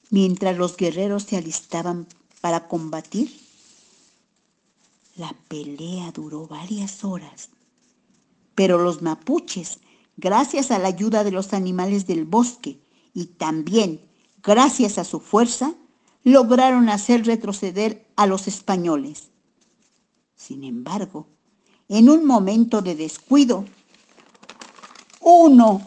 [0.10, 2.08] Mientras los guerreros se alistaban
[2.42, 3.32] para combatir,
[5.16, 7.50] la pelea duró varias horas,
[8.56, 9.80] pero los mapuches,
[10.18, 12.80] gracias a la ayuda de los animales del bosque
[13.14, 14.02] y también
[14.42, 15.76] gracias a su fuerza,
[16.24, 19.30] lograron hacer retroceder a los españoles.
[20.36, 21.28] Sin embargo,
[21.90, 23.66] en un momento de descuido,
[25.24, 25.82] uno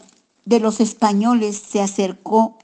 [0.45, 2.59] de los españoles se acercó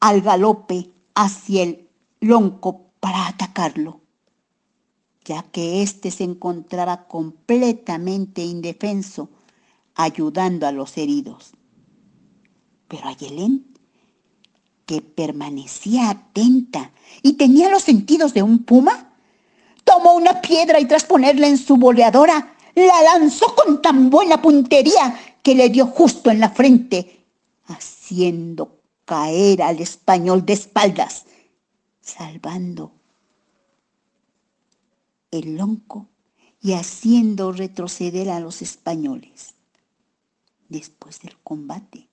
[0.00, 1.88] al galope hacia el
[2.20, 4.00] lonco para atacarlo,
[5.24, 9.28] ya que éste se encontraba completamente indefenso
[9.94, 11.52] ayudando a los heridos.
[12.88, 13.66] Pero Ayelén,
[14.84, 19.12] que permanecía atenta y tenía los sentidos de un puma,
[19.84, 25.18] tomó una piedra y tras ponerla en su boleadora, la lanzó con tan buena puntería
[25.46, 27.24] que le dio justo en la frente,
[27.66, 31.24] haciendo caer al español de espaldas,
[32.00, 32.90] salvando
[35.30, 36.08] el lonco
[36.60, 39.54] y haciendo retroceder a los españoles.
[40.68, 42.08] Después del combate,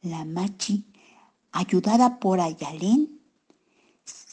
[0.00, 0.84] la machi,
[1.52, 3.20] ayudada por Ayalén,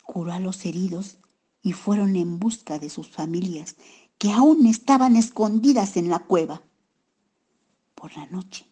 [0.02, 1.18] curó a los heridos
[1.62, 3.76] y fueron en busca de sus familias
[4.18, 6.64] que aún estaban escondidas en la cueva
[8.00, 8.66] por la noche,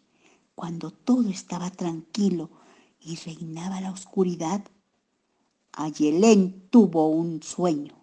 [0.54, 2.50] cuando todo estaba tranquilo
[2.98, 4.64] y reinaba la oscuridad,
[5.72, 7.94] Ayelén tuvo un sueño.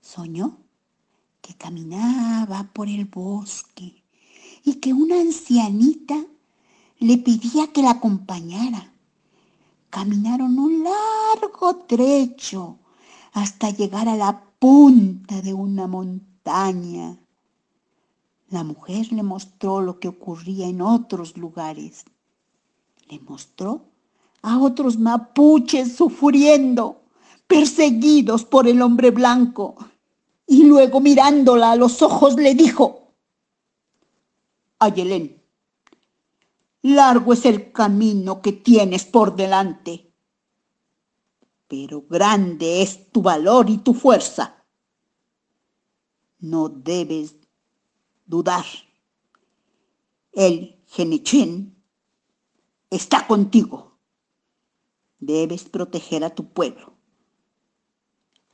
[0.00, 0.58] Soñó
[1.40, 4.04] que caminaba por el bosque
[4.62, 6.22] y que una ancianita
[6.98, 8.92] le pedía que la acompañara.
[9.90, 12.78] Caminaron un largo trecho
[13.32, 17.18] hasta llegar a la punta de una montaña.
[18.50, 22.04] La mujer le mostró lo que ocurría en otros lugares.
[23.10, 23.84] Le mostró
[24.42, 27.02] a otros mapuches sufriendo,
[27.46, 29.76] perseguidos por el hombre blanco.
[30.46, 33.12] Y luego mirándola a los ojos le dijo,
[34.78, 35.42] Ayelén,
[36.82, 40.12] largo es el camino que tienes por delante,
[41.66, 44.64] pero grande es tu valor y tu fuerza.
[46.38, 47.37] No debes
[48.28, 48.64] dudar.
[50.32, 51.82] El Genichín
[52.90, 53.98] está contigo.
[55.18, 56.94] Debes proteger a tu pueblo.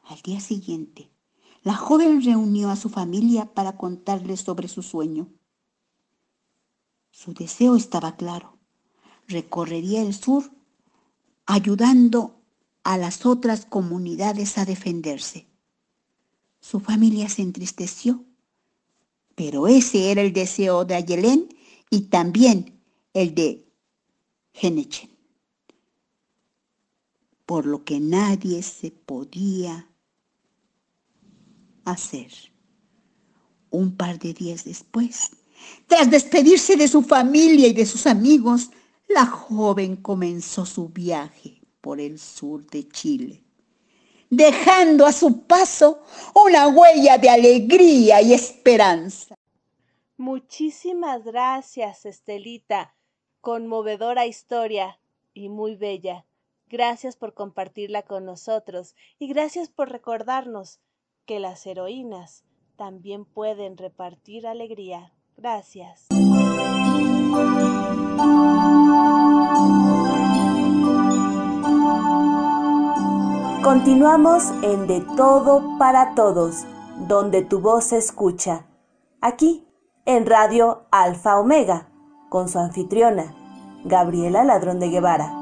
[0.05, 1.11] Al día siguiente,
[1.63, 5.29] la joven reunió a su familia para contarles sobre su sueño.
[7.11, 8.59] Su deseo estaba claro.
[9.29, 10.51] Recorrería el sur
[11.47, 12.41] ayudando
[12.83, 15.49] a las otras comunidades a defenderse.
[16.61, 18.25] Su familia se entristeció
[19.35, 21.49] pero ese era el deseo de Ayelén
[21.91, 22.81] y también
[23.13, 23.67] el de
[24.53, 25.11] Genechen.
[27.47, 29.89] Por lo que nadie se podía
[31.85, 32.33] hacer.
[33.71, 35.31] Un par de días después,
[35.89, 38.71] tras despedirse de su familia y de sus amigos,
[39.09, 43.44] la joven comenzó su viaje por el sur de Chile
[44.37, 46.03] dejando a su paso
[46.35, 49.35] una huella de alegría y esperanza.
[50.17, 52.95] Muchísimas gracias, Estelita.
[53.41, 54.99] Conmovedora historia
[55.35, 56.25] y muy bella.
[56.69, 60.81] Gracias por compartirla con nosotros y gracias por recordarnos
[61.27, 62.45] que las heroínas
[62.77, 65.13] también pueden repartir alegría.
[65.37, 66.07] Gracias.
[73.65, 76.67] Continuamos en De Todo para Todos,
[77.09, 78.67] donde tu voz se escucha.
[79.23, 79.67] Aquí,
[80.05, 81.89] en Radio Alfa Omega,
[82.29, 83.35] con su anfitriona,
[83.85, 85.33] Gabriela Ladrón de Guevara.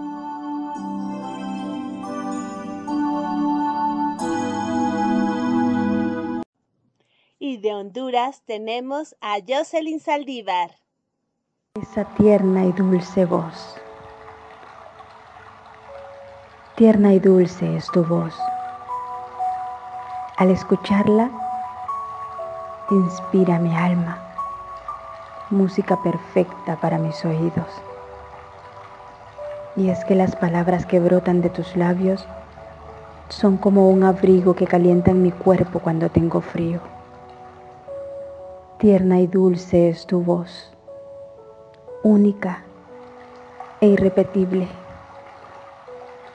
[7.41, 10.77] Y de Honduras tenemos a Jocelyn Saldívar.
[11.75, 13.83] Esa tierna y dulce voz
[16.75, 18.35] Tierna y dulce es tu voz.
[20.39, 21.31] Al escucharla,
[22.91, 24.17] inspira mi alma,
[25.51, 27.69] música perfecta para mis oídos.
[29.77, 32.27] Y es que las palabras que brotan de tus labios
[33.29, 36.81] son como un abrigo que calienta en mi cuerpo cuando tengo frío.
[38.79, 40.73] Tierna y dulce es tu voz,
[42.03, 42.63] única
[43.83, 44.69] e irrepetible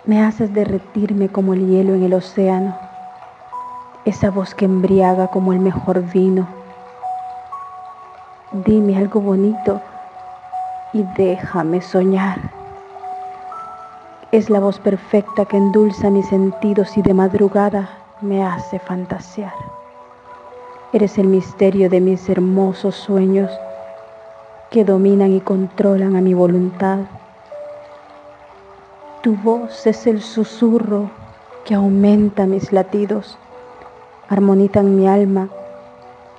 [0.08, 2.78] me haces derretirme como el hielo en el océano,
[4.06, 6.48] esa voz que embriaga como el mejor vino.
[8.66, 9.82] Dime algo bonito
[10.94, 12.40] y déjame soñar.
[14.32, 17.90] Es la voz perfecta que endulza mis sentidos y de madrugada
[18.22, 19.54] me hace fantasear.
[20.94, 23.52] Eres el misterio de mis hermosos sueños
[24.72, 27.00] que dominan y controlan a mi voluntad
[29.28, 31.12] tu voz es el susurro
[31.66, 33.38] que aumenta mis latidos,
[34.30, 35.50] armonizan mi alma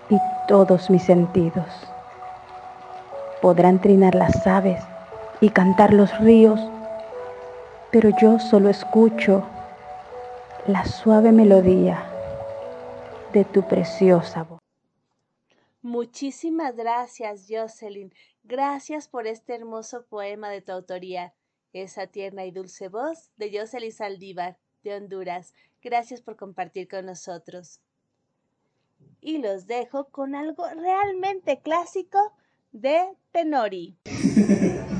[0.09, 0.17] y
[0.49, 1.67] todos mis sentidos.
[3.43, 4.83] Podrán trinar las aves
[5.43, 6.59] y cantar los ríos,
[7.91, 9.43] pero yo solo escucho
[10.67, 12.07] la suave melodía
[13.35, 14.61] de tu preciosa voz.
[15.83, 18.15] Muchísimas gracias, Jocelyn.
[18.45, 21.35] Gracias por este hermoso poema de tu autoría
[21.83, 25.55] esa tierna y dulce voz de Jocelyn Saldívar, de Honduras.
[25.83, 27.81] Gracias por compartir con nosotros.
[29.21, 32.19] Y los dejo con algo realmente clásico
[32.73, 33.97] de Tenori.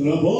[0.00, 0.39] Tá Trambone.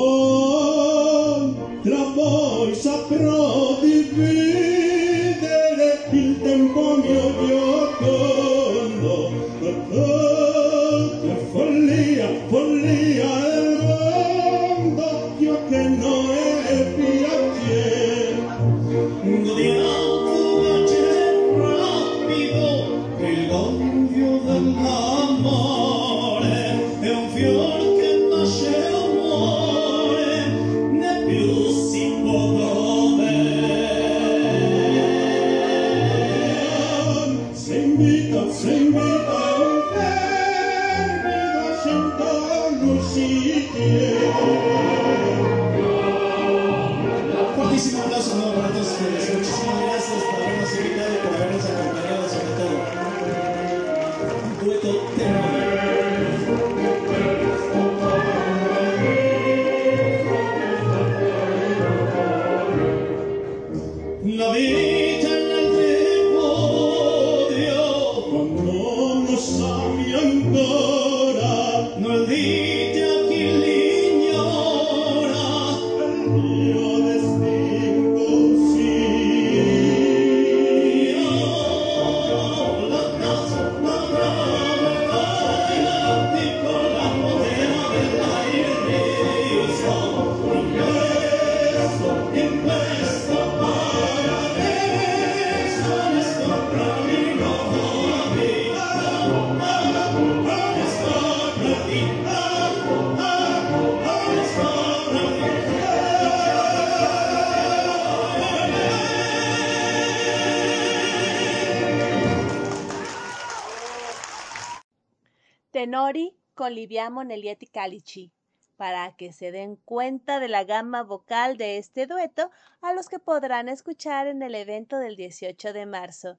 [116.61, 118.35] Con Liviamo Nelietti Calici,
[118.77, 122.51] para que se den cuenta de la gama vocal de este dueto
[122.83, 126.39] a los que podrán escuchar en el evento del 18 de marzo.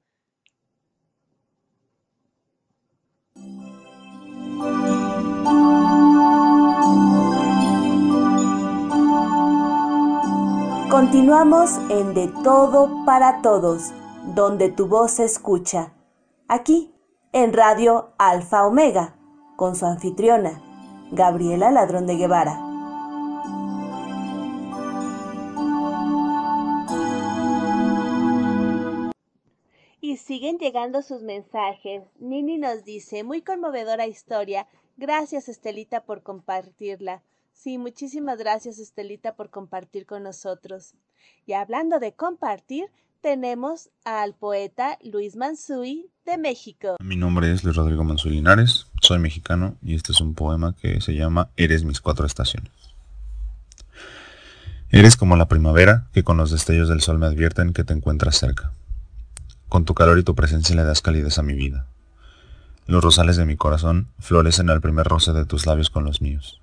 [10.88, 13.90] Continuamos en De Todo para Todos,
[14.36, 15.94] donde tu voz se escucha.
[16.46, 16.94] Aquí,
[17.32, 19.16] en Radio Alfa Omega,
[19.62, 20.60] con su anfitriona,
[21.12, 22.58] Gabriela Ladrón de Guevara.
[30.00, 32.02] Y siguen llegando sus mensajes.
[32.18, 34.66] Nini nos dice, muy conmovedora historia.
[34.96, 37.22] Gracias Estelita por compartirla.
[37.52, 40.96] Sí, muchísimas gracias Estelita por compartir con nosotros.
[41.46, 42.90] Y hablando de compartir,
[43.20, 46.96] tenemos al poeta Luis Mansui de México.
[47.00, 51.02] Mi nombre es Luis Rodrigo Mansui Linares, soy mexicano y este es un poema que
[51.02, 52.72] se llama Eres mis cuatro estaciones.
[54.88, 58.38] Eres como la primavera que con los destellos del sol me advierten que te encuentras
[58.38, 58.72] cerca.
[59.68, 61.84] Con tu calor y tu presencia le das calidez a mi vida.
[62.86, 66.62] Los rosales de mi corazón florecen al primer roce de tus labios con los míos.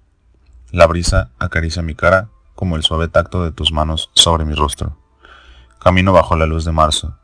[0.72, 4.98] La brisa acaricia mi cara como el suave tacto de tus manos sobre mi rostro.
[5.80, 7.16] Camino bajo la luz de marzo,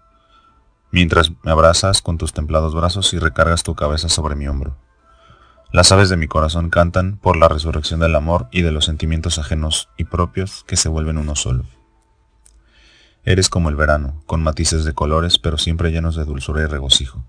[0.91, 4.84] mientras me abrazas con tus templados brazos y recargas tu cabeza sobre mi hombro.
[5.75, 9.39] Las aves de mi corazón cantan por la resurrección del amor y de los sentimientos
[9.39, 11.65] ajenos y propios que se vuelven uno solo.
[13.25, 17.25] Eres como el verano, con matices de colores, pero siempre llenos de dulzura y regocijo,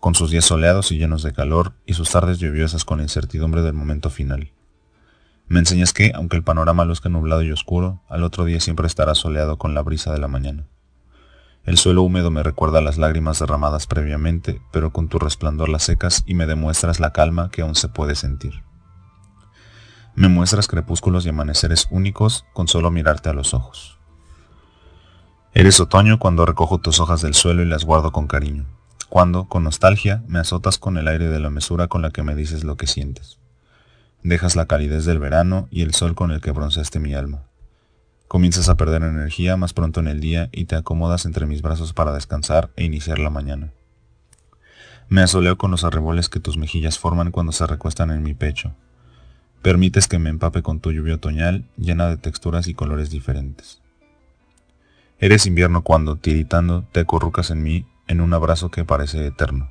[0.00, 3.62] con sus días soleados y llenos de calor y sus tardes lluviosas con la incertidumbre
[3.62, 4.52] del momento final.
[5.48, 9.14] Me enseñas que, aunque el panorama luzca nublado y oscuro, al otro día siempre estará
[9.14, 10.66] soleado con la brisa de la mañana.
[11.64, 16.24] El suelo húmedo me recuerda las lágrimas derramadas previamente, pero con tu resplandor las secas
[16.26, 18.64] y me demuestras la calma que aún se puede sentir.
[20.16, 23.98] Me muestras crepúsculos y amaneceres únicos con solo mirarte a los ojos.
[25.54, 28.66] Eres otoño cuando recojo tus hojas del suelo y las guardo con cariño,
[29.08, 32.34] cuando, con nostalgia, me azotas con el aire de la mesura con la que me
[32.34, 33.38] dices lo que sientes.
[34.24, 37.44] Dejas la calidez del verano y el sol con el que bronceaste mi alma.
[38.32, 41.92] Comienzas a perder energía más pronto en el día y te acomodas entre mis brazos
[41.92, 43.74] para descansar e iniciar la mañana.
[45.10, 48.74] Me asoleo con los arreboles que tus mejillas forman cuando se recuestan en mi pecho.
[49.60, 53.82] Permites que me empape con tu lluvia otoñal llena de texturas y colores diferentes.
[55.18, 59.70] Eres invierno cuando, tiritando, te acurrucas en mí en un abrazo que parece eterno.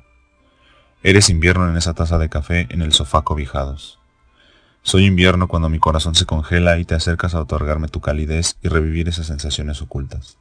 [1.02, 3.98] Eres invierno en esa taza de café en el sofá cobijados.
[4.84, 8.68] Soy invierno cuando mi corazón se congela y te acercas a otorgarme tu calidez y
[8.68, 10.38] revivir esas sensaciones ocultas.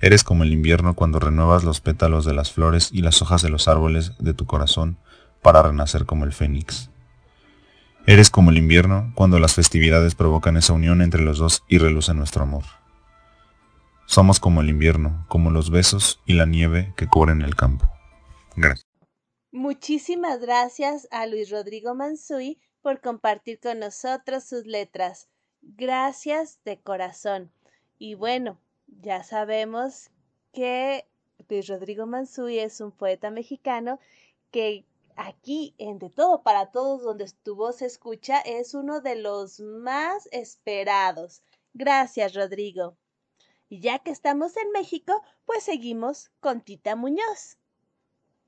[0.00, 3.48] Eres como el invierno cuando renuevas los pétalos de las flores y las hojas de
[3.48, 4.98] los árboles de tu corazón
[5.42, 6.90] para renacer como el fénix.
[8.06, 12.14] Eres como el invierno cuando las festividades provocan esa unión entre los dos y reluce
[12.14, 12.64] nuestro amor.
[14.06, 17.90] Somos como el invierno, como los besos y la nieve que cubren el campo.
[18.54, 18.86] Gracias.
[19.50, 25.30] Muchísimas gracias a Luis Rodrigo Mansui por compartir con nosotros sus letras.
[25.62, 27.50] Gracias de corazón.
[27.98, 28.60] Y bueno,
[29.00, 30.10] ya sabemos
[30.52, 31.06] que
[31.48, 34.00] Luis Rodrigo Mansui es un poeta mexicano
[34.50, 34.84] que
[35.16, 39.60] aquí en De Todo para Todos, donde tu voz se escucha, es uno de los
[39.60, 41.42] más esperados.
[41.72, 42.98] Gracias, Rodrigo.
[43.70, 47.56] Y ya que estamos en México, pues seguimos con Tita Muñoz.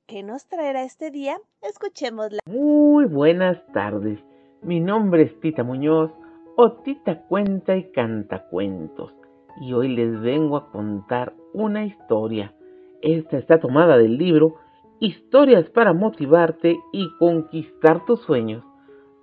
[0.08, 1.36] ¿Qué nos traerá este día?
[1.62, 2.38] Escuchémosla.
[2.46, 4.20] Muy buenas tardes.
[4.62, 6.12] Mi nombre es Tita Muñoz,
[6.56, 9.12] o Tita Cuenta y Canta Cuentos,
[9.60, 12.54] y hoy les vengo a contar una historia.
[13.02, 14.54] Esta está tomada del libro
[15.00, 18.62] Historias para motivarte y conquistar tus sueños,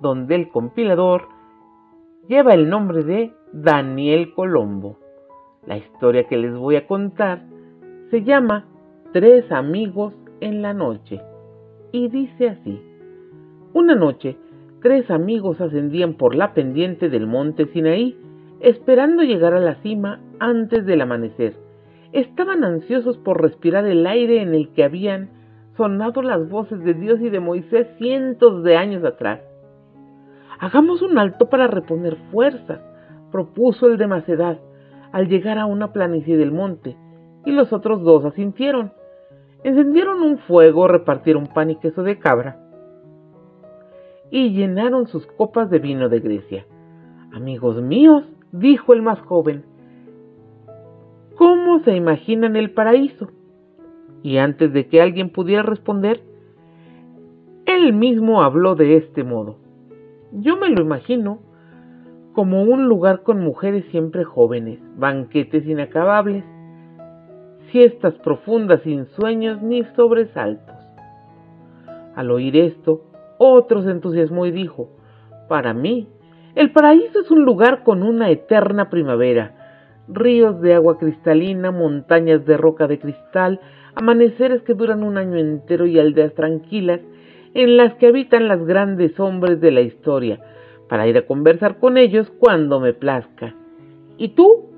[0.01, 1.30] donde el compilador
[2.27, 4.99] lleva el nombre de Daniel Colombo.
[5.65, 7.45] La historia que les voy a contar
[8.11, 8.65] se llama
[9.14, 11.21] Tres amigos en la noche
[11.91, 12.81] y dice así.
[13.73, 14.37] Una noche,
[14.81, 18.17] tres amigos ascendían por la pendiente del monte Sinaí,
[18.59, 21.55] esperando llegar a la cima antes del amanecer.
[22.11, 25.29] Estaban ansiosos por respirar el aire en el que habían
[25.77, 29.41] sonado las voces de Dios y de Moisés cientos de años atrás.
[30.59, 32.81] Hagamos un alto para reponer fuerzas,
[33.31, 34.59] propuso el de Macedad,
[35.11, 36.95] al llegar a una planicie del monte,
[37.45, 38.93] y los otros dos asintieron.
[39.64, 42.60] Encendieron un fuego, repartieron pan y queso de cabra,
[44.30, 46.65] y llenaron sus copas de vino de Grecia.
[47.34, 49.64] Amigos míos, dijo el más joven,
[51.38, 53.30] ¿cómo se imaginan el paraíso?
[54.22, 56.22] Y antes de que alguien pudiera responder,
[57.65, 59.57] él mismo habló de este modo.
[60.31, 61.40] Yo me lo imagino
[62.34, 66.44] como un lugar con mujeres siempre jóvenes, banquetes inacabables,
[67.73, 70.75] siestas profundas sin sueños ni sobresaltos.
[72.15, 73.01] Al oír esto,
[73.39, 74.91] otro se entusiasmó y dijo,
[75.49, 76.07] para mí,
[76.55, 79.55] el paraíso es un lugar con una eterna primavera,
[80.07, 83.59] ríos de agua cristalina, montañas de roca de cristal,
[83.95, 87.01] amaneceres que duran un año entero y aldeas tranquilas
[87.55, 90.39] en las que habitan las grandes hombres de la historia,
[90.87, 93.55] para ir a conversar con ellos cuando me plazca.
[94.17, 94.72] ¿Y tú?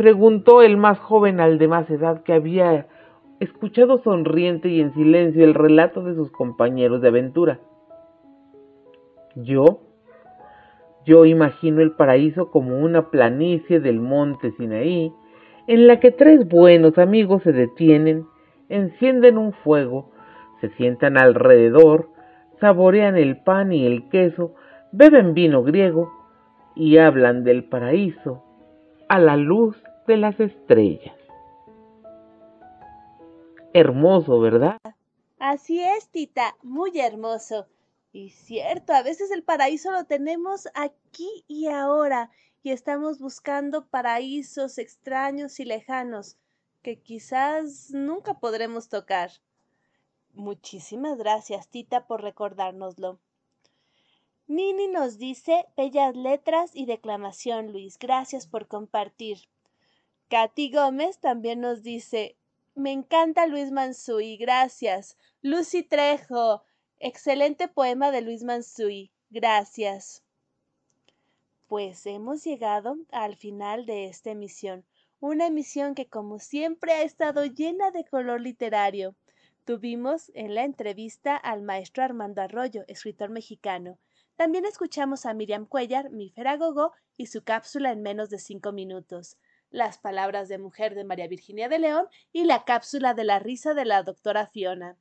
[0.00, 2.86] Preguntó el más joven al de más edad que había
[3.38, 7.60] escuchado sonriente y en silencio el relato de sus compañeros de aventura.
[9.34, 9.82] Yo,
[11.04, 15.12] yo imagino el paraíso como una planicie del monte Sinaí,
[15.66, 18.24] en la que tres buenos amigos se detienen,
[18.70, 20.12] encienden un fuego,
[20.62, 22.08] se sientan alrededor,
[22.58, 24.54] saborean el pan y el queso,
[24.92, 26.10] beben vino griego
[26.74, 28.44] y hablan del paraíso
[29.10, 31.14] a la luz de las estrellas.
[33.72, 34.78] Hermoso, ¿verdad?
[35.38, 37.66] Así es, tita, muy hermoso.
[38.12, 42.30] Y cierto, a veces el paraíso lo tenemos aquí y ahora,
[42.62, 46.36] y estamos buscando paraísos extraños y lejanos
[46.82, 49.30] que quizás nunca podremos tocar.
[50.34, 53.18] Muchísimas gracias, tita, por recordárnoslo.
[54.46, 57.98] Nini nos dice bellas letras y declamación, Luis.
[57.98, 59.38] Gracias por compartir.
[60.30, 62.36] Katy Gómez también nos dice
[62.76, 65.18] me encanta Luis Mansui, gracias.
[65.42, 66.62] Lucy Trejo,
[67.00, 70.22] excelente poema de Luis Mansui, gracias.
[71.66, 74.84] Pues hemos llegado al final de esta emisión,
[75.18, 79.16] una emisión que como siempre ha estado llena de color literario.
[79.64, 83.98] Tuvimos en la entrevista al maestro Armando Arroyo, escritor mexicano.
[84.36, 89.36] También escuchamos a Miriam Cuellar, mi feragogo, y su cápsula en menos de cinco minutos
[89.70, 93.74] las palabras de mujer de María Virginia de León y la cápsula de la risa
[93.74, 94.98] de la doctora Fiona.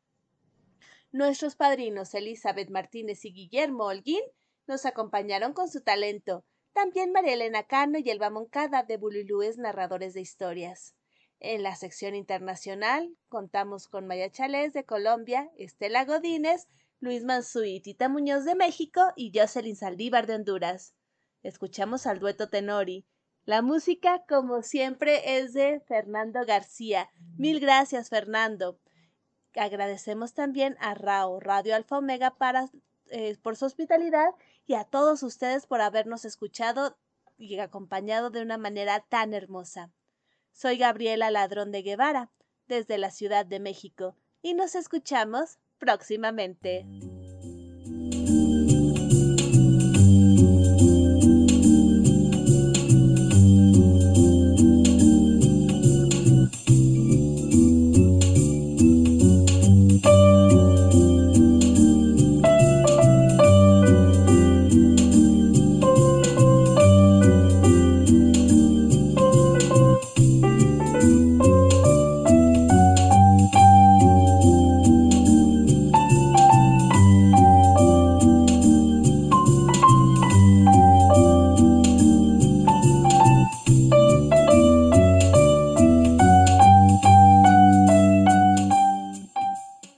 [1.12, 4.22] Nuestros padrinos Elizabeth Martínez y Guillermo Holguín
[4.68, 6.46] nos acompañaron con su talento.
[6.74, 10.96] También María Elena Cano y Elba Moncada de Bulilúes Narradores de Historias.
[11.40, 16.68] En la sección internacional contamos con Maya Chalés de Colombia, Estela Godínez,
[17.00, 20.94] Luis Mansui, Tita Muñoz de México y Jocelyn Saldívar de Honduras.
[21.41, 23.06] Escuchamos al dueto Tenori,
[23.50, 27.10] la música, como siempre, es de Fernando García.
[27.36, 28.80] Mil gracias, Fernando.
[29.56, 32.36] Agradecemos también a RAO, Radio Alfa Omega,
[33.08, 34.36] eh, por su hospitalidad
[34.68, 37.00] y a todos ustedes por habernos escuchado
[37.40, 39.92] y acompañado de una manera tan hermosa.
[40.52, 42.30] Soy Gabriela Ladrón de Guevara,
[42.68, 46.86] desde la Ciudad de México, y nos escuchamos próximamente.